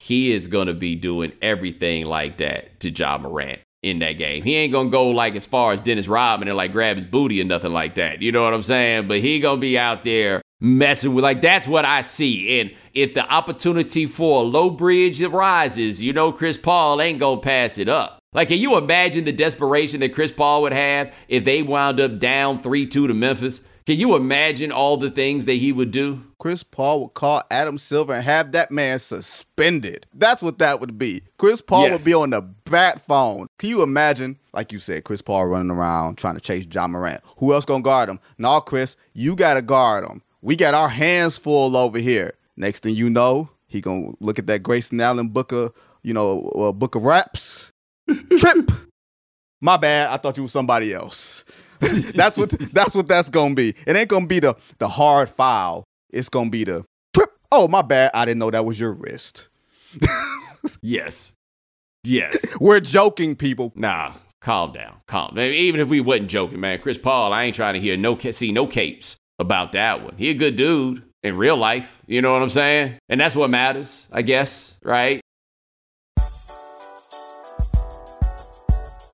He 0.00 0.32
is 0.32 0.48
going 0.48 0.66
to 0.66 0.74
be 0.74 0.96
doing 0.96 1.32
everything 1.40 2.06
like 2.06 2.38
that 2.38 2.80
to 2.80 2.90
Ja 2.90 3.18
Morant 3.18 3.60
in 3.82 3.98
that 3.98 4.12
game. 4.12 4.42
He 4.44 4.54
ain't 4.54 4.72
gonna 4.72 4.90
go 4.90 5.08
like 5.08 5.34
as 5.34 5.44
far 5.44 5.72
as 5.72 5.80
Dennis 5.80 6.08
Rodman 6.08 6.48
and 6.48 6.56
like 6.56 6.72
grab 6.72 6.96
his 6.96 7.04
booty 7.04 7.40
or 7.40 7.44
nothing 7.44 7.72
like 7.72 7.96
that. 7.96 8.22
You 8.22 8.32
know 8.32 8.42
what 8.44 8.54
I'm 8.54 8.62
saying? 8.62 9.08
But 9.08 9.20
he 9.20 9.40
gonna 9.40 9.60
be 9.60 9.78
out 9.78 10.04
there 10.04 10.40
messing 10.60 11.14
with 11.14 11.24
like 11.24 11.40
that's 11.40 11.66
what 11.66 11.84
I 11.84 12.02
see. 12.02 12.60
And 12.60 12.72
if 12.94 13.14
the 13.14 13.28
opportunity 13.28 14.06
for 14.06 14.42
a 14.42 14.44
low 14.44 14.70
bridge 14.70 15.20
arises, 15.20 16.00
you 16.00 16.12
know 16.12 16.32
Chris 16.32 16.56
Paul 16.56 17.00
ain't 17.00 17.18
gonna 17.18 17.40
pass 17.40 17.76
it 17.78 17.88
up. 17.88 18.20
Like, 18.34 18.48
can 18.48 18.58
you 18.58 18.78
imagine 18.78 19.24
the 19.24 19.32
desperation 19.32 20.00
that 20.00 20.14
Chris 20.14 20.32
Paul 20.32 20.62
would 20.62 20.72
have 20.72 21.12
if 21.28 21.44
they 21.44 21.62
wound 21.62 22.00
up 22.00 22.18
down 22.18 22.62
3 22.62 22.86
2 22.86 23.08
to 23.08 23.14
Memphis? 23.14 23.62
Can 23.84 23.98
you 23.98 24.14
imagine 24.14 24.70
all 24.70 24.96
the 24.96 25.10
things 25.10 25.44
that 25.46 25.54
he 25.54 25.72
would 25.72 25.90
do? 25.90 26.22
Chris 26.38 26.62
Paul 26.62 27.02
would 27.02 27.14
call 27.14 27.42
Adam 27.50 27.78
Silver 27.78 28.14
and 28.14 28.24
have 28.24 28.52
that 28.52 28.70
man 28.70 28.98
suspended. 29.00 30.06
That's 30.14 30.40
what 30.40 30.58
that 30.58 30.80
would 30.80 30.98
be. 30.98 31.22
Chris 31.38 31.60
Paul 31.60 31.84
yes. 31.84 31.92
would 31.92 32.04
be 32.04 32.14
on 32.14 32.30
the 32.30 32.42
bat 32.42 33.00
phone. 33.00 33.48
Can 33.58 33.70
you 33.70 33.82
imagine, 33.82 34.38
like 34.52 34.72
you 34.72 34.78
said, 34.78 35.04
Chris 35.04 35.20
Paul 35.20 35.46
running 35.46 35.70
around 35.70 36.16
trying 36.16 36.34
to 36.34 36.40
chase 36.40 36.66
Ja 36.72 36.86
Morant? 36.86 37.20
Who 37.38 37.52
else 37.52 37.64
gonna 37.64 37.82
guard 37.82 38.08
him? 38.08 38.20
No, 38.38 38.60
Chris, 38.60 38.96
you 39.14 39.34
gotta 39.34 39.62
guard 39.62 40.04
him. 40.04 40.22
We 40.42 40.54
got 40.54 40.74
our 40.74 40.88
hands 40.88 41.38
full 41.38 41.76
over 41.76 41.98
here. 41.98 42.34
Next 42.56 42.84
thing 42.84 42.94
you 42.94 43.10
know, 43.10 43.48
he 43.66 43.80
gonna 43.80 44.12
look 44.20 44.38
at 44.38 44.46
that 44.46 44.62
Grayson 44.62 45.00
Allen 45.00 45.28
book 45.28 45.50
of, 45.50 45.72
you 46.02 46.14
know, 46.14 46.48
uh, 46.50 46.72
book 46.72 46.94
of 46.94 47.02
raps. 47.02 47.72
Trip. 48.38 48.70
My 49.60 49.76
bad. 49.76 50.10
I 50.10 50.16
thought 50.18 50.36
you 50.36 50.42
was 50.42 50.52
somebody 50.52 50.92
else. 50.92 51.44
that's 52.14 52.36
what 52.36 52.50
that's 52.50 52.94
what 52.94 53.08
that's 53.08 53.28
gonna 53.28 53.54
be. 53.54 53.74
It 53.86 53.96
ain't 53.96 54.08
gonna 54.08 54.26
be 54.26 54.40
the 54.40 54.54
the 54.78 54.88
hard 54.88 55.28
foul. 55.28 55.84
It's 56.10 56.28
gonna 56.28 56.50
be 56.50 56.64
the 56.64 56.84
trip. 57.14 57.30
Oh, 57.50 57.66
my 57.66 57.82
bad. 57.82 58.10
I 58.14 58.24
didn't 58.24 58.38
know 58.38 58.50
that 58.50 58.64
was 58.64 58.78
your 58.78 58.92
wrist. 58.92 59.48
yes. 60.82 61.32
Yes. 62.04 62.56
We're 62.60 62.80
joking, 62.80 63.34
people. 63.34 63.72
Nah, 63.74 64.14
calm 64.40 64.72
down. 64.72 64.96
Calm. 65.06 65.38
Even 65.38 65.80
if 65.80 65.88
we 65.88 66.00
wasn't 66.00 66.30
joking, 66.30 66.60
man, 66.60 66.80
Chris 66.80 66.98
Paul, 66.98 67.32
I 67.32 67.44
ain't 67.44 67.56
trying 67.56 67.74
to 67.74 67.80
hear 67.80 67.96
no 67.96 68.18
see 68.18 68.52
no 68.52 68.66
capes 68.66 69.16
about 69.38 69.72
that 69.72 70.04
one. 70.04 70.14
He 70.16 70.30
a 70.30 70.34
good 70.34 70.56
dude 70.56 71.02
in 71.22 71.36
real 71.36 71.56
life. 71.56 72.00
You 72.06 72.22
know 72.22 72.32
what 72.32 72.42
I'm 72.42 72.50
saying? 72.50 72.98
And 73.08 73.20
that's 73.20 73.34
what 73.34 73.50
matters, 73.50 74.06
I 74.12 74.22
guess, 74.22 74.76
right? 74.82 75.20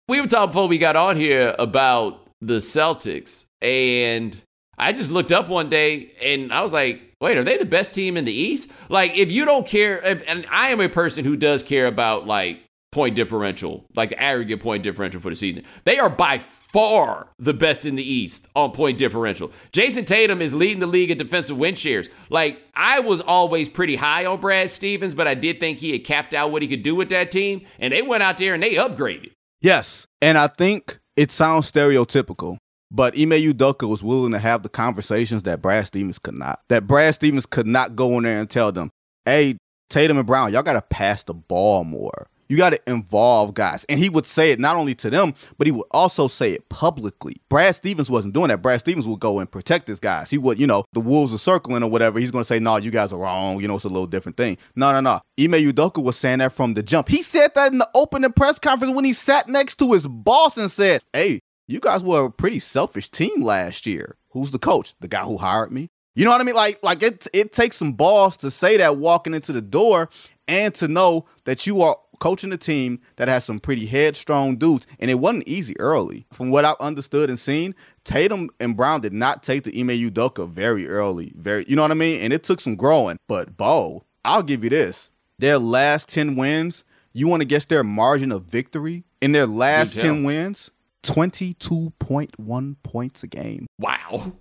We 0.08 0.20
were 0.20 0.26
talking 0.26 0.48
before 0.48 0.68
we 0.68 0.78
got 0.78 0.96
on 0.96 1.16
here 1.16 1.54
about 1.58 2.27
the 2.40 2.58
Celtics. 2.58 3.44
And 3.60 4.36
I 4.76 4.92
just 4.92 5.10
looked 5.10 5.32
up 5.32 5.48
one 5.48 5.68
day 5.68 6.12
and 6.22 6.52
I 6.52 6.62
was 6.62 6.72
like, 6.72 7.02
wait, 7.20 7.36
are 7.36 7.44
they 7.44 7.58
the 7.58 7.64
best 7.64 7.94
team 7.94 8.16
in 8.16 8.24
the 8.24 8.32
East? 8.32 8.70
Like, 8.88 9.16
if 9.16 9.32
you 9.32 9.44
don't 9.44 9.66
care, 9.66 9.98
if, 10.04 10.22
and 10.28 10.46
I 10.50 10.70
am 10.70 10.80
a 10.80 10.88
person 10.88 11.24
who 11.24 11.36
does 11.36 11.62
care 11.62 11.86
about 11.86 12.26
like 12.26 12.60
point 12.92 13.14
differential, 13.14 13.84
like 13.94 14.10
the 14.10 14.22
aggregate 14.22 14.60
point 14.60 14.82
differential 14.82 15.20
for 15.20 15.30
the 15.30 15.36
season. 15.36 15.64
They 15.84 15.98
are 15.98 16.08
by 16.08 16.38
far 16.38 17.28
the 17.38 17.54
best 17.54 17.84
in 17.84 17.96
the 17.96 18.02
East 18.02 18.46
on 18.54 18.70
point 18.72 18.98
differential. 18.98 19.50
Jayson 19.72 20.04
Tatum 20.04 20.40
is 20.40 20.54
leading 20.54 20.80
the 20.80 20.86
league 20.86 21.10
in 21.10 21.18
defensive 21.18 21.58
win 21.58 21.74
shares. 21.74 22.08
Like, 22.30 22.60
I 22.74 23.00
was 23.00 23.20
always 23.20 23.68
pretty 23.68 23.96
high 23.96 24.26
on 24.26 24.40
Brad 24.40 24.70
Stevens, 24.70 25.14
but 25.14 25.26
I 25.26 25.34
did 25.34 25.60
think 25.60 25.78
he 25.78 25.92
had 25.92 26.04
capped 26.04 26.34
out 26.34 26.52
what 26.52 26.62
he 26.62 26.68
could 26.68 26.82
do 26.82 26.94
with 26.94 27.08
that 27.08 27.30
team. 27.30 27.66
And 27.78 27.92
they 27.92 28.02
went 28.02 28.22
out 28.22 28.38
there 28.38 28.54
and 28.54 28.62
they 28.62 28.74
upgraded. 28.74 29.32
Yes. 29.60 30.06
And 30.22 30.38
I 30.38 30.46
think 30.46 30.98
it 31.18 31.32
sounds 31.32 31.70
stereotypical, 31.70 32.58
but 32.92 33.18
Ime 33.18 33.30
Udoka 33.30 33.88
was 33.88 34.04
willing 34.04 34.30
to 34.30 34.38
have 34.38 34.62
the 34.62 34.68
conversations 34.68 35.42
that 35.42 35.60
Brad 35.60 35.84
Stevens 35.84 36.20
could 36.20 36.36
not. 36.36 36.60
That 36.68 36.86
Brad 36.86 37.12
Stevens 37.12 37.44
could 37.44 37.66
not 37.66 37.96
go 37.96 38.16
in 38.18 38.22
there 38.22 38.38
and 38.38 38.48
tell 38.48 38.70
them, 38.70 38.90
hey, 39.24 39.56
Tatum 39.90 40.18
and 40.18 40.26
Brown, 40.28 40.52
y'all 40.52 40.62
got 40.62 40.74
to 40.74 40.82
pass 40.82 41.24
the 41.24 41.34
ball 41.34 41.82
more. 41.82 42.28
You 42.48 42.56
got 42.56 42.70
to 42.70 42.80
involve 42.90 43.54
guys. 43.54 43.84
And 43.88 44.00
he 44.00 44.08
would 44.08 44.26
say 44.26 44.50
it 44.52 44.58
not 44.58 44.76
only 44.76 44.94
to 44.96 45.10
them, 45.10 45.34
but 45.58 45.66
he 45.66 45.72
would 45.72 45.86
also 45.90 46.28
say 46.28 46.52
it 46.52 46.68
publicly. 46.68 47.36
Brad 47.48 47.74
Stevens 47.74 48.10
wasn't 48.10 48.34
doing 48.34 48.48
that. 48.48 48.62
Brad 48.62 48.80
Stevens 48.80 49.06
would 49.06 49.20
go 49.20 49.38
and 49.38 49.50
protect 49.50 49.86
his 49.86 50.00
guys. 50.00 50.30
He 50.30 50.38
would, 50.38 50.58
you 50.58 50.66
know, 50.66 50.84
the 50.92 51.00
wolves 51.00 51.34
are 51.34 51.38
circling 51.38 51.82
or 51.82 51.90
whatever. 51.90 52.18
He's 52.18 52.30
going 52.30 52.42
to 52.42 52.48
say, 52.48 52.58
no, 52.58 52.76
you 52.76 52.90
guys 52.90 53.12
are 53.12 53.18
wrong. 53.18 53.60
You 53.60 53.68
know, 53.68 53.74
it's 53.74 53.84
a 53.84 53.88
little 53.88 54.06
different 54.06 54.36
thing. 54.36 54.56
No, 54.74 54.92
no, 54.92 55.00
no. 55.00 55.20
Ime 55.38 55.60
Udoka 55.70 56.02
was 56.02 56.16
saying 56.16 56.38
that 56.38 56.52
from 56.52 56.74
the 56.74 56.82
jump. 56.82 57.08
He 57.08 57.22
said 57.22 57.54
that 57.54 57.72
in 57.72 57.78
the 57.78 57.88
opening 57.94 58.32
press 58.32 58.58
conference 58.58 58.94
when 58.94 59.04
he 59.04 59.12
sat 59.12 59.48
next 59.48 59.76
to 59.80 59.92
his 59.92 60.06
boss 60.06 60.56
and 60.56 60.70
said, 60.70 61.02
hey, 61.12 61.40
you 61.66 61.80
guys 61.80 62.02
were 62.02 62.24
a 62.24 62.30
pretty 62.30 62.58
selfish 62.58 63.10
team 63.10 63.42
last 63.42 63.86
year. 63.86 64.16
Who's 64.30 64.52
the 64.52 64.58
coach? 64.58 64.94
The 65.00 65.08
guy 65.08 65.22
who 65.22 65.36
hired 65.36 65.70
me. 65.70 65.88
You 66.14 66.24
know 66.24 66.32
what 66.32 66.40
I 66.40 66.44
mean? 66.44 66.56
Like, 66.56 66.82
like 66.82 67.02
it 67.02 67.28
it 67.32 67.52
takes 67.52 67.76
some 67.76 67.92
balls 67.92 68.36
to 68.38 68.50
say 68.50 68.78
that 68.78 68.96
walking 68.96 69.34
into 69.34 69.52
the 69.52 69.60
door 69.60 70.08
and 70.48 70.74
to 70.74 70.88
know 70.88 71.26
that 71.44 71.64
you 71.66 71.82
are 71.82 71.96
coaching 72.18 72.52
a 72.52 72.56
team 72.56 73.00
that 73.16 73.28
has 73.28 73.44
some 73.44 73.60
pretty 73.60 73.86
headstrong 73.86 74.56
dudes, 74.56 74.86
and 75.00 75.10
it 75.10 75.16
wasn't 75.16 75.48
easy 75.48 75.74
early. 75.78 76.26
From 76.32 76.50
what 76.50 76.64
I've 76.64 76.76
understood 76.80 77.30
and 77.30 77.38
seen, 77.38 77.74
Tatum 78.04 78.50
and 78.60 78.76
Brown 78.76 79.00
did 79.00 79.12
not 79.12 79.42
take 79.42 79.64
the 79.64 79.80
Ime 79.80 79.88
Udoka 79.88 80.48
very 80.48 80.88
early. 80.88 81.32
Very, 81.36 81.64
you 81.68 81.76
know 81.76 81.82
what 81.82 81.90
I 81.90 81.94
mean? 81.94 82.20
And 82.20 82.32
it 82.32 82.42
took 82.42 82.60
some 82.60 82.76
growing. 82.76 83.18
But 83.26 83.56
Bo, 83.56 84.04
I'll 84.24 84.42
give 84.42 84.64
you 84.64 84.70
this: 84.70 85.10
their 85.38 85.58
last 85.58 86.08
ten 86.08 86.36
wins. 86.36 86.84
You 87.12 87.26
want 87.26 87.40
to 87.40 87.46
guess 87.46 87.64
their 87.64 87.82
margin 87.82 88.30
of 88.30 88.44
victory 88.44 89.04
in 89.20 89.32
their 89.32 89.46
last 89.46 89.98
ten 89.98 90.24
wins? 90.24 90.70
Twenty-two 91.02 91.92
point 91.98 92.38
one 92.38 92.76
points 92.82 93.22
a 93.22 93.26
game. 93.26 93.66
Wow. 93.78 94.32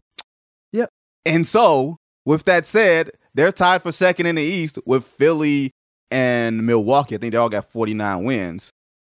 Yep. 0.74 0.90
And 1.26 1.48
so, 1.48 1.98
with 2.26 2.44
that 2.44 2.66
said, 2.66 3.12
they're 3.34 3.52
tied 3.52 3.84
for 3.84 3.92
second 3.92 4.26
in 4.26 4.36
the 4.36 4.42
East 4.42 4.80
with 4.86 5.04
Philly 5.04 5.72
and 6.12 6.66
Milwaukee. 6.66 7.16
I 7.16 7.18
think 7.18 7.32
they 7.32 7.38
all 7.38 7.50
got 7.50 7.72
49 7.72 8.24
wins. 8.24 8.72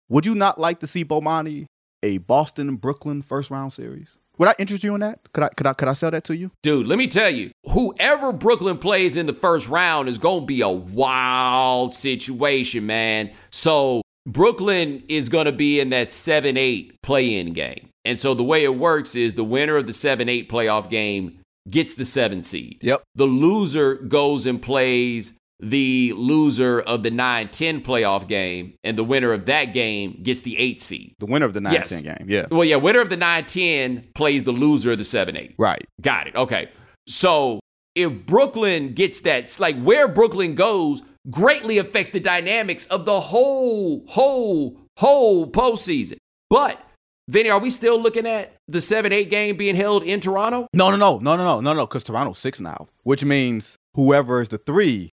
Would 0.09 0.27
you 0.27 0.35
not 0.35 0.59
like 0.59 0.81
to 0.81 0.87
see 0.87 1.05
Bomani 1.05 1.67
a 2.03 2.19
Boston 2.19 2.77
Brooklyn 2.77 3.23
first 3.23 3.51
round 3.51 3.73
series? 3.73 4.19
Would 4.39 4.49
I 4.49 4.55
interest 4.59 4.83
you 4.83 4.95
in 4.95 5.03
that? 5.03 5.21
Could 5.33 5.45
I 5.45 5.49
could 5.51 5.67
I 5.67 5.75
could 5.75 5.89
I 5.89 5.93
sell 5.93 6.11
that 6.11 6.25
to 6.25 6.37
you? 6.37 6.51
Dude, 6.63 6.87
let 6.87 6.97
me 6.99 7.07
tell 7.07 7.29
you, 7.29 7.51
whoever 7.71 8.33
Brooklyn 8.33 8.79
plays 8.79 9.17
in 9.19 9.27
the 9.27 9.35
first 9.35 9.69
round 9.69 10.09
is 10.09 10.19
gonna 10.19 10.47
be 10.47 10.63
a 10.63 10.69
wild 10.71 11.93
situation, 11.93 12.87
man. 12.87 13.31
So 13.51 14.01
Brooklyn 14.27 15.03
is 15.09 15.29
gonna 15.29 15.53
be 15.53 15.79
in 15.79 15.91
that 15.91 16.07
7-8 16.07 16.93
play-in 17.03 17.53
game. 17.53 17.89
And 18.07 18.19
so 18.19 18.33
the 18.33 18.43
way 18.43 18.65
it 18.65 18.77
works 18.77 19.15
is 19.15 19.35
the 19.35 19.45
winner 19.45 19.77
of 19.77 19.87
the 19.87 19.93
7-8 19.93 20.49
playoff 20.49 20.89
game 20.89 21.39
gets 21.69 21.95
the 21.95 22.07
seven 22.07 22.43
seed. 22.43 22.79
Yep. 22.83 23.03
The 23.15 23.27
loser 23.27 23.97
goes 23.97 24.47
and 24.47 24.61
plays 24.63 25.35
the 25.63 26.13
loser 26.17 26.81
of 26.81 27.03
the 27.03 27.11
9-10 27.11 27.83
playoff 27.83 28.27
game 28.27 28.75
and 28.83 28.97
the 28.97 29.05
winner 29.05 29.33
of 29.33 29.47
that 29.47 29.67
game 29.67 30.19
gets 30.23 30.41
the 30.41 30.59
8 30.59 30.81
seed. 30.81 31.15
The 31.19 31.27
winner 31.27 31.47
of 31.47 31.55
the 31.55 31.61
9-10 31.61 31.73
yes. 31.73 32.01
game, 32.01 32.27
yeah. 32.27 32.47
Well, 32.51 32.65
yeah, 32.65 32.77
winner 32.77 33.01
of 33.01 33.11
the 33.11 33.17
9-10 33.17 34.15
plays 34.15 34.45
the 34.45 34.53
loser 34.53 34.93
of 34.93 34.99
the 34.99 35.05
7-8. 35.05 35.55
Right. 35.59 35.85
Got 36.01 36.29
it. 36.29 36.37
Okay. 36.37 36.71
So, 37.07 37.61
if 37.95 38.27
Brooklyn 38.27 38.93
gets 38.95 39.21
that 39.23 39.55
like 39.59 39.81
where 39.81 40.07
Brooklyn 40.09 40.55
goes 40.55 41.03
greatly 41.29 41.79
affects 41.79 42.11
the 42.11 42.21
dynamics 42.21 42.87
of 42.87 43.05
the 43.05 43.21
whole 43.21 44.05
whole 44.09 44.79
whole 44.97 45.51
postseason. 45.51 46.17
But 46.49 46.81
Vinnie, 47.29 47.51
are 47.51 47.59
we 47.59 47.71
still 47.71 48.01
looking 48.01 48.27
at 48.27 48.55
the 48.67 48.79
7-8 48.79 49.31
game 49.31 49.57
being 49.57 49.77
held 49.77 50.03
in 50.03 50.21
Toronto? 50.21 50.67
No, 50.75 50.91
no, 50.91 50.97
no. 50.97 51.19
No, 51.19 51.37
no, 51.37 51.45
no. 51.45 51.61
No, 51.61 51.73
no, 51.73 51.87
cuz 51.87 52.05
Toronto's 52.05 52.39
6 52.39 52.61
now, 52.61 52.89
which 53.03 53.25
means 53.25 53.77
whoever 53.95 54.41
is 54.41 54.49
the 54.49 54.59
3 54.59 55.11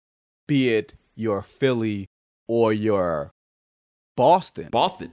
be 0.46 0.70
it 0.70 0.94
your 1.14 1.42
Philly 1.42 2.06
or 2.48 2.72
your 2.72 3.32
Boston. 4.16 4.68
Boston. 4.70 5.12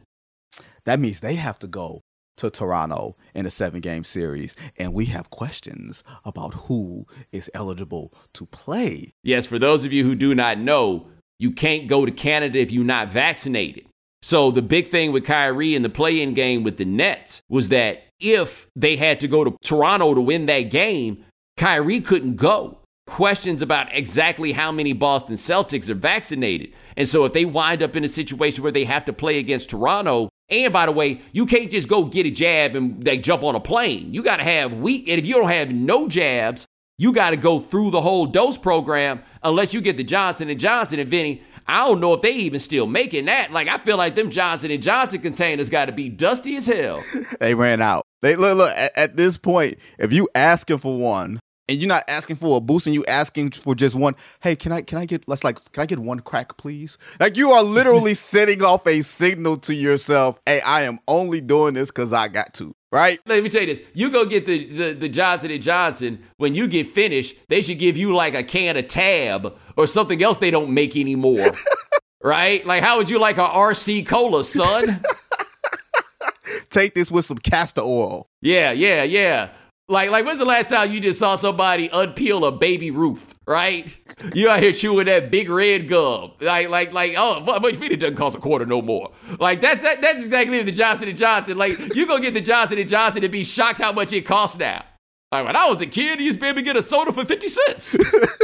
That 0.85 0.99
means 0.99 1.19
they 1.19 1.35
have 1.35 1.59
to 1.59 1.67
go 1.67 2.01
to 2.37 2.49
Toronto 2.49 3.15
in 3.35 3.45
a 3.45 3.51
seven 3.51 3.81
game 3.81 4.03
series. 4.03 4.55
And 4.77 4.93
we 4.93 5.05
have 5.05 5.29
questions 5.29 6.03
about 6.25 6.53
who 6.53 7.05
is 7.31 7.49
eligible 7.53 8.13
to 8.33 8.45
play. 8.47 9.11
Yes, 9.23 9.45
for 9.45 9.59
those 9.59 9.85
of 9.85 9.93
you 9.93 10.03
who 10.03 10.15
do 10.15 10.33
not 10.33 10.57
know, 10.57 11.07
you 11.39 11.51
can't 11.51 11.87
go 11.87 12.05
to 12.05 12.11
Canada 12.11 12.59
if 12.59 12.71
you're 12.71 12.83
not 12.83 13.09
vaccinated. 13.09 13.85
So 14.23 14.51
the 14.51 14.61
big 14.61 14.89
thing 14.89 15.11
with 15.11 15.25
Kyrie 15.25 15.75
in 15.75 15.81
the 15.81 15.89
play 15.89 16.21
in 16.21 16.33
game 16.33 16.63
with 16.63 16.77
the 16.77 16.85
Nets 16.85 17.41
was 17.49 17.69
that 17.69 18.03
if 18.19 18.67
they 18.75 18.95
had 18.95 19.19
to 19.21 19.27
go 19.27 19.43
to 19.43 19.57
Toronto 19.63 20.13
to 20.13 20.21
win 20.21 20.45
that 20.45 20.63
game, 20.63 21.25
Kyrie 21.57 22.01
couldn't 22.01 22.35
go 22.35 22.80
questions 23.11 23.61
about 23.61 23.93
exactly 23.93 24.53
how 24.53 24.71
many 24.71 24.93
Boston 24.93 25.35
Celtics 25.35 25.89
are 25.89 25.93
vaccinated. 25.93 26.73
And 26.95 27.07
so 27.07 27.25
if 27.25 27.33
they 27.33 27.45
wind 27.45 27.83
up 27.83 27.95
in 27.95 28.05
a 28.05 28.09
situation 28.09 28.63
where 28.63 28.71
they 28.71 28.85
have 28.85 29.05
to 29.05 29.13
play 29.13 29.37
against 29.37 29.69
Toronto, 29.69 30.29
and 30.49 30.71
by 30.71 30.85
the 30.85 30.93
way, 30.93 31.21
you 31.33 31.45
can't 31.45 31.69
just 31.69 31.89
go 31.89 32.05
get 32.05 32.25
a 32.25 32.31
jab 32.31 32.75
and 32.75 33.03
they 33.03 33.17
jump 33.17 33.43
on 33.43 33.55
a 33.55 33.59
plane. 33.59 34.13
You 34.13 34.23
got 34.23 34.37
to 34.37 34.43
have 34.43 34.73
weak, 34.73 35.09
and 35.09 35.19
if 35.19 35.25
you 35.25 35.35
don't 35.35 35.49
have 35.49 35.71
no 35.71 36.07
jabs, 36.07 36.65
you 36.97 37.11
got 37.11 37.31
to 37.31 37.37
go 37.37 37.59
through 37.59 37.91
the 37.91 38.01
whole 38.01 38.25
dose 38.25 38.57
program 38.57 39.21
unless 39.43 39.73
you 39.73 39.81
get 39.81 39.97
the 39.97 40.03
Johnson 40.03 40.49
and 40.49 40.59
Johnson 40.59 40.99
and 40.99 41.09
Vinnie. 41.09 41.43
I 41.67 41.87
don't 41.87 41.99
know 41.99 42.13
if 42.13 42.21
they 42.21 42.31
even 42.31 42.59
still 42.59 42.87
making 42.87 43.25
that. 43.25 43.51
Like 43.51 43.67
I 43.67 43.77
feel 43.77 43.97
like 43.97 44.15
them 44.15 44.29
Johnson 44.29 44.71
and 44.71 44.81
Johnson 44.81 45.21
containers 45.21 45.69
got 45.69 45.85
to 45.85 45.91
be 45.91 46.09
dusty 46.09 46.55
as 46.55 46.65
hell. 46.65 47.03
they 47.39 47.55
ran 47.55 47.81
out. 47.81 48.03
They 48.21 48.35
look 48.35 48.57
look 48.57 48.71
at, 48.75 48.91
at, 48.95 49.17
this 49.17 49.37
point. 49.37 49.79
If 49.99 50.13
you 50.13 50.29
asking 50.35 50.79
for 50.79 50.97
one, 50.97 51.39
and 51.67 51.79
you're 51.79 51.87
not 51.87 52.03
asking 52.07 52.35
for 52.35 52.57
a 52.57 52.61
boost 52.61 52.87
and 52.87 52.93
you 52.93 53.05
asking 53.05 53.51
for 53.51 53.75
just 53.75 53.95
one 53.95 54.15
hey 54.41 54.55
can 54.55 54.71
i 54.71 54.81
can 54.81 54.97
i 54.97 55.05
get 55.05 55.27
let's 55.27 55.43
like 55.43 55.57
can 55.71 55.83
i 55.83 55.85
get 55.85 55.99
one 55.99 56.19
crack 56.19 56.57
please? 56.57 56.97
Like 57.19 57.37
you 57.37 57.51
are 57.51 57.63
literally 57.63 58.13
sending 58.15 58.63
off 58.63 58.85
a 58.87 59.01
signal 59.01 59.57
to 59.57 59.73
yourself 59.73 60.39
hey 60.45 60.61
i 60.61 60.83
am 60.83 60.99
only 61.07 61.41
doing 61.41 61.73
this 61.73 61.89
because 61.89 62.13
i 62.13 62.27
got 62.27 62.53
to 62.55 62.73
right? 62.91 63.19
Let 63.25 63.41
me 63.41 63.47
tell 63.47 63.61
you 63.61 63.67
this. 63.67 63.81
You 63.93 64.11
go 64.11 64.25
get 64.25 64.45
the, 64.45 64.67
the, 64.67 64.93
the 64.93 65.09
johnson 65.09 65.51
and 65.51 65.61
johnson 65.61 66.23
when 66.37 66.55
you 66.55 66.67
get 66.67 66.89
finished 66.89 67.35
they 67.47 67.61
should 67.61 67.79
give 67.79 67.97
you 67.97 68.13
like 68.13 68.33
a 68.33 68.43
can 68.43 68.77
of 68.77 68.87
tab 68.87 69.55
or 69.77 69.87
something 69.87 70.21
else 70.21 70.37
they 70.39 70.51
don't 70.51 70.73
make 70.73 70.95
anymore 70.97 71.51
right? 72.23 72.65
Like 72.65 72.83
how 72.83 72.97
would 72.97 73.09
you 73.09 73.19
like 73.19 73.37
a 73.37 73.47
rc 73.47 74.05
cola 74.07 74.43
son? 74.43 74.85
Take 76.69 76.95
this 76.95 77.11
with 77.11 77.25
some 77.25 77.37
castor 77.37 77.81
oil. 77.81 78.29
Yeah 78.41 78.71
yeah 78.71 79.03
yeah 79.03 79.49
Like, 79.91 80.09
like 80.09 80.25
when's 80.25 80.39
the 80.39 80.45
last 80.45 80.69
time 80.69 80.89
you 80.89 81.01
just 81.01 81.19
saw 81.19 81.35
somebody 81.35 81.89
unpeel 81.89 82.47
a 82.47 82.51
Baby 82.51 82.91
Ruth, 82.91 83.35
right? 83.45 83.93
You 84.33 84.47
out 84.47 84.61
here 84.61 84.71
chewing 84.71 85.07
that 85.07 85.31
big 85.31 85.49
red 85.49 85.89
gum. 85.89 86.31
Like, 86.39 86.69
like, 86.69 86.93
like, 86.93 87.15
oh, 87.17 87.41
much 87.41 87.75
feet 87.75 87.91
it 87.91 87.99
doesn't 87.99 88.15
cost 88.15 88.37
a 88.37 88.39
quarter 88.39 88.65
no 88.65 88.81
more. 88.81 89.11
Like 89.37 89.59
that's 89.59 89.81
that, 89.83 90.01
that's 90.01 90.23
exactly 90.23 90.63
the 90.63 90.71
Johnson 90.71 91.09
and 91.09 91.17
Johnson. 91.17 91.57
Like, 91.57 91.77
you 91.93 92.07
go 92.07 92.19
get 92.19 92.33
the 92.33 92.39
Johnson 92.39 92.77
and 92.77 92.89
Johnson 92.89 93.21
and 93.21 93.33
be 93.33 93.43
shocked 93.43 93.79
how 93.79 93.91
much 93.91 94.13
it 94.13 94.21
costs 94.21 94.57
now. 94.57 94.85
Like 95.29 95.45
when 95.45 95.57
I 95.57 95.67
was 95.67 95.81
a 95.81 95.85
kid, 95.85 96.21
you 96.21 96.25
used 96.25 96.37
to 96.37 96.41
be 96.41 96.47
able 96.47 96.59
to 96.59 96.63
get 96.63 96.77
a 96.77 96.81
soda 96.81 97.11
for 97.11 97.25
50 97.25 97.47
cents. 97.49 97.97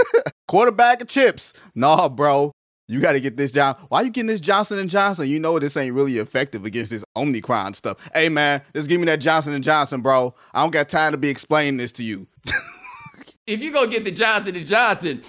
Quarter 0.50 0.72
bag 0.72 1.02
of 1.02 1.08
chips. 1.08 1.54
Nah, 1.76 2.10
bro. 2.10 2.52
You 2.90 3.02
got 3.02 3.14
to 3.14 3.20
get 3.20 3.36
this 3.36 3.52
job. 3.52 3.80
Why 3.90 4.02
you 4.02 4.10
getting 4.10 4.28
this 4.28 4.40
Johnson 4.40 4.80
and 4.80 4.90
Johnson? 4.90 5.28
You 5.28 5.40
know 5.40 5.60
this 5.60 5.76
ain't 5.76 5.94
really 5.94 6.20
effective 6.20 6.64
against 6.64 6.90
this 6.90 7.04
Omicron 7.18 7.74
stuff. 7.74 8.10
Hey 8.14 8.30
man, 8.30 8.62
just 8.74 8.88
give 8.88 9.00
me 9.00 9.06
that 9.08 9.20
Johnson 9.20 9.54
and 9.54 9.64
Johnson, 9.64 10.02
bro. 10.02 10.34
I 10.54 10.62
don't 10.62 10.72
got 10.72 10.88
time 10.88 11.12
to 11.12 11.18
be 11.18 11.30
explaining 11.30 11.78
this 11.78 11.92
to 11.94 12.04
you. 12.04 12.28
if 13.48 13.60
you 13.60 13.74
go 13.74 13.88
get 13.88 14.06
the 14.06 14.12
Johnson 14.12 14.56
and 14.56 14.66
Johnson, 14.66 15.22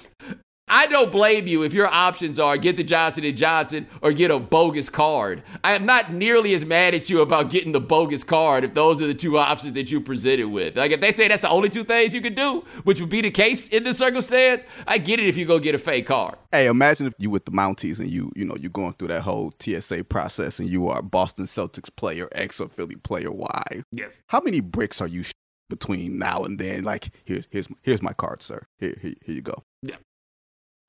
I 0.70 0.86
don't 0.86 1.10
blame 1.10 1.46
you 1.46 1.62
if 1.62 1.72
your 1.72 1.86
options 1.86 2.38
are 2.38 2.56
get 2.56 2.76
the 2.76 2.84
Johnson 2.84 3.24
and 3.24 3.36
Johnson 3.36 3.86
or 4.02 4.12
get 4.12 4.30
a 4.30 4.38
bogus 4.38 4.90
card. 4.90 5.42
I 5.64 5.74
am 5.74 5.86
not 5.86 6.12
nearly 6.12 6.54
as 6.54 6.64
mad 6.64 6.94
at 6.94 7.08
you 7.08 7.20
about 7.20 7.50
getting 7.50 7.72
the 7.72 7.80
bogus 7.80 8.24
card 8.24 8.64
if 8.64 8.74
those 8.74 9.00
are 9.02 9.06
the 9.06 9.14
two 9.14 9.38
options 9.38 9.72
that 9.74 9.90
you 9.90 10.00
presented 10.00 10.48
with. 10.48 10.76
Like 10.76 10.92
if 10.92 11.00
they 11.00 11.12
say 11.12 11.28
that's 11.28 11.40
the 11.40 11.48
only 11.48 11.68
two 11.68 11.84
things 11.84 12.14
you 12.14 12.20
can 12.20 12.34
do, 12.34 12.64
which 12.84 13.00
would 13.00 13.10
be 13.10 13.20
the 13.20 13.30
case 13.30 13.68
in 13.68 13.84
this 13.84 13.98
circumstance, 13.98 14.64
I 14.86 14.98
get 14.98 15.20
it 15.20 15.26
if 15.26 15.36
you 15.36 15.46
go 15.46 15.58
get 15.58 15.74
a 15.74 15.78
fake 15.78 16.06
card. 16.06 16.36
Hey, 16.52 16.66
imagine 16.66 17.06
if 17.06 17.14
you 17.18 17.30
with 17.30 17.44
the 17.44 17.52
Mounties 17.52 18.00
and 18.00 18.08
you, 18.08 18.30
you 18.34 18.44
know, 18.44 18.56
you're 18.58 18.70
going 18.70 18.92
through 18.94 19.08
that 19.08 19.22
whole 19.22 19.52
TSA 19.60 20.04
process 20.04 20.58
and 20.58 20.68
you 20.68 20.88
are 20.88 21.02
Boston 21.02 21.46
Celtics 21.46 21.94
player 21.94 22.28
X 22.32 22.60
or 22.60 22.68
Philly 22.68 22.96
player 22.96 23.30
Y. 23.30 23.62
Yes. 23.92 24.22
How 24.28 24.40
many 24.40 24.60
bricks 24.60 25.00
are 25.00 25.06
you 25.06 25.24
between 25.68 26.18
now 26.18 26.44
and 26.44 26.58
then? 26.58 26.84
Like, 26.84 27.10
here's 27.24 27.46
here's 27.50 27.68
here's 27.82 28.02
my 28.02 28.12
card, 28.12 28.42
sir. 28.42 28.62
Here, 28.78 28.96
here, 29.00 29.14
here 29.24 29.34
you 29.34 29.42
go. 29.42 29.64
Yeah. 29.82 29.96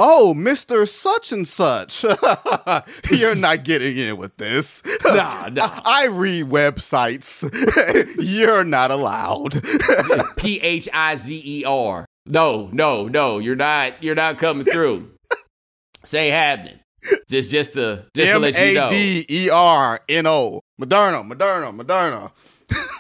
Oh, 0.01 0.33
Mr. 0.35 0.87
Such 0.87 1.33
and 1.33 1.45
Such. 1.45 2.03
You're 3.11 3.35
not 3.35 3.65
getting 3.65 3.97
in 3.97 4.17
with 4.17 4.35
this. 4.37 4.81
Nah, 5.09 5.49
nah. 5.51 5.81
I, 5.85 6.03
I 6.03 6.05
read 6.07 6.45
websites. 6.45 7.43
You're 8.19 8.63
not 8.63 8.91
allowed. 8.91 9.59
P 10.37 10.59
H 10.59 10.87
I 10.93 11.15
Z 11.15 11.41
E 11.43 11.63
R. 11.65 12.05
No, 12.27 12.69
no, 12.71 13.07
no. 13.07 13.39
You're 13.39 13.55
not 13.55 14.01
you're 14.03 14.13
not 14.15 14.37
coming 14.37 14.65
through. 14.65 15.09
Say 16.05 16.29
happening. 16.29 16.79
Just 17.27 17.49
just 17.49 17.73
to 17.73 18.05
just 18.15 18.31
to 18.33 18.39
let 18.39 18.55
you 18.55 18.73
know. 18.75 18.85
M 18.85 18.87
A 18.87 18.89
D 18.89 19.25
E 19.29 19.49
R 19.49 19.99
N 20.09 20.27
O. 20.27 20.61
Moderna, 20.79 21.27
Moderna, 21.27 21.75
Moderna. 21.75 22.31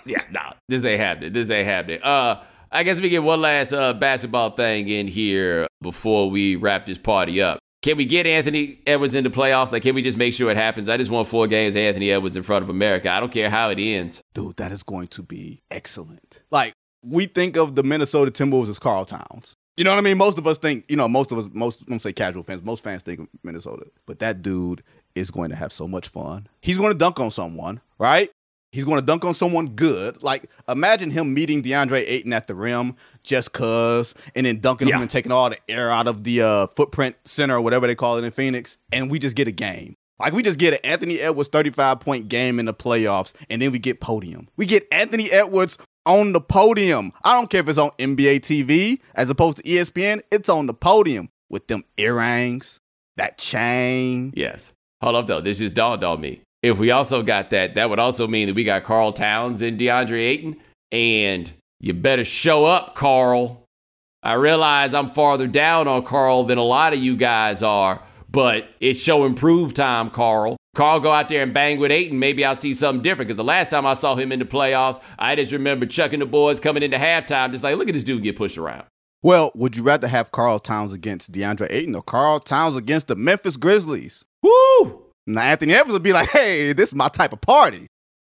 yeah, 0.05 0.23
no, 0.31 0.53
this 0.67 0.83
ain't 0.83 0.99
happening. 0.99 1.33
This 1.33 1.49
ain't 1.51 1.67
happening. 1.67 2.01
Uh 2.01 2.43
I 2.71 2.83
guess 2.83 2.99
we 2.99 3.09
get 3.09 3.23
one 3.23 3.41
last 3.41 3.73
uh, 3.73 3.93
basketball 3.93 4.51
thing 4.51 4.89
in 4.89 5.07
here 5.07 5.67
before 5.81 6.29
we 6.29 6.55
wrap 6.55 6.85
this 6.85 6.99
party 6.99 7.41
up. 7.41 7.57
Can 7.81 7.97
we 7.97 8.05
get 8.05 8.27
Anthony 8.27 8.79
Edwards 8.85 9.15
into 9.15 9.29
playoffs? 9.29 9.71
Like, 9.71 9.83
can 9.83 9.95
we 9.95 10.01
just 10.01 10.17
make 10.17 10.33
sure 10.33 10.51
it 10.51 10.57
happens? 10.57 10.89
I 10.89 10.97
just 10.97 11.09
want 11.09 11.27
four 11.27 11.47
games 11.47 11.75
Anthony 11.75 12.11
Edwards 12.11 12.35
in 12.35 12.43
front 12.43 12.61
of 12.63 12.69
America. 12.69 13.09
I 13.09 13.19
don't 13.19 13.31
care 13.31 13.49
how 13.49 13.69
it 13.69 13.79
ends. 13.79 14.21
Dude, 14.33 14.57
that 14.57 14.71
is 14.71 14.83
going 14.83 15.07
to 15.07 15.23
be 15.23 15.61
excellent. 15.71 16.43
Like, 16.51 16.73
we 17.01 17.25
think 17.25 17.57
of 17.57 17.75
the 17.75 17.83
Minnesota 17.83 18.31
Timberwolves 18.31 18.69
as 18.69 18.77
Karl 18.79 19.05
Towns. 19.05 19.55
You 19.77 19.85
know 19.85 19.91
what 19.91 19.97
I 19.97 20.01
mean? 20.01 20.17
Most 20.17 20.37
of 20.37 20.45
us 20.45 20.57
think, 20.57 20.83
you 20.89 20.97
know, 20.97 21.07
most 21.07 21.31
of 21.31 21.37
us, 21.37 21.49
most, 21.53 21.83
I 21.87 21.91
don't 21.91 21.99
say 21.99 22.11
casual 22.11 22.43
fans, 22.43 22.61
most 22.61 22.83
fans 22.83 23.01
think 23.01 23.21
of 23.21 23.27
Minnesota. 23.43 23.85
But 24.05 24.19
that 24.19 24.41
dude 24.41 24.83
is 25.15 25.31
going 25.31 25.49
to 25.49 25.55
have 25.55 25.71
so 25.71 25.87
much 25.87 26.09
fun. 26.09 26.47
He's 26.61 26.77
going 26.77 26.91
to 26.91 26.97
dunk 26.97 27.19
on 27.19 27.31
someone, 27.31 27.79
right? 27.97 28.29
He's 28.71 28.83
going 28.83 28.99
to 28.99 29.05
dunk 29.05 29.25
on 29.25 29.33
someone 29.33 29.69
good. 29.69 30.21
Like, 30.21 30.49
imagine 30.67 31.09
him 31.09 31.33
meeting 31.33 31.63
DeAndre 31.63 32.03
Ayton 32.07 32.33
at 32.33 32.47
the 32.47 32.55
rim 32.55 32.95
just 33.23 33.51
cuz, 33.51 34.13
and 34.35 34.45
then 34.45 34.59
dunking 34.59 34.87
yeah. 34.87 34.95
him 34.95 35.01
and 35.01 35.09
taking 35.09 35.31
all 35.31 35.49
the 35.49 35.57
air 35.67 35.91
out 35.91 36.07
of 36.07 36.23
the 36.23 36.41
uh, 36.41 36.67
footprint 36.67 37.15
center 37.25 37.55
or 37.55 37.61
whatever 37.61 37.87
they 37.87 37.95
call 37.95 38.17
it 38.17 38.23
in 38.23 38.31
Phoenix. 38.31 38.77
And 38.91 39.09
we 39.09 39.17
just 39.17 39.35
get 39.35 39.47
a 39.47 39.51
game. 39.51 39.95
Like, 40.19 40.33
we 40.33 40.43
just 40.43 40.59
get 40.59 40.73
an 40.73 40.79
Anthony 40.83 41.19
Edwards 41.19 41.49
35 41.49 41.99
point 41.99 42.27
game 42.27 42.59
in 42.59 42.65
the 42.65 42.73
playoffs, 42.73 43.33
and 43.49 43.61
then 43.61 43.71
we 43.71 43.79
get 43.79 44.01
podium. 44.01 44.49
We 44.57 44.65
get 44.65 44.87
Anthony 44.91 45.31
Edwards 45.31 45.77
on 46.05 46.33
the 46.33 46.41
podium. 46.41 47.11
I 47.23 47.35
don't 47.35 47.49
care 47.49 47.61
if 47.61 47.69
it's 47.69 47.77
on 47.77 47.91
NBA 47.97 48.41
TV 48.41 48.99
as 49.15 49.29
opposed 49.29 49.57
to 49.57 49.63
ESPN, 49.63 50.21
it's 50.31 50.49
on 50.49 50.67
the 50.67 50.73
podium 50.73 51.29
with 51.49 51.67
them 51.67 51.83
earrings, 51.97 52.79
that 53.17 53.37
chain. 53.37 54.33
Yes. 54.35 54.73
Hold 55.01 55.15
up, 55.15 55.27
though. 55.27 55.41
This 55.41 55.59
just 55.59 55.75
dawned 55.75 56.03
on 56.03 56.19
me 56.19 56.41
if 56.61 56.77
we 56.77 56.91
also 56.91 57.23
got 57.23 57.49
that, 57.51 57.75
that 57.75 57.89
would 57.89 57.99
also 57.99 58.27
mean 58.27 58.47
that 58.47 58.55
we 58.55 58.63
got 58.63 58.83
Karl 58.83 59.13
Towns 59.13 59.61
and 59.61 59.79
DeAndre 59.79 60.21
Ayton. 60.21 60.57
And 60.91 61.51
you 61.79 61.93
better 61.93 62.25
show 62.25 62.65
up, 62.65 62.95
Karl. 62.95 63.65
I 64.21 64.33
realize 64.33 64.93
I'm 64.93 65.09
farther 65.09 65.47
down 65.47 65.87
on 65.87 66.03
Karl 66.03 66.43
than 66.43 66.57
a 66.57 66.63
lot 66.63 66.93
of 66.93 66.99
you 66.99 67.15
guys 67.15 67.63
are, 67.63 68.01
but 68.29 68.67
it's 68.81 68.99
show 68.99 69.23
improve 69.23 69.73
time, 69.73 70.09
Karl. 70.09 70.57
Karl, 70.75 70.99
go 70.99 71.11
out 71.11 71.29
there 71.29 71.41
and 71.41 71.53
bang 71.53 71.79
with 71.79 71.91
Ayton. 71.91 72.19
Maybe 72.19 72.43
I'll 72.43 72.55
see 72.55 72.73
something 72.73 73.01
different. 73.01 73.27
Because 73.27 73.37
the 73.37 73.43
last 73.43 73.69
time 73.69 73.85
I 73.85 73.93
saw 73.93 74.15
him 74.15 74.31
in 74.31 74.39
the 74.39 74.45
playoffs, 74.45 75.01
I 75.17 75.35
just 75.35 75.51
remember 75.51 75.85
chucking 75.85 76.19
the 76.19 76.25
boys 76.25 76.59
coming 76.59 76.83
into 76.83 76.97
halftime, 76.97 77.51
just 77.51 77.63
like, 77.63 77.77
look 77.77 77.87
at 77.87 77.93
this 77.93 78.03
dude 78.03 78.23
get 78.23 78.35
pushed 78.35 78.57
around. 78.57 78.83
Well, 79.21 79.51
would 79.55 79.75
you 79.75 79.83
rather 79.83 80.07
have 80.07 80.31
Karl 80.31 80.59
Towns 80.59 80.93
against 80.93 81.31
DeAndre 81.31 81.67
Ayton 81.69 81.95
or 81.95 82.01
Karl 82.01 82.39
Towns 82.39 82.75
against 82.75 83.07
the 83.07 83.15
Memphis 83.15 83.57
Grizzlies? 83.57 84.23
Woo! 84.41 85.05
Now 85.29 85.41
Anthony 85.41 85.73
Edwards 85.73 85.93
would 85.93 86.03
be 86.03 86.13
like, 86.13 86.29
"Hey, 86.29 86.73
this 86.73 86.89
is 86.89 86.95
my 86.95 87.07
type 87.07 87.33
of 87.33 87.41
party." 87.41 87.87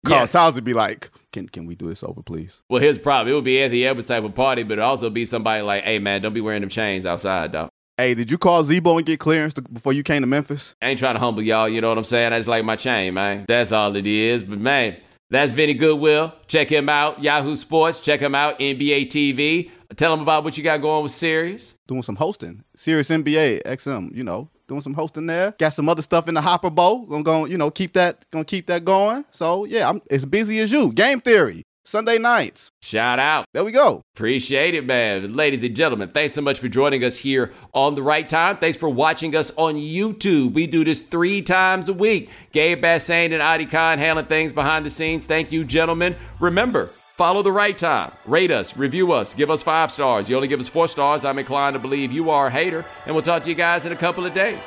Karl 0.07 0.21
yes. 0.21 0.33
Towns 0.33 0.55
would 0.55 0.65
be 0.65 0.75
like, 0.75 1.11
"Can 1.33 1.49
can 1.49 1.67
we 1.67 1.75
do 1.75 1.87
this 1.87 2.03
over, 2.03 2.23
please?" 2.23 2.63
Well, 2.69 2.83
here's 2.83 2.97
the 2.97 3.03
problem: 3.03 3.33
it 3.33 3.35
would 3.35 3.45
be 3.45 3.61
Anthony 3.63 3.85
Edwards 3.85 4.09
type 4.09 4.25
of 4.25 4.35
party, 4.35 4.63
but 4.65 4.79
it 4.79 4.83
also 4.83 5.09
be 5.11 5.25
somebody 5.25 5.63
like, 5.63 5.85
"Hey, 5.85 5.99
man, 5.99 6.23
don't 6.23 6.33
be 6.33 6.41
wearing 6.41 6.61
them 6.61 6.71
chains 6.71 7.07
outside, 7.07 7.53
dog." 7.53 7.69
Hey, 7.97 8.15
did 8.15 8.31
you 8.31 8.39
call 8.39 8.63
Z-Bo 8.63 8.99
and 8.99 9.05
get 9.05 9.19
clearance 9.19 9.55
to, 9.55 9.63
before 9.63 9.93
you 9.93 10.05
came 10.05 10.23
to 10.23 10.27
Memphis? 10.27 10.77
I 10.81 10.91
ain't 10.91 11.01
trying 11.01 11.17
to 11.17 11.21
humble 11.21 11.43
y'all, 11.43 11.69
you 11.69 11.81
know 11.81 11.89
what 11.89 11.99
I'm 11.99 12.05
saying? 12.05 12.33
I 12.33 12.39
just 12.39 12.49
like 12.49 12.65
my 12.65 12.77
chain, 12.77 13.15
man. 13.15 13.45
That's 13.49 13.73
all 13.73 13.97
it 13.97 14.07
is. 14.07 14.45
But 14.45 14.61
man, 14.61 14.99
that's 15.31 15.53
Vinnie 15.53 15.75
Goodwill. 15.75 16.33
Check 16.47 16.71
him 16.71 16.89
out. 16.89 17.21
Yahoo 17.23 17.57
Sports. 17.57 17.99
Check 17.99 18.21
him 18.21 18.37
out. 18.37 18.59
NBA 18.61 19.09
TV. 19.09 19.71
Tell 19.97 20.15
him 20.15 20.21
about 20.21 20.45
what 20.45 20.57
you 20.57 20.63
got 20.63 20.79
going 20.79 21.03
with 21.03 21.13
Sirius. 21.13 21.75
Doing 21.89 22.03
some 22.03 22.15
hosting. 22.17 22.63
Sirius 22.77 23.09
NBA 23.11 23.63
XM, 23.65 24.15
you 24.15 24.23
know, 24.23 24.49
doing 24.69 24.81
some 24.81 24.95
hosting 24.95 25.27
there. 25.27 25.55
Got 25.59 25.75
some 25.75 25.89
other 25.89 26.03
stuff 26.03 26.29
in 26.29 26.35
the 26.35 26.41
hopper 26.41 26.71
bowl. 26.71 27.07
Gonna 27.07 27.25
go, 27.25 27.45
you 27.47 27.59
know, 27.59 27.71
keep 27.71 27.95
that 27.95 28.25
gonna 28.31 28.45
keep 28.45 28.67
that 28.67 28.85
going. 28.85 29.25
So 29.31 29.65
yeah, 29.65 29.89
I'm 29.89 30.01
as 30.11 30.25
busy 30.25 30.61
as 30.61 30.71
you. 30.71 30.93
Game 30.93 31.21
theory. 31.21 31.65
Sunday 31.89 32.19
nights. 32.19 32.71
Shout 32.83 33.19
out. 33.19 33.47
There 33.55 33.65
we 33.65 33.73
go. 33.73 34.03
Appreciate 34.15 34.75
it, 34.75 34.85
man. 34.85 35.33
Ladies 35.33 35.65
and 35.65 35.75
gentlemen, 35.75 36.11
thanks 36.11 36.35
so 36.35 36.43
much 36.43 36.59
for 36.59 36.69
joining 36.69 37.03
us 37.03 37.17
here 37.17 37.51
on 37.73 37.95
the 37.95 38.03
right 38.03 38.29
time. 38.29 38.59
Thanks 38.59 38.77
for 38.77 38.91
watching 38.91 39.35
us 39.35 39.51
on 39.57 39.77
YouTube. 39.77 40.53
We 40.53 40.67
do 40.67 40.85
this 40.85 41.01
three 41.01 41.41
times 41.41 41.89
a 41.89 41.95
week. 41.95 42.29
Gabe 42.53 42.85
Bassane 42.85 43.33
and 43.33 43.41
Adi 43.41 43.65
Khan 43.65 43.99
handling 43.99 44.27
things 44.27 44.53
behind 44.53 44.85
the 44.85 44.91
scenes. 44.91 45.27
Thank 45.27 45.51
you, 45.51 45.65
gentlemen. 45.65 46.15
Remember, 46.41 46.91
Follow 47.19 47.43
the 47.43 47.51
right 47.51 47.77
time. 47.77 48.13
Rate 48.27 48.53
us, 48.53 48.77
review 48.77 49.11
us, 49.11 49.35
give 49.35 49.51
us 49.51 49.61
five 49.61 49.91
stars. 49.91 50.31
You 50.31 50.37
only 50.37 50.47
give 50.47 50.61
us 50.61 50.69
four 50.69 50.87
stars, 50.87 51.25
I'm 51.25 51.37
inclined 51.37 51.75
to 51.75 51.81
believe 51.81 52.13
you 52.13 52.31
are 52.31 52.47
a 52.47 52.51
hater. 52.51 52.85
And 53.07 53.15
we'll 53.17 53.25
talk 53.25 53.43
to 53.43 53.49
you 53.49 53.57
guys 53.57 53.85
in 53.85 53.91
a 53.91 53.97
couple 53.97 54.25
of 54.25 54.35
days. 54.35 54.61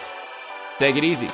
Take 0.77 0.97
it 0.97 1.05
easy. 1.05 1.29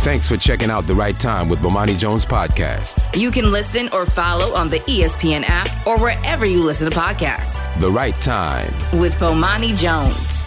Thanks 0.00 0.26
for 0.26 0.36
checking 0.36 0.68
out 0.68 0.88
The 0.88 0.96
Right 0.96 1.16
Time 1.20 1.48
with 1.48 1.60
Bomani 1.60 1.96
Jones 1.96 2.26
podcast. 2.26 3.16
You 3.16 3.30
can 3.30 3.52
listen 3.52 3.88
or 3.92 4.04
follow 4.04 4.52
on 4.56 4.68
the 4.68 4.80
ESPN 4.80 5.44
app 5.46 5.86
or 5.86 5.96
wherever 5.96 6.44
you 6.44 6.60
listen 6.64 6.90
to 6.90 6.98
podcasts. 6.98 7.72
The 7.78 7.92
Right 7.92 8.20
Time 8.20 8.72
with 8.98 9.14
Bomani 9.20 9.78
Jones. 9.78 10.42